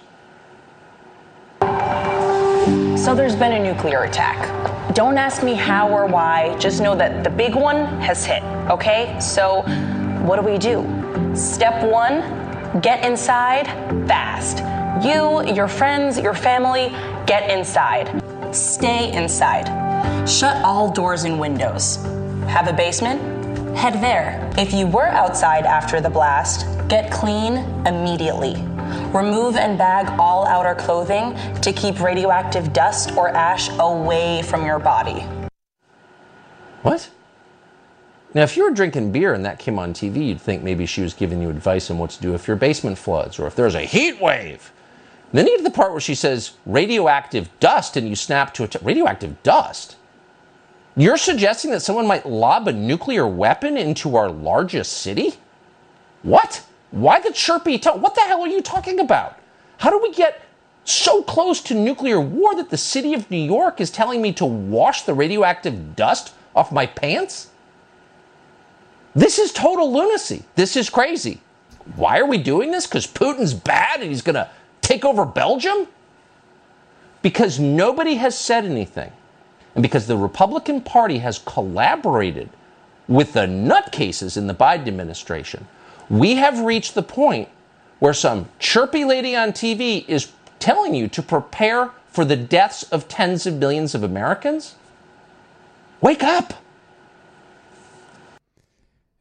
So 2.97 3.13
there's 3.13 3.35
been 3.35 3.51
a 3.51 3.73
nuclear 3.73 4.03
attack. 4.03 4.95
Don't 4.95 5.17
ask 5.17 5.43
me 5.43 5.53
how 5.53 5.89
or 5.89 6.05
why, 6.05 6.57
just 6.57 6.81
know 6.81 6.95
that 6.95 7.21
the 7.21 7.29
big 7.29 7.55
one 7.55 7.85
has 7.99 8.23
hit, 8.25 8.43
okay? 8.69 9.17
So 9.19 9.63
what 10.23 10.37
do 10.37 10.49
we 10.49 10.57
do? 10.57 10.87
Step 11.35 11.83
one 11.83 12.21
get 12.79 13.03
inside 13.03 13.67
fast. 14.07 14.59
You, 15.05 15.53
your 15.53 15.67
friends, 15.67 16.17
your 16.17 16.33
family, 16.33 16.95
get 17.25 17.49
inside. 17.49 18.21
Stay 18.51 19.13
inside. 19.13 19.67
Shut 20.27 20.61
all 20.63 20.91
doors 20.91 21.23
and 21.23 21.39
windows. 21.39 21.97
Have 22.47 22.67
a 22.67 22.73
basement? 22.73 23.21
Head 23.77 24.01
there. 24.01 24.51
If 24.57 24.73
you 24.73 24.87
were 24.87 25.07
outside 25.07 25.65
after 25.65 26.01
the 26.01 26.09
blast, 26.09 26.65
get 26.89 27.09
clean 27.09 27.57
immediately. 27.87 28.55
Remove 29.13 29.55
and 29.55 29.77
bag 29.77 30.07
all 30.19 30.45
outer 30.45 30.75
clothing 30.75 31.33
to 31.61 31.71
keep 31.71 32.01
radioactive 32.01 32.73
dust 32.73 33.15
or 33.15 33.29
ash 33.29 33.69
away 33.79 34.41
from 34.41 34.65
your 34.65 34.79
body. 34.79 35.21
What? 36.81 37.09
Now, 38.33 38.43
if 38.43 38.57
you 38.57 38.63
were 38.63 38.71
drinking 38.71 39.13
beer 39.13 39.33
and 39.33 39.45
that 39.45 39.59
came 39.59 39.79
on 39.79 39.93
TV, 39.93 40.27
you'd 40.27 40.41
think 40.41 40.61
maybe 40.61 40.85
she 40.85 41.01
was 41.01 41.13
giving 41.13 41.41
you 41.41 41.49
advice 41.49 41.89
on 41.89 41.97
what 41.97 42.09
to 42.11 42.21
do 42.21 42.33
if 42.33 42.47
your 42.47 42.57
basement 42.57 42.97
floods 42.97 43.39
or 43.39 43.47
if 43.47 43.55
there's 43.55 43.75
a 43.75 43.81
heat 43.81 44.21
wave. 44.21 44.71
Then 45.37 45.47
you 45.47 45.53
get 45.53 45.57
to 45.59 45.63
the 45.63 45.71
part 45.71 45.91
where 45.91 46.01
she 46.01 46.15
says 46.15 46.51
radioactive 46.65 47.49
dust 47.59 47.95
and 47.95 48.07
you 48.07 48.15
snap 48.15 48.53
to 48.55 48.63
it. 48.63 48.75
Radioactive 48.81 49.41
dust? 49.43 49.95
You're 50.97 51.17
suggesting 51.17 51.71
that 51.71 51.81
someone 51.81 52.05
might 52.05 52.25
lob 52.25 52.67
a 52.67 52.73
nuclear 52.73 53.25
weapon 53.25 53.77
into 53.77 54.17
our 54.17 54.29
largest 54.29 54.93
city? 54.93 55.33
What? 56.23 56.65
Why 56.91 57.21
the 57.21 57.31
chirpy 57.31 57.79
tone? 57.79 58.01
What 58.01 58.15
the 58.15 58.21
hell 58.21 58.41
are 58.41 58.47
you 58.47 58.61
talking 58.61 58.99
about? 58.99 59.39
How 59.77 59.89
do 59.89 59.99
we 59.99 60.13
get 60.13 60.41
so 60.83 61.23
close 61.23 61.61
to 61.61 61.73
nuclear 61.73 62.19
war 62.19 62.55
that 62.55 62.69
the 62.69 62.77
city 62.77 63.13
of 63.13 63.31
New 63.31 63.37
York 63.37 63.79
is 63.79 63.89
telling 63.89 64.21
me 64.21 64.33
to 64.33 64.45
wash 64.45 65.03
the 65.03 65.13
radioactive 65.13 65.95
dust 65.95 66.33
off 66.53 66.71
my 66.73 66.85
pants? 66.85 67.49
This 69.15 69.39
is 69.39 69.53
total 69.53 69.93
lunacy. 69.93 70.43
This 70.55 70.75
is 70.75 70.89
crazy. 70.89 71.39
Why 71.95 72.19
are 72.19 72.25
we 72.25 72.37
doing 72.37 72.71
this? 72.71 72.85
Because 72.85 73.07
Putin's 73.07 73.53
bad 73.53 74.01
and 74.01 74.09
he's 74.09 74.21
going 74.21 74.35
to 74.35 74.49
take 74.91 75.05
over 75.05 75.25
Belgium? 75.25 75.87
Because 77.21 77.59
nobody 77.59 78.15
has 78.15 78.37
said 78.37 78.65
anything. 78.65 79.11
And 79.73 79.81
because 79.81 80.07
the 80.07 80.17
Republican 80.17 80.81
Party 80.81 81.19
has 81.19 81.39
collaborated 81.39 82.49
with 83.07 83.33
the 83.33 83.41
nutcases 83.41 84.35
in 84.35 84.47
the 84.47 84.53
Biden 84.53 84.87
administration, 84.87 85.67
we 86.09 86.35
have 86.35 86.59
reached 86.59 86.93
the 86.93 87.03
point 87.03 87.47
where 87.99 88.13
some 88.13 88.49
chirpy 88.59 89.05
lady 89.05 89.35
on 89.35 89.51
TV 89.51 90.07
is 90.09 90.31
telling 90.59 90.93
you 90.93 91.07
to 91.07 91.21
prepare 91.21 91.91
for 92.07 92.25
the 92.25 92.35
deaths 92.35 92.83
of 92.83 93.07
tens 93.07 93.45
of 93.45 93.55
millions 93.55 93.95
of 93.95 94.03
Americans? 94.03 94.75
Wake 96.01 96.23
up! 96.23 96.53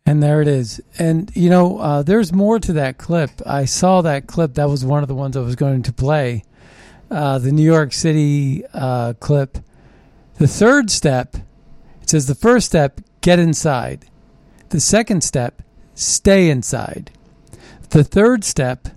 And 0.07 0.23
there 0.23 0.43
it 0.43 0.49
is. 0.49 0.81
And, 0.99 1.31
you 1.35 1.51
know, 1.51 1.79
uh, 1.79 2.03
there's 2.03 2.33
more 2.33 2.59
to 2.59 2.73
that 2.75 2.99
clip. 2.99 3.31
I 3.47 3.65
saw 3.65 4.03
that 4.03 4.27
clip. 4.27 4.55
That 4.55 4.69
was 4.69 4.85
one 4.85 5.03
of 5.03 5.09
the 5.09 5.15
ones 5.15 5.37
I 5.37 5.41
was 5.41 5.57
going 5.57 5.83
to 5.83 5.93
play. 5.93 6.45
Uh, 7.11 7.39
the 7.39 7.53
New 7.53 7.65
York 7.65 7.93
City 7.93 8.65
uh, 8.73 9.15
clip. 9.15 9.59
The 10.37 10.49
third 10.49 10.91
step, 10.91 11.37
it 12.01 12.11
says 12.11 12.27
the 12.27 12.35
first 12.35 12.67
step, 12.67 13.01
get 13.21 13.39
inside. 13.39 14.07
The 14.71 14.81
second 14.81 15.23
step, 15.23 15.63
stay 15.95 16.49
inside. 16.49 17.11
The 17.91 18.05
third 18.05 18.45
step 18.45 18.89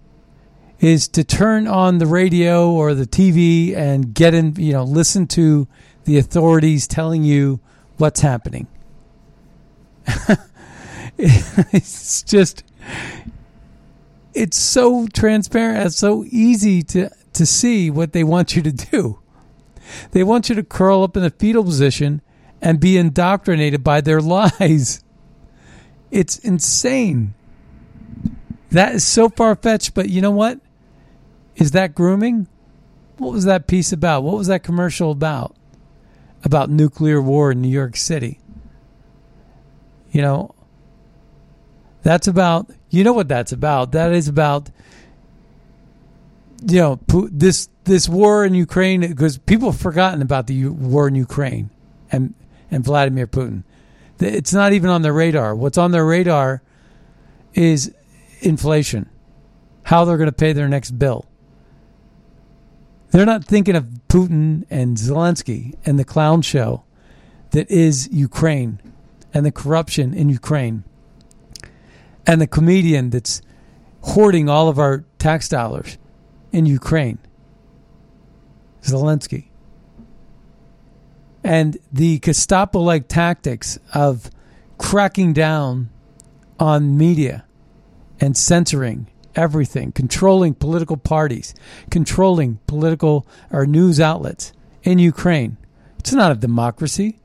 is 0.79 1.07
to 1.09 1.23
turn 1.23 1.67
on 1.67 1.97
the 1.97 2.05
radio 2.05 2.71
or 2.71 2.93
the 2.93 3.07
TV 3.07 3.75
and 3.75 4.13
get 4.13 4.33
in, 4.33 4.55
you 4.57 4.73
know, 4.73 4.83
listen 4.83 5.27
to 5.27 5.67
the 6.05 6.17
authorities 6.17 6.87
telling 6.87 7.23
you 7.23 7.59
what's 7.97 8.21
happening. 8.21 8.67
it's 11.17 12.23
just 12.23 12.63
it's 14.33 14.57
so 14.57 15.07
transparent 15.07 15.85
it's 15.85 15.95
so 15.95 16.25
easy 16.27 16.81
to 16.81 17.09
to 17.33 17.45
see 17.45 17.89
what 17.89 18.13
they 18.13 18.23
want 18.23 18.55
you 18.55 18.61
to 18.61 18.71
do. 18.71 19.19
They 20.11 20.23
want 20.23 20.49
you 20.49 20.55
to 20.55 20.63
curl 20.63 21.03
up 21.03 21.17
in 21.17 21.23
a 21.23 21.29
fetal 21.29 21.63
position 21.63 22.21
and 22.61 22.79
be 22.79 22.97
indoctrinated 22.97 23.83
by 23.83 24.01
their 24.01 24.21
lies. 24.61 25.03
It's 26.11 26.37
insane. 26.39 27.33
That 28.71 28.95
is 28.95 29.03
so 29.03 29.29
far-fetched 29.29 29.93
but 29.93 30.09
you 30.09 30.21
know 30.21 30.31
what? 30.31 30.59
Is 31.55 31.71
that 31.71 31.93
grooming? 31.93 32.47
What 33.17 33.33
was 33.33 33.45
that 33.45 33.67
piece 33.67 33.91
about? 33.91 34.23
What 34.23 34.37
was 34.37 34.47
that 34.47 34.63
commercial 34.63 35.11
about? 35.11 35.55
About 36.43 36.69
nuclear 36.69 37.21
war 37.21 37.51
in 37.51 37.61
new 37.61 37.69
york 37.69 37.95
city. 37.95 38.39
You 40.11 40.21
know 40.21 40.55
that's 42.03 42.27
about 42.27 42.69
you 42.89 43.03
know 43.03 43.13
what 43.13 43.27
that's 43.27 43.51
about. 43.51 43.93
That 43.93 44.11
is 44.11 44.27
about 44.27 44.69
you 46.67 46.79
know 46.79 46.99
this 47.31 47.69
this 47.85 48.07
war 48.07 48.45
in 48.45 48.53
Ukraine 48.53 49.01
because 49.01 49.37
people 49.37 49.71
have 49.71 49.79
forgotten 49.79 50.21
about 50.21 50.47
the 50.47 50.67
war 50.67 51.07
in 51.07 51.15
Ukraine 51.15 51.69
and 52.11 52.33
and 52.69 52.83
Vladimir 52.83 53.25
Putin. 53.25 53.63
It's 54.19 54.53
not 54.53 54.73
even 54.73 54.89
on 54.89 55.01
their 55.01 55.13
radar. 55.13 55.55
What's 55.55 55.77
on 55.77 55.91
their 55.91 56.05
radar 56.05 56.61
is 57.53 57.93
inflation, 58.41 59.09
how 59.83 60.05
they're 60.05 60.17
going 60.17 60.29
to 60.29 60.31
pay 60.31 60.53
their 60.53 60.69
next 60.69 60.91
bill. 60.91 61.25
They're 63.11 63.25
not 63.25 63.45
thinking 63.45 63.75
of 63.75 63.87
Putin 64.07 64.65
and 64.69 64.97
Zelensky 64.97 65.75
and 65.85 65.99
the 65.99 66.05
clown 66.05 66.41
show 66.41 66.83
that 67.51 67.69
is 67.69 68.09
Ukraine 68.11 68.79
and 69.33 69.45
the 69.45 69.51
corruption 69.51 70.13
in 70.13 70.29
Ukraine 70.29 70.83
and 72.25 72.41
the 72.41 72.47
comedian 72.47 73.09
that's 73.09 73.41
hoarding 74.01 74.49
all 74.49 74.69
of 74.69 74.79
our 74.79 75.05
tax 75.17 75.49
dollars 75.49 75.97
in 76.51 76.65
Ukraine, 76.65 77.19
Zelensky. 78.81 79.47
And 81.43 81.77
the 81.91 82.19
Gestapo 82.19 82.79
like 82.79 83.07
tactics 83.07 83.77
of 83.93 84.29
cracking 84.77 85.33
down 85.33 85.89
on 86.59 86.97
media 86.97 87.45
and 88.19 88.37
censoring 88.37 89.07
everything, 89.35 89.91
controlling 89.91 90.53
political 90.53 90.97
parties, 90.97 91.53
controlling 91.89 92.59
political 92.67 93.27
or 93.51 93.65
news 93.65 93.99
outlets 93.99 94.53
in 94.83 94.99
Ukraine. 94.99 95.57
It's 95.99 96.13
not 96.13 96.31
a 96.31 96.35
democracy. 96.35 97.19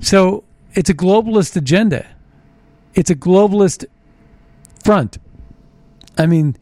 So 0.00 0.44
it's 0.72 0.90
a 0.90 0.94
globalist 0.94 1.56
agenda. 1.56 2.06
It's 2.94 3.10
a 3.10 3.14
globalist 3.14 3.84
front. 4.84 5.18
I 6.16 6.26
mean, 6.26 6.56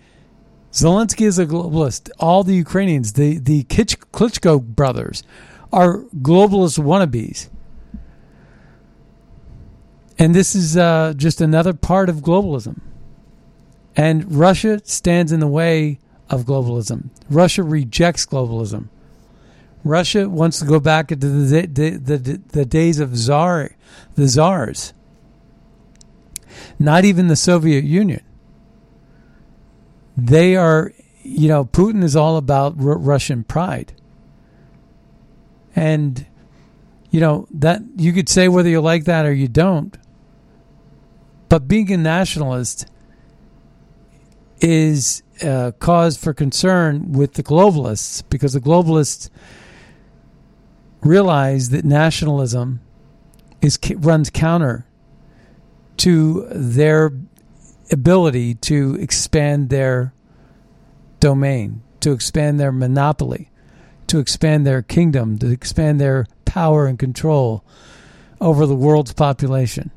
Zelensky 0.73 1.27
is 1.27 1.39
a 1.39 1.47
globalist. 1.47 2.11
All 2.19 2.43
the 2.45 2.55
Ukrainians, 2.55 3.13
the 3.13 3.39
the 3.39 3.65
Klitschko 3.65 4.63
brothers, 4.63 5.23
are 5.73 5.99
globalist 6.23 6.79
wannabes. 6.79 7.51
And 10.19 10.35
this 10.35 10.55
is 10.55 10.77
uh, 10.77 11.15
just 11.17 11.41
another 11.41 11.75
part 11.75 12.09
of 12.09 12.17
globalism. 12.17 12.81
And 13.95 14.33
Russia 14.33 14.81
stands 14.85 15.33
in 15.33 15.41
the 15.41 15.49
way 15.49 15.99
of 16.31 16.45
globalism. 16.45 17.11
Russia 17.29 17.63
rejects 17.63 18.25
globalism. 18.25 18.89
Russia 19.85 20.29
wants 20.29 20.59
to 20.61 20.65
go 20.65 20.81
back 20.81 21.13
into 21.13 21.29
the 21.29 21.67
the, 21.67 21.91
the, 21.99 22.41
the, 22.49 22.65
days 22.65 23.01
of 23.01 23.17
czar, 23.17 23.73
the 24.15 24.29
czars 24.29 24.95
not 26.79 27.05
even 27.05 27.29
the 27.29 27.37
Soviet 27.37 27.85
Union. 27.85 28.23
They 30.17 30.57
are, 30.57 30.93
you 31.23 31.49
know, 31.49 31.65
Putin 31.65 32.03
is 32.03 32.17
all 32.17 32.37
about 32.37 32.75
R- 32.79 32.99
Russian 32.99 33.45
pride. 33.45 33.95
And, 35.75 36.27
you 37.11 37.21
know, 37.21 37.47
that 37.53 37.83
you 37.97 38.13
could 38.13 38.29
say 38.29 38.49
whether 38.49 38.69
you 38.69 38.81
like 38.81 39.05
that 39.05 39.25
or 39.25 39.33
you 39.33 39.49
don't. 39.49 39.97
But 41.49 41.69
being 41.69 41.91
a 41.93 41.97
nationalist 41.97 42.87
is 44.61 45.23
a 45.43 45.75
cause 45.79 46.17
for 46.17 46.33
concern 46.33 47.13
with 47.13 47.35
the 47.35 47.43
globalists 47.43 48.23
because 48.29 48.53
the 48.53 48.61
globalists 48.61 49.29
realize 51.03 51.71
that 51.71 51.85
nationalism 51.85 52.81
is 53.61 53.79
runs 53.97 54.31
counter 54.31 54.87
to 55.99 56.47
their 56.51 57.13
ability 57.91 58.55
to 58.55 58.97
expand 59.01 59.69
their 59.71 60.13
domain, 61.21 61.83
to 62.01 62.13
expand 62.13 62.59
their 62.59 62.73
monopoly, 62.73 63.51
to 64.07 64.19
expand 64.19 64.67
their 64.67 64.83
kingdom, 64.83 65.39
to 65.39 65.51
expand 65.51 66.01
their 66.01 66.27
power 66.45 66.87
and 66.87 66.99
control 66.99 67.65
over 68.41 68.67
the 68.67 68.75
world's 68.75 69.13
population. 69.13 69.91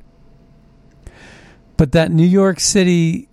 But 1.78 1.92
that 1.94 2.12
New 2.12 2.26
York 2.28 2.60
City 2.60 3.28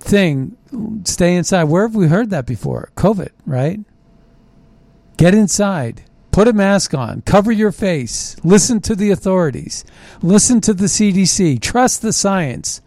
thing, 0.00 0.56
stay 1.04 1.36
inside. 1.36 1.64
Where 1.64 1.86
have 1.86 1.94
we 1.94 2.08
heard 2.08 2.30
that 2.30 2.46
before? 2.46 2.90
COVID, 2.96 3.30
right? 3.46 3.80
Get 5.16 5.34
inside. 5.34 6.02
Put 6.32 6.48
a 6.48 6.52
mask 6.54 6.94
on, 6.94 7.20
cover 7.22 7.52
your 7.52 7.72
face, 7.72 8.36
listen 8.42 8.80
to 8.80 8.96
the 8.96 9.10
authorities, 9.10 9.84
listen 10.22 10.62
to 10.62 10.72
the 10.72 10.86
CDC, 10.86 11.60
trust 11.60 12.00
the 12.00 12.12
science. 12.12 12.80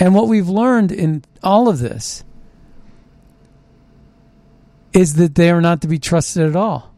And 0.00 0.14
what 0.14 0.26
we've 0.26 0.48
learned 0.48 0.90
in 0.90 1.24
all 1.44 1.68
of 1.68 1.78
this 1.78 2.24
is 4.92 5.14
that 5.14 5.36
they 5.36 5.48
are 5.48 5.60
not 5.60 5.80
to 5.82 5.88
be 5.88 6.00
trusted 6.00 6.44
at 6.44 6.56
all. 6.56 6.92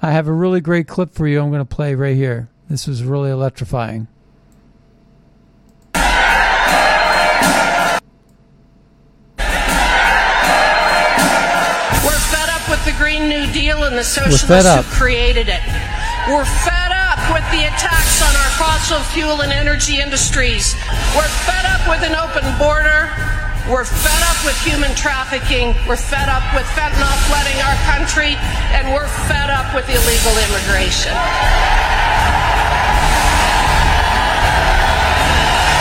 I 0.00 0.10
have 0.10 0.26
a 0.26 0.32
really 0.32 0.60
great 0.60 0.88
clip 0.88 1.14
for 1.14 1.28
you. 1.28 1.40
I'm 1.40 1.50
going 1.50 1.64
to 1.64 1.64
play 1.64 1.94
right 1.94 2.16
here. 2.16 2.50
This 2.68 2.88
was 2.88 3.04
really 3.04 3.30
electrifying. 3.30 4.08
Green 13.22 13.46
New 13.46 13.52
Deal 13.52 13.84
and 13.84 13.94
the 13.94 14.02
fed 14.02 14.34
socialists 14.34 14.66
up. 14.66 14.84
who 14.84 14.98
created 14.98 15.46
it. 15.46 15.62
We're 16.26 16.48
fed 16.66 16.90
up 16.90 17.22
with 17.30 17.46
the 17.54 17.70
attacks 17.70 18.18
on 18.18 18.34
our 18.34 18.50
fossil 18.58 18.98
fuel 19.14 19.42
and 19.42 19.52
energy 19.52 20.00
industries. 20.00 20.74
We're 21.14 21.30
fed 21.46 21.66
up 21.70 21.86
with 21.86 22.02
an 22.02 22.18
open 22.18 22.42
border. 22.58 23.10
We're 23.70 23.86
fed 23.86 24.22
up 24.26 24.38
with 24.42 24.58
human 24.66 24.90
trafficking. 24.98 25.74
We're 25.86 26.00
fed 26.00 26.26
up 26.26 26.42
with 26.54 26.66
fentanyl 26.74 27.14
flooding 27.30 27.58
our 27.62 27.78
country. 27.86 28.34
And 28.74 28.90
we're 28.90 29.10
fed 29.30 29.50
up 29.54 29.70
with 29.70 29.86
illegal 29.86 30.34
immigration. 30.42 31.14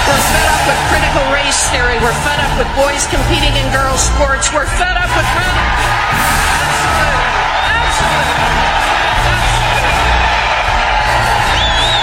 We're 0.05 0.25
fed 0.29 0.45
up 0.45 0.61
with 0.69 0.79
critical 0.93 1.25
race 1.33 1.61
theory. 1.73 1.97
We're 2.05 2.17
fed 2.21 2.37
up 2.37 2.53
with 2.61 2.69
boys 2.77 3.01
competing 3.09 3.57
in 3.57 3.65
girls' 3.73 4.05
sports. 4.13 4.53
We're 4.53 4.69
fed 4.77 4.93
up 4.93 5.09
with. 5.17 6.50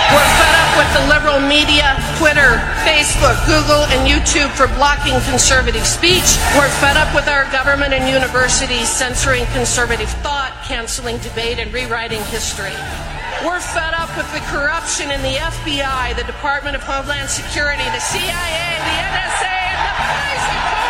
We're 0.08 0.32
fed 0.40 0.54
up 0.56 0.72
with 0.80 0.90
the 0.96 1.04
liberal 1.12 1.38
media, 1.38 1.92
Twitter, 2.16 2.56
Facebook, 2.88 3.36
Google, 3.44 3.84
and 3.92 4.08
YouTube 4.08 4.48
for 4.56 4.66
blocking 4.80 5.20
conservative 5.28 5.86
speech. 5.86 6.40
We're 6.56 6.72
fed 6.80 6.96
up 6.96 7.14
with 7.14 7.28
our 7.28 7.44
government 7.52 7.92
and 7.92 8.08
universities 8.08 8.88
censoring 8.88 9.44
conservative 9.52 10.08
thought, 10.24 10.56
canceling 10.64 11.18
debate, 11.18 11.58
and 11.58 11.72
rewriting 11.72 12.22
history. 12.32 12.72
We're 13.44 13.60
fed 13.60 13.94
up 13.94 14.10
with 14.16 14.26
the 14.32 14.40
corruption 14.48 15.12
in 15.12 15.20
the 15.22 15.36
FBI, 15.36 16.16
the 16.16 16.24
Department 16.24 16.74
of 16.74 16.82
Homeland 16.82 17.28
Security, 17.28 17.84
the 17.92 18.00
CIA, 18.00 18.66
the 18.88 18.96
NSA, 19.12 19.56
and 19.70 19.80
the 19.84 19.92
FISA 20.00 20.87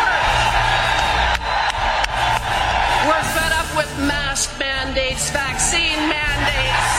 mandates, 4.99 5.29
vaccine 5.29 5.97
mandates, 6.09 6.91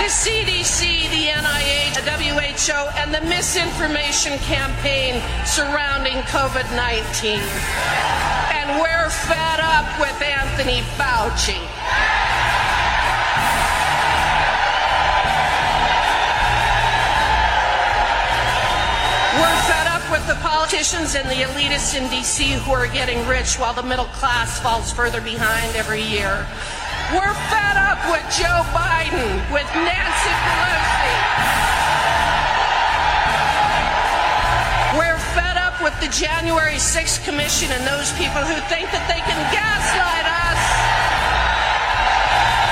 the 0.00 0.08
CDC, 0.08 1.10
the 1.10 1.28
NIH, 1.28 1.94
the 2.04 2.10
WHO, 2.10 2.88
and 2.96 3.12
the 3.12 3.20
misinformation 3.28 4.38
campaign 4.38 5.20
surrounding 5.44 6.16
COVID 6.32 6.64
19. 6.74 7.38
And 8.56 8.80
we're 8.80 9.10
fed 9.10 9.60
up 9.60 9.84
with 10.00 10.22
Anthony 10.22 10.80
Fauci. 10.96 11.60
We're 19.36 19.62
fed 19.68 19.86
up 19.86 20.10
with 20.10 20.26
the 20.26 20.40
politicians 20.40 21.14
and 21.14 21.28
the 21.28 21.44
elitists 21.44 21.94
in 21.94 22.08
D.C. 22.08 22.52
who 22.52 22.72
are 22.72 22.86
getting 22.86 23.26
rich 23.26 23.58
while 23.58 23.74
the 23.74 23.82
middle 23.82 24.06
class 24.06 24.60
falls 24.60 24.90
further 24.92 25.20
behind 25.20 25.76
every 25.76 26.02
year. 26.02 26.46
We're 27.12 27.36
fed 27.52 27.76
up 27.76 28.00
with 28.08 28.24
Joe 28.32 28.64
Biden, 28.72 29.36
with 29.52 29.68
Nancy 29.76 30.32
Pelosi. 30.48 31.16
We're 34.96 35.20
fed 35.36 35.58
up 35.58 35.76
with 35.82 35.92
the 36.00 36.08
January 36.08 36.80
6th 36.80 37.22
Commission 37.22 37.70
and 37.70 37.84
those 37.86 38.12
people 38.16 38.40
who 38.40 38.56
think 38.72 38.88
that 38.96 39.04
they 39.12 39.20
can 39.28 39.36
gaslight 39.52 40.24
us. 40.24 40.62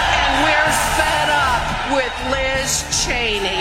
And 0.08 0.32
we're 0.48 0.72
fed 0.96 1.28
up 1.28 1.64
with 2.00 2.14
Liz 2.32 2.80
Cheney. 3.04 3.60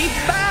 Country 0.00 0.26
back. 0.26 0.50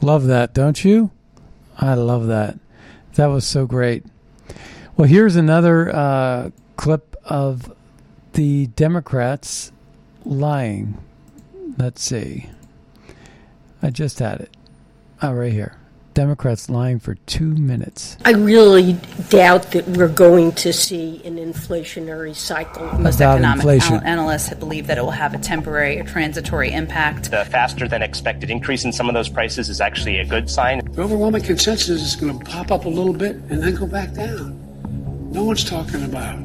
Love 0.00 0.26
that, 0.26 0.52
don't 0.52 0.84
you? 0.84 1.10
I 1.78 1.94
love 1.94 2.26
that. 2.26 2.58
That 3.14 3.26
was 3.26 3.46
so 3.46 3.66
great. 3.66 4.04
Well, 4.96 5.06
here's 5.06 5.36
another 5.36 5.94
uh, 5.94 6.50
clip 6.76 7.14
of 7.24 7.72
the 8.32 8.66
Democrats 8.68 9.70
lying. 10.24 10.98
Let's 11.78 12.02
see. 12.02 12.50
I 13.80 13.90
just 13.90 14.18
had 14.18 14.40
it. 14.40 14.56
Oh, 15.22 15.32
right 15.32 15.52
here. 15.52 15.76
Democrats 16.14 16.68
lying 16.68 16.98
for 16.98 17.14
two 17.26 17.54
minutes. 17.54 18.16
I 18.24 18.32
really 18.32 18.94
doubt 19.28 19.72
that 19.72 19.86
we're 19.88 20.08
going 20.08 20.52
to 20.52 20.72
see 20.72 21.20
an 21.24 21.36
inflationary 21.36 22.34
cycle. 22.34 22.86
Most 22.98 23.16
About 23.16 23.34
economic 23.38 23.56
inflation. 23.64 23.94
anal- 23.94 24.06
analysts 24.06 24.54
believe 24.54 24.86
that 24.86 24.98
it 24.98 25.02
will 25.02 25.10
have 25.10 25.34
a 25.34 25.38
temporary 25.38 25.98
or 26.00 26.04
transitory 26.04 26.72
impact. 26.72 27.30
The 27.30 27.44
faster 27.46 27.88
than 27.88 28.02
expected 28.02 28.50
increase 28.50 28.84
in 28.84 28.92
some 28.92 29.08
of 29.08 29.14
those 29.14 29.28
prices 29.28 29.68
is 29.68 29.80
actually 29.80 30.18
a 30.18 30.24
good 30.24 30.48
sign. 30.50 30.80
The 30.92 31.02
overwhelming 31.02 31.42
consensus 31.42 32.02
is 32.02 32.16
going 32.16 32.38
to 32.38 32.44
pop 32.44 32.70
up 32.70 32.84
a 32.84 32.88
little 32.88 33.14
bit 33.14 33.36
and 33.36 33.62
then 33.62 33.74
go 33.74 33.86
back 33.86 34.12
down. 34.14 34.58
No 35.32 35.44
one's 35.44 35.64
talking 35.64 36.04
about 36.04 36.38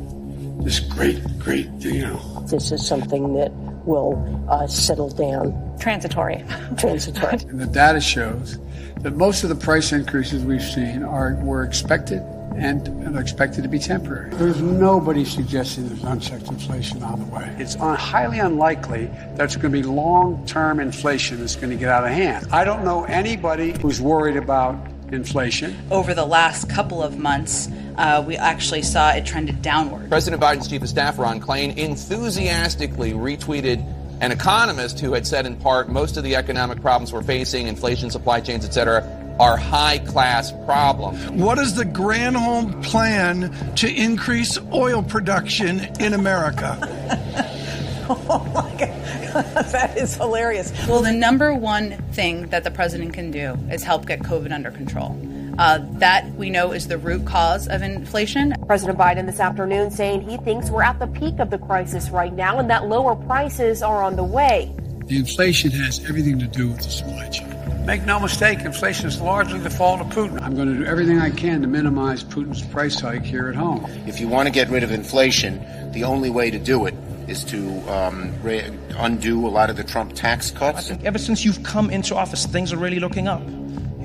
this 0.63 0.79
great, 0.79 1.21
great, 1.39 1.67
you 1.79 2.01
know. 2.01 2.45
This 2.49 2.71
is 2.71 2.85
something 2.85 3.33
that 3.35 3.51
will 3.85 4.45
uh, 4.49 4.67
settle 4.67 5.09
down. 5.09 5.53
Transitory. 5.79 6.43
Transitory. 6.77 7.33
And 7.49 7.59
the 7.59 7.67
data 7.67 8.01
shows 8.01 8.57
that 9.01 9.15
most 9.15 9.43
of 9.43 9.49
the 9.49 9.55
price 9.55 9.91
increases 9.91 10.43
we've 10.43 10.61
seen 10.61 11.03
are 11.03 11.35
were 11.35 11.63
expected 11.63 12.21
and, 12.55 12.87
and 12.87 13.15
are 13.15 13.21
expected 13.21 13.61
to 13.63 13.69
be 13.69 13.77
temporary. 13.77 14.31
There's 14.31 14.59
nobody 14.59 15.23
suggesting 15.23 15.87
there's 15.87 16.03
unchecked 16.03 16.47
inflation 16.47 17.03
on 17.03 17.19
the 17.19 17.25
way. 17.27 17.55
It's 17.59 17.75
un- 17.75 17.95
highly 17.95 18.39
unlikely 18.39 19.11
there's 19.35 19.55
going 19.55 19.71
to 19.71 19.81
be 19.81 19.83
long-term 19.83 20.79
inflation 20.79 21.39
that's 21.39 21.55
going 21.55 21.69
to 21.69 21.75
get 21.75 21.89
out 21.89 22.03
of 22.03 22.11
hand. 22.11 22.47
I 22.51 22.63
don't 22.63 22.83
know 22.83 23.03
anybody 23.03 23.79
who's 23.79 24.01
worried 24.01 24.37
about 24.37 24.75
inflation. 25.11 25.77
Over 25.91 26.13
the 26.13 26.25
last 26.25 26.67
couple 26.69 27.01
of 27.01 27.17
months, 27.17 27.69
uh, 27.97 28.23
we 28.25 28.35
actually 28.35 28.81
saw 28.81 29.11
it 29.11 29.25
trended 29.25 29.61
downward. 29.61 30.09
President 30.09 30.41
Biden's 30.41 30.67
chief 30.67 30.81
of 30.81 30.89
staff, 30.89 31.17
Ron 31.19 31.39
Klain, 31.39 31.77
enthusiastically 31.77 33.13
retweeted 33.13 33.85
an 34.21 34.31
economist 34.31 34.99
who 34.99 35.13
had 35.13 35.27
said 35.27 35.45
in 35.45 35.55
part 35.57 35.89
most 35.89 36.17
of 36.17 36.23
the 36.23 36.35
economic 36.35 36.81
problems 36.81 37.13
we're 37.13 37.23
facing, 37.23 37.67
inflation, 37.67 38.09
supply 38.09 38.41
chains, 38.41 38.65
etc., 38.65 39.03
are 39.39 39.55
high 39.55 39.99
class 39.99 40.51
problems. 40.65 41.29
What 41.29 41.59
is 41.59 41.75
the 41.75 41.83
Granholm 41.83 42.83
plan 42.83 43.53
to 43.75 43.87
increase 43.87 44.57
oil 44.73 45.03
production 45.03 45.81
in 45.99 46.13
America? 46.13 46.77
oh 48.09 48.51
my 48.53 48.69
God. 48.71 48.97
that 49.71 49.95
is 49.97 50.15
hilarious. 50.15 50.71
Well, 50.87 51.01
the 51.01 51.11
number 51.11 51.53
one 51.53 51.91
thing 52.13 52.47
that 52.47 52.63
the 52.63 52.71
president 52.71 53.13
can 53.13 53.29
do 53.29 53.55
is 53.71 53.83
help 53.83 54.07
get 54.07 54.21
COVID 54.21 54.51
under 54.51 54.71
control. 54.71 55.15
Uh, 55.57 55.79
that 55.93 56.29
we 56.35 56.51
know 56.51 56.71
is 56.71 56.87
the 56.87 56.97
root 56.99 57.25
cause 57.25 57.67
of 57.67 57.81
inflation. 57.81 58.53
President 58.67 58.97
Biden 58.99 59.25
this 59.25 59.39
afternoon 59.39 59.89
saying 59.89 60.21
he 60.21 60.37
thinks 60.37 60.69
we're 60.69 60.83
at 60.83 60.99
the 60.99 61.07
peak 61.07 61.39
of 61.39 61.49
the 61.49 61.57
crisis 61.57 62.09
right 62.09 62.33
now 62.33 62.59
and 62.59 62.69
that 62.69 62.87
lower 62.87 63.15
prices 63.15 63.81
are 63.81 64.03
on 64.03 64.15
the 64.15 64.23
way. 64.23 64.71
The 65.05 65.17
inflation 65.17 65.71
has 65.71 66.03
everything 66.07 66.37
to 66.39 66.47
do 66.47 66.67
with 66.67 66.83
the 66.83 66.89
supply 66.89 67.27
chain. 67.29 67.85
Make 67.87 68.05
no 68.05 68.19
mistake, 68.19 68.59
inflation 68.59 69.07
is 69.07 69.19
largely 69.21 69.59
the 69.59 69.69
fault 69.69 70.01
of 70.01 70.07
Putin. 70.07 70.41
I'm 70.41 70.55
going 70.55 70.67
to 70.67 70.77
do 70.77 70.85
everything 70.85 71.19
I 71.19 71.31
can 71.31 71.61
to 71.61 71.67
minimize 71.67 72.23
Putin's 72.23 72.61
price 72.61 72.99
hike 72.99 73.23
here 73.23 73.47
at 73.47 73.55
home. 73.55 73.83
If 74.05 74.19
you 74.19 74.27
want 74.27 74.47
to 74.47 74.51
get 74.51 74.69
rid 74.69 74.83
of 74.83 74.91
inflation, 74.91 75.65
the 75.93 76.03
only 76.03 76.29
way 76.29 76.51
to 76.51 76.59
do 76.59 76.85
it 76.85 76.93
is 77.27 77.43
to 77.45 77.79
um, 77.89 78.33
re- 78.43 78.69
undo 78.97 79.47
a 79.47 79.49
lot 79.49 79.69
of 79.69 79.77
the 79.77 79.83
Trump 79.83 80.13
tax 80.13 80.51
cuts. 80.51 80.91
Ever 81.03 81.17
since 81.17 81.45
you've 81.45 81.63
come 81.63 81.89
into 81.89 82.15
office, 82.15 82.45
things 82.45 82.73
are 82.73 82.77
really 82.77 82.99
looking 82.99 83.27
up. 83.27 83.41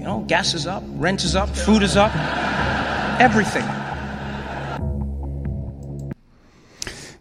You 0.02 0.08
know, 0.08 0.24
gas 0.26 0.52
is 0.52 0.66
up, 0.66 0.82
rent 0.94 1.22
is 1.22 1.36
up, 1.36 1.48
food 1.50 1.80
is 1.84 1.96
up, 1.96 2.10
everything. 3.20 3.62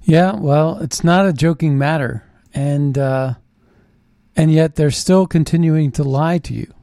Yeah, 0.01 0.36
well, 0.36 0.79
it's 0.79 1.03
not 1.03 1.27
a 1.27 1.32
joking 1.32 1.77
matter, 1.77 2.25
and 2.55 2.97
uh, 2.97 3.36
and 4.36 4.51
yet 4.51 4.77
they're 4.77 4.89
still 4.89 5.27
continuing 5.27 5.91
to 5.91 6.03
lie 6.03 6.39
to 6.39 6.55
you. 6.55 6.73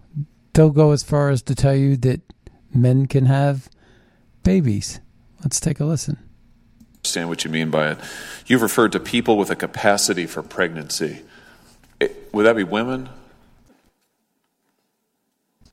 They'll 0.52 0.70
go 0.70 0.92
as 0.92 1.02
far 1.02 1.30
as 1.30 1.42
to 1.42 1.56
tell 1.56 1.74
you 1.74 1.96
that 1.96 2.20
men 2.72 3.06
can 3.06 3.26
have 3.26 3.68
babies. 4.44 5.00
Let's 5.40 5.58
take 5.58 5.80
a 5.80 5.84
listen. 5.84 6.16
understand 6.98 7.28
what 7.28 7.44
you 7.44 7.50
mean 7.50 7.70
by 7.70 7.90
it. 7.90 7.98
You've 8.46 8.62
referred 8.62 8.92
to 8.92 9.00
people 9.00 9.36
with 9.36 9.50
a 9.50 9.56
capacity 9.56 10.26
for 10.26 10.44
pregnancy. 10.44 11.22
It- 11.98 12.28
would 12.32 12.44
that 12.44 12.54
be 12.54 12.62
women? 12.62 13.08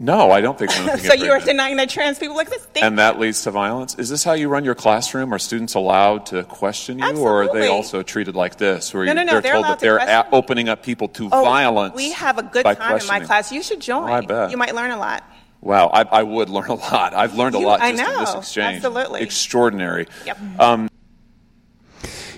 No, 0.00 0.30
I 0.30 0.40
don't 0.40 0.56
think 0.56 0.70
women 0.70 0.96
can 0.96 0.98
so 1.10 1.14
you 1.14 1.32
are 1.32 1.40
denying 1.40 1.76
that 1.78 1.88
trans 1.90 2.20
people 2.20 2.38
exist? 2.38 2.68
Thank 2.72 2.84
and 2.86 2.98
that 3.00 3.18
leads 3.18 3.42
to 3.42 3.50
violence. 3.50 3.96
Is 3.96 4.08
this 4.08 4.22
how 4.22 4.34
you 4.34 4.48
run 4.48 4.64
your 4.64 4.76
classroom? 4.76 5.34
Are 5.34 5.40
students 5.40 5.74
allowed 5.74 6.26
to 6.26 6.44
question 6.44 7.00
you, 7.00 7.16
or 7.18 7.42
are 7.42 7.52
they 7.52 7.66
also 7.66 8.04
treated 8.04 8.36
like 8.36 8.56
this, 8.58 8.94
where 8.94 9.04
No, 9.06 9.12
no, 9.12 9.24
no, 9.24 9.32
they're 9.32 9.40
they're 9.40 9.52
told 9.54 9.64
that 9.64 9.78
to 9.80 9.84
they're 9.84 9.98
a- 9.98 10.28
opening 10.32 10.68
up 10.68 10.84
people 10.84 11.08
to 11.08 11.28
Oh, 11.32 11.42
violence? 11.42 11.96
We 11.96 12.12
have 12.12 12.38
a 12.38 12.44
good 12.44 12.64
time 12.64 13.00
in 13.00 13.06
my 13.08 13.20
class. 13.20 13.50
You 13.50 13.60
should 13.62 13.80
join. 13.80 14.08
Oh, 14.08 14.12
I 14.12 14.20
bet. 14.20 14.52
You 14.52 14.56
might 14.56 14.74
learn 14.74 14.92
a 14.92 14.98
lot. 14.98 15.24
Wow, 15.60 15.88
I, 15.88 16.02
I 16.02 16.22
would 16.22 16.48
learn 16.48 16.68
a 16.68 16.74
lot. 16.74 17.12
I've 17.14 17.34
learned 17.34 17.56
a 17.56 17.58
You- 17.58 17.66
lot 17.66 17.80
I 17.80 17.90
just 17.90 18.00
in 18.08 18.18
this 18.20 18.32
know, 18.34 18.38
exchange. 18.38 18.76
absolutely. 18.76 19.22
extraordinary. 19.22 20.06
Yep. 20.26 20.38
Um, 20.60 20.88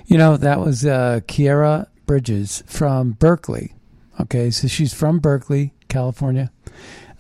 You 0.07 0.17
know, 0.17 0.39
that 0.39 0.61
was 0.61 0.87
uh, 0.87 1.21
Khiara 1.29 1.87
Bridges 2.07 2.63
from 2.67 3.13
Berkeley. 3.13 3.75
Okay, 4.19 4.51
so 4.51 4.67
she's 4.67 4.93
from 4.95 5.19
Berkeley, 5.19 5.75
California. 5.89 6.51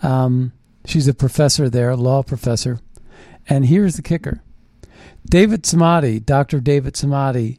Um, 0.03 0.53
she's 0.85 1.09
a 1.09 1.15
professor 1.15 1.69
there, 1.69 1.91
a 1.91 1.97
law 1.97 2.23
professor. 2.23 2.81
And 3.49 3.67
here's 3.67 3.97
the 3.97 4.03
kicker 4.03 4.43
David 5.29 5.63
Samadi, 5.65 6.25
Dr. 6.25 6.61
David 6.61 6.95
Samadi, 6.95 7.59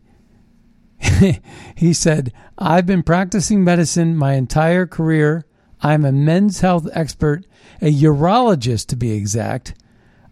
he 1.76 1.94
said, 1.94 2.34
I've 2.58 2.86
been 2.86 3.04
practicing 3.04 3.64
medicine 3.64 4.16
my 4.16 4.34
entire 4.34 4.86
career. 4.86 5.46
I'm 5.82 6.06
a 6.06 6.12
men's 6.12 6.62
health 6.62 6.88
expert, 6.94 7.46
a 7.82 7.92
urologist 7.92 8.88
to 8.88 8.96
be 8.96 9.12
exact. 9.12 9.74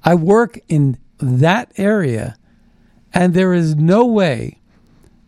I 0.04 0.16
work 0.16 0.60
in 0.68 1.00
that 1.20 1.72
area, 1.78 2.38
and 3.14 3.34
there 3.34 3.54
is 3.54 3.76
no 3.76 4.06
way 4.06 4.62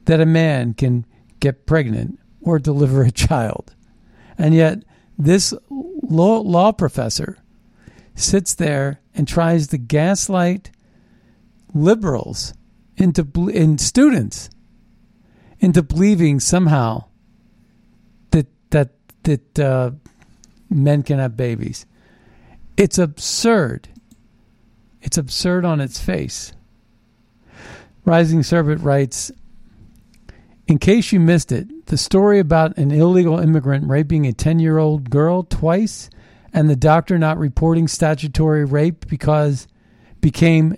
that 0.05 0.21
a 0.21 0.25
man 0.25 0.73
can 0.73 1.05
get 1.39 1.65
pregnant 1.65 2.19
or 2.39 2.59
deliver 2.59 3.01
a 3.03 3.11
child. 3.11 3.75
And 4.37 4.53
yet, 4.53 4.83
this 5.23 5.53
law, 5.69 6.39
law 6.39 6.71
professor 6.71 7.37
sits 8.15 8.53
there 8.55 9.01
and 9.13 9.27
tries 9.27 9.67
to 9.67 9.77
gaslight 9.77 10.71
liberals 11.73 12.53
into 12.97 13.25
in 13.49 13.77
students 13.77 14.49
into 15.59 15.83
believing 15.83 16.39
somehow 16.39 17.03
that 18.31 18.47
that 18.71 18.89
that 19.23 19.59
uh, 19.59 19.91
men 20.69 21.03
can 21.03 21.19
have 21.19 21.37
babies. 21.37 21.85
It's 22.77 22.97
absurd. 22.97 23.89
It's 25.01 25.17
absurd 25.17 25.65
on 25.65 25.79
its 25.79 25.99
face. 25.99 26.53
Rising 28.05 28.43
Servant 28.43 28.81
writes 28.81 29.31
In 30.71 30.79
case 30.79 31.11
you 31.11 31.19
missed 31.19 31.51
it, 31.51 31.87
the 31.87 31.97
story 31.97 32.39
about 32.39 32.77
an 32.77 32.91
illegal 32.91 33.37
immigrant 33.37 33.89
raping 33.89 34.25
a 34.25 34.31
10 34.31 34.59
year 34.59 34.77
old 34.77 35.09
girl 35.09 35.43
twice 35.43 36.09
and 36.53 36.69
the 36.69 36.77
doctor 36.77 37.19
not 37.19 37.37
reporting 37.37 37.89
statutory 37.89 38.63
rape 38.63 39.05
because 39.07 39.67
became 40.21 40.77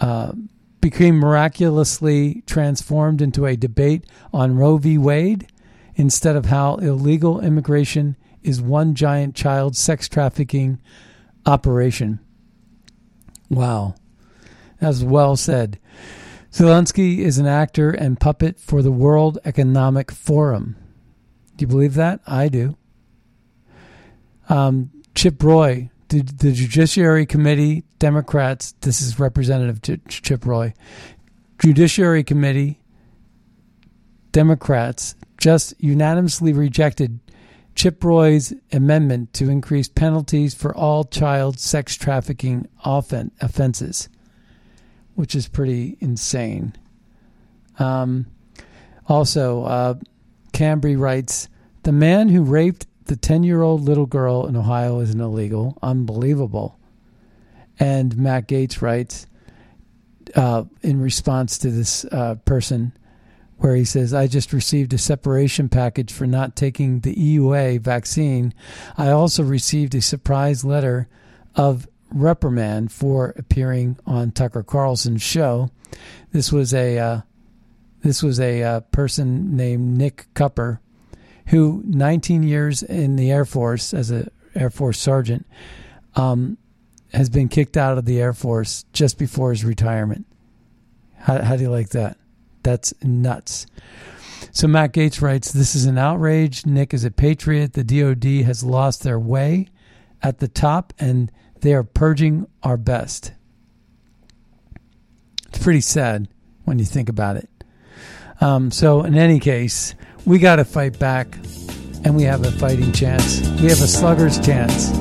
uh, 0.00 0.32
became 0.80 1.20
miraculously 1.20 2.42
transformed 2.48 3.22
into 3.22 3.46
a 3.46 3.54
debate 3.54 4.04
on 4.32 4.56
Roe 4.56 4.76
v. 4.76 4.98
Wade 4.98 5.46
instead 5.94 6.34
of 6.34 6.46
how 6.46 6.74
illegal 6.78 7.38
immigration 7.38 8.16
is 8.42 8.60
one 8.60 8.96
giant 8.96 9.36
child 9.36 9.76
sex 9.76 10.08
trafficking 10.08 10.80
operation. 11.46 12.18
Wow. 13.48 13.94
That's 14.80 15.04
well 15.04 15.36
said. 15.36 15.78
Zelensky 16.56 17.18
is 17.18 17.36
an 17.36 17.44
actor 17.46 17.90
and 17.90 18.18
puppet 18.18 18.58
for 18.58 18.80
the 18.80 18.90
World 18.90 19.38
Economic 19.44 20.10
Forum. 20.10 20.74
Do 21.54 21.64
you 21.64 21.66
believe 21.66 21.92
that? 21.96 22.20
I 22.26 22.48
do. 22.48 22.78
Um, 24.48 24.90
Chip 25.14 25.42
Roy, 25.42 25.90
the, 26.08 26.22
the 26.22 26.52
Judiciary 26.52 27.26
Committee, 27.26 27.84
Democrats, 27.98 28.72
this 28.80 29.02
is 29.02 29.20
Representative 29.20 29.82
Ch- 29.82 30.22
Chip 30.22 30.46
Roy, 30.46 30.72
Judiciary 31.58 32.24
Committee, 32.24 32.80
Democrats 34.32 35.14
just 35.36 35.74
unanimously 35.78 36.54
rejected 36.54 37.20
Chip 37.74 38.02
Roy's 38.02 38.54
amendment 38.72 39.34
to 39.34 39.50
increase 39.50 39.88
penalties 39.88 40.54
for 40.54 40.74
all 40.74 41.04
child 41.04 41.60
sex 41.60 41.96
trafficking 41.96 42.66
offen- 42.82 43.32
offenses, 43.42 44.08
which 45.16 45.34
is 45.34 45.48
pretty 45.48 45.96
insane. 46.00 46.72
Um, 47.78 48.26
also, 49.08 49.64
uh, 49.64 49.94
Cambry 50.52 50.98
writes 50.98 51.48
The 51.82 51.92
man 51.92 52.28
who 52.28 52.42
raped 52.42 52.86
the 53.06 53.16
10 53.16 53.42
year 53.42 53.62
old 53.62 53.82
little 53.82 54.06
girl 54.06 54.46
in 54.46 54.56
Ohio 54.56 55.00
is 55.00 55.10
an 55.10 55.20
illegal. 55.20 55.76
Unbelievable. 55.82 56.78
And 57.78 58.16
Matt 58.16 58.48
Gaetz 58.48 58.80
writes 58.80 59.26
uh, 60.34 60.64
in 60.82 61.00
response 61.00 61.58
to 61.58 61.70
this 61.70 62.04
uh, 62.06 62.36
person 62.44 62.92
where 63.58 63.74
he 63.74 63.84
says, 63.84 64.12
I 64.12 64.26
just 64.26 64.52
received 64.52 64.92
a 64.92 64.98
separation 64.98 65.68
package 65.68 66.12
for 66.12 66.26
not 66.26 66.56
taking 66.56 67.00
the 67.00 67.14
EUA 67.14 67.80
vaccine. 67.80 68.52
I 68.98 69.10
also 69.10 69.42
received 69.42 69.94
a 69.94 70.02
surprise 70.02 70.64
letter 70.64 71.08
of 71.54 71.88
reprimand 72.10 72.92
for 72.92 73.34
appearing 73.36 73.98
on 74.06 74.30
Tucker 74.30 74.62
Carlson's 74.62 75.22
show. 75.22 75.70
This 76.32 76.52
was 76.52 76.74
a 76.74 76.98
uh, 76.98 77.20
this 78.02 78.22
was 78.22 78.38
a 78.38 78.62
uh, 78.62 78.80
person 78.80 79.56
named 79.56 79.96
Nick 79.96 80.26
Cupper, 80.34 80.78
who 81.46 81.82
19 81.86 82.42
years 82.42 82.82
in 82.82 83.16
the 83.16 83.30
Air 83.30 83.44
Force 83.44 83.92
as 83.92 84.10
an 84.10 84.30
Air 84.54 84.70
Force 84.70 84.98
sergeant, 84.98 85.46
um, 86.14 86.56
has 87.12 87.28
been 87.28 87.48
kicked 87.48 87.76
out 87.76 87.98
of 87.98 88.04
the 88.04 88.20
Air 88.20 88.32
Force 88.32 88.84
just 88.92 89.18
before 89.18 89.50
his 89.50 89.64
retirement. 89.64 90.26
How, 91.18 91.42
how 91.42 91.56
do 91.56 91.62
you 91.62 91.70
like 91.70 91.90
that? 91.90 92.18
That's 92.62 92.94
nuts. 93.02 93.66
So 94.52 94.68
Matt 94.68 94.92
Gaetz 94.92 95.20
writes, 95.20 95.52
"This 95.52 95.74
is 95.74 95.86
an 95.86 95.98
outrage. 95.98 96.66
Nick 96.66 96.94
is 96.94 97.04
a 97.04 97.10
patriot. 97.10 97.72
The 97.72 97.84
DoD 97.84 98.44
has 98.46 98.62
lost 98.62 99.02
their 99.02 99.18
way 99.18 99.68
at 100.22 100.38
the 100.38 100.48
top, 100.48 100.92
and 100.98 101.30
they 101.60 101.74
are 101.74 101.82
purging 101.82 102.46
our 102.62 102.76
best." 102.76 103.32
It's 105.48 105.58
pretty 105.58 105.80
sad 105.80 106.28
when 106.64 106.78
you 106.78 106.84
think 106.84 107.08
about 107.08 107.36
it. 107.36 107.48
Um, 108.40 108.70
so, 108.70 109.02
in 109.02 109.14
any 109.14 109.40
case, 109.40 109.94
we 110.24 110.38
got 110.38 110.56
to 110.56 110.64
fight 110.64 110.98
back, 110.98 111.38
and 112.04 112.14
we 112.16 112.24
have 112.24 112.44
a 112.44 112.50
fighting 112.50 112.92
chance. 112.92 113.40
We 113.60 113.68
have 113.68 113.80
a 113.80 113.86
slugger's 113.86 114.38
chance 114.44 114.92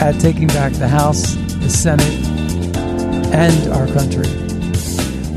at 0.00 0.20
taking 0.20 0.48
back 0.48 0.72
the 0.72 0.88
House, 0.88 1.34
the 1.34 1.70
Senate, 1.70 2.10
and 3.32 3.72
our 3.72 3.86
country. 3.88 4.45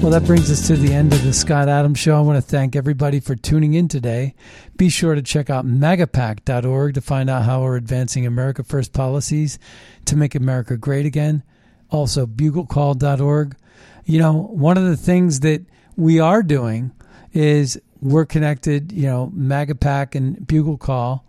Well, 0.02 0.12
that 0.12 0.24
brings 0.26 0.50
us 0.50 0.66
to 0.68 0.78
the 0.78 0.94
end 0.94 1.12
of 1.12 1.22
the 1.26 1.34
Scott 1.34 1.68
Adams 1.68 2.00
Show. 2.00 2.16
I 2.16 2.22
want 2.22 2.38
to 2.38 2.42
thank 2.42 2.74
everybody 2.74 3.20
for 3.20 3.36
tuning 3.36 3.74
in 3.74 3.90
today. 3.90 4.34
Be 4.78 4.88
sure 4.88 5.14
to 5.14 5.22
check 5.22 5.50
out 5.50 5.66
magapack.org 5.68 6.94
to 6.94 7.02
find 7.02 7.30
out 7.30 7.44
how 7.44 7.62
we're 7.64 7.76
advancing 7.76 8.26
America 8.26 8.64
First 8.64 8.94
policies 8.94 9.60
to 10.06 10.16
make 10.16 10.36
America 10.36 10.78
great 10.78 11.06
again. 11.06 11.44
Also, 11.92 12.26
buglecall.org. 12.26 13.58
You 14.06 14.20
know, 14.20 14.34
one 14.34 14.78
of 14.78 14.86
the 14.86 14.96
things 14.96 15.42
that 15.42 15.66
we 15.98 16.18
are 16.22 16.44
doing 16.44 16.94
is 17.34 17.78
we're 18.02 18.26
connected, 18.26 18.94
you 18.94 19.06
know, 19.06 19.30
MAGA 19.34 19.76
Pack 19.76 20.16
and 20.16 20.48
Bugle 20.48 20.78
Call 20.78 21.26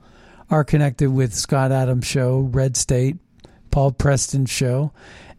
are 0.49 0.63
connected 0.63 1.11
with 1.11 1.35
Scott 1.35 1.73
Adams 1.73 2.07
Show, 2.07 2.39
Red 2.39 2.77
State, 2.77 3.17
Paul 3.73 3.91
Preston 3.91 4.47
Show. 4.47 4.93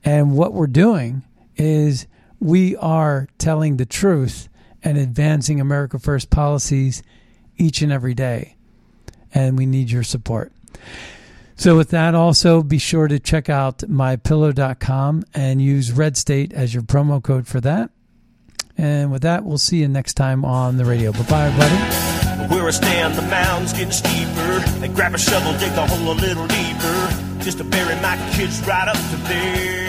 And 0.03 0.35
what 0.35 0.51
we're 0.51 0.67
doing 0.67 1.23
is 1.55 2.07
we 2.41 2.75
are 2.77 3.27
telling 3.37 3.77
the 3.77 3.85
truth 3.85 4.49
and 4.83 4.97
advancing 4.97 5.61
America 5.61 5.99
First 5.99 6.29
policies 6.29 7.03
each 7.55 7.81
and 7.81 7.91
every 7.91 8.15
day. 8.15 8.57
And 9.33 9.57
we 9.57 9.65
need 9.65 9.89
your 9.91 10.03
support. 10.03 10.51
So, 11.55 11.77
with 11.77 11.91
that, 11.91 12.15
also 12.15 12.63
be 12.63 12.79
sure 12.79 13.07
to 13.07 13.19
check 13.19 13.47
out 13.47 13.77
mypillow.com 13.79 15.23
and 15.35 15.61
use 15.61 15.91
Red 15.91 16.17
State 16.17 16.51
as 16.53 16.73
your 16.73 16.81
promo 16.81 17.21
code 17.21 17.47
for 17.47 17.61
that. 17.61 17.91
And 18.77 19.11
with 19.11 19.21
that, 19.21 19.45
we'll 19.45 19.59
see 19.59 19.77
you 19.77 19.87
next 19.87 20.15
time 20.15 20.43
on 20.43 20.77
the 20.77 20.85
radio. 20.85 21.11
Bye 21.11 21.23
bye, 21.29 21.45
everybody. 21.45 22.55
Where 22.55 22.65
I 22.65 22.71
stand, 22.71 23.13
the 23.13 23.21
mound's 23.21 23.73
getting 23.73 23.91
steeper. 23.91 24.59
They 24.79 24.87
grab 24.87 25.13
a 25.13 25.19
shovel, 25.19 25.51
dig 25.59 25.71
the 25.73 25.85
hole 25.85 26.11
a 26.11 26.17
little 26.17 26.47
deeper, 26.47 27.43
just 27.43 27.59
to 27.59 27.63
bury 27.63 27.95
my 28.01 28.17
kids 28.33 28.59
right 28.65 28.87
up 28.87 28.95
to 28.95 29.17
there. 29.27 29.80